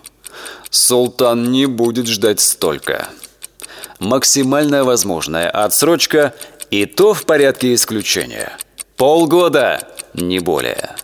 Султан 0.70 1.52
не 1.52 1.66
будет 1.66 2.06
ждать 2.06 2.40
столько. 2.40 3.10
Максимальная 3.98 4.84
возможная 4.84 5.50
отсрочка 5.50 6.34
и 6.70 6.86
то 6.86 7.14
в 7.14 7.24
порядке 7.24 7.74
исключения. 7.74 8.56
Полгода, 8.96 9.88
не 10.14 10.38
более. 10.38 10.96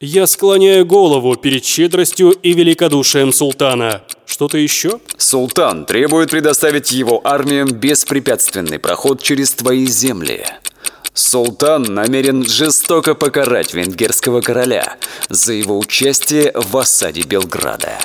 Я 0.00 0.26
склоняю 0.26 0.84
голову 0.84 1.36
перед 1.36 1.64
щедростью 1.64 2.30
и 2.30 2.54
великодушием 2.54 3.32
султана. 3.32 4.02
Что-то 4.26 4.58
еще? 4.58 4.98
Султан 5.16 5.86
требует 5.86 6.30
предоставить 6.30 6.90
его 6.90 7.20
армиям 7.22 7.68
беспрепятственный 7.68 8.78
проход 8.80 9.22
через 9.22 9.52
твои 9.52 9.86
земли. 9.86 10.44
Султан 11.14 11.82
намерен 11.82 12.44
жестоко 12.44 13.14
покарать 13.14 13.74
венгерского 13.74 14.40
короля 14.40 14.96
за 15.28 15.52
его 15.52 15.78
участие 15.78 16.50
в 16.54 16.76
осаде 16.76 17.22
Белграда. 17.22 17.98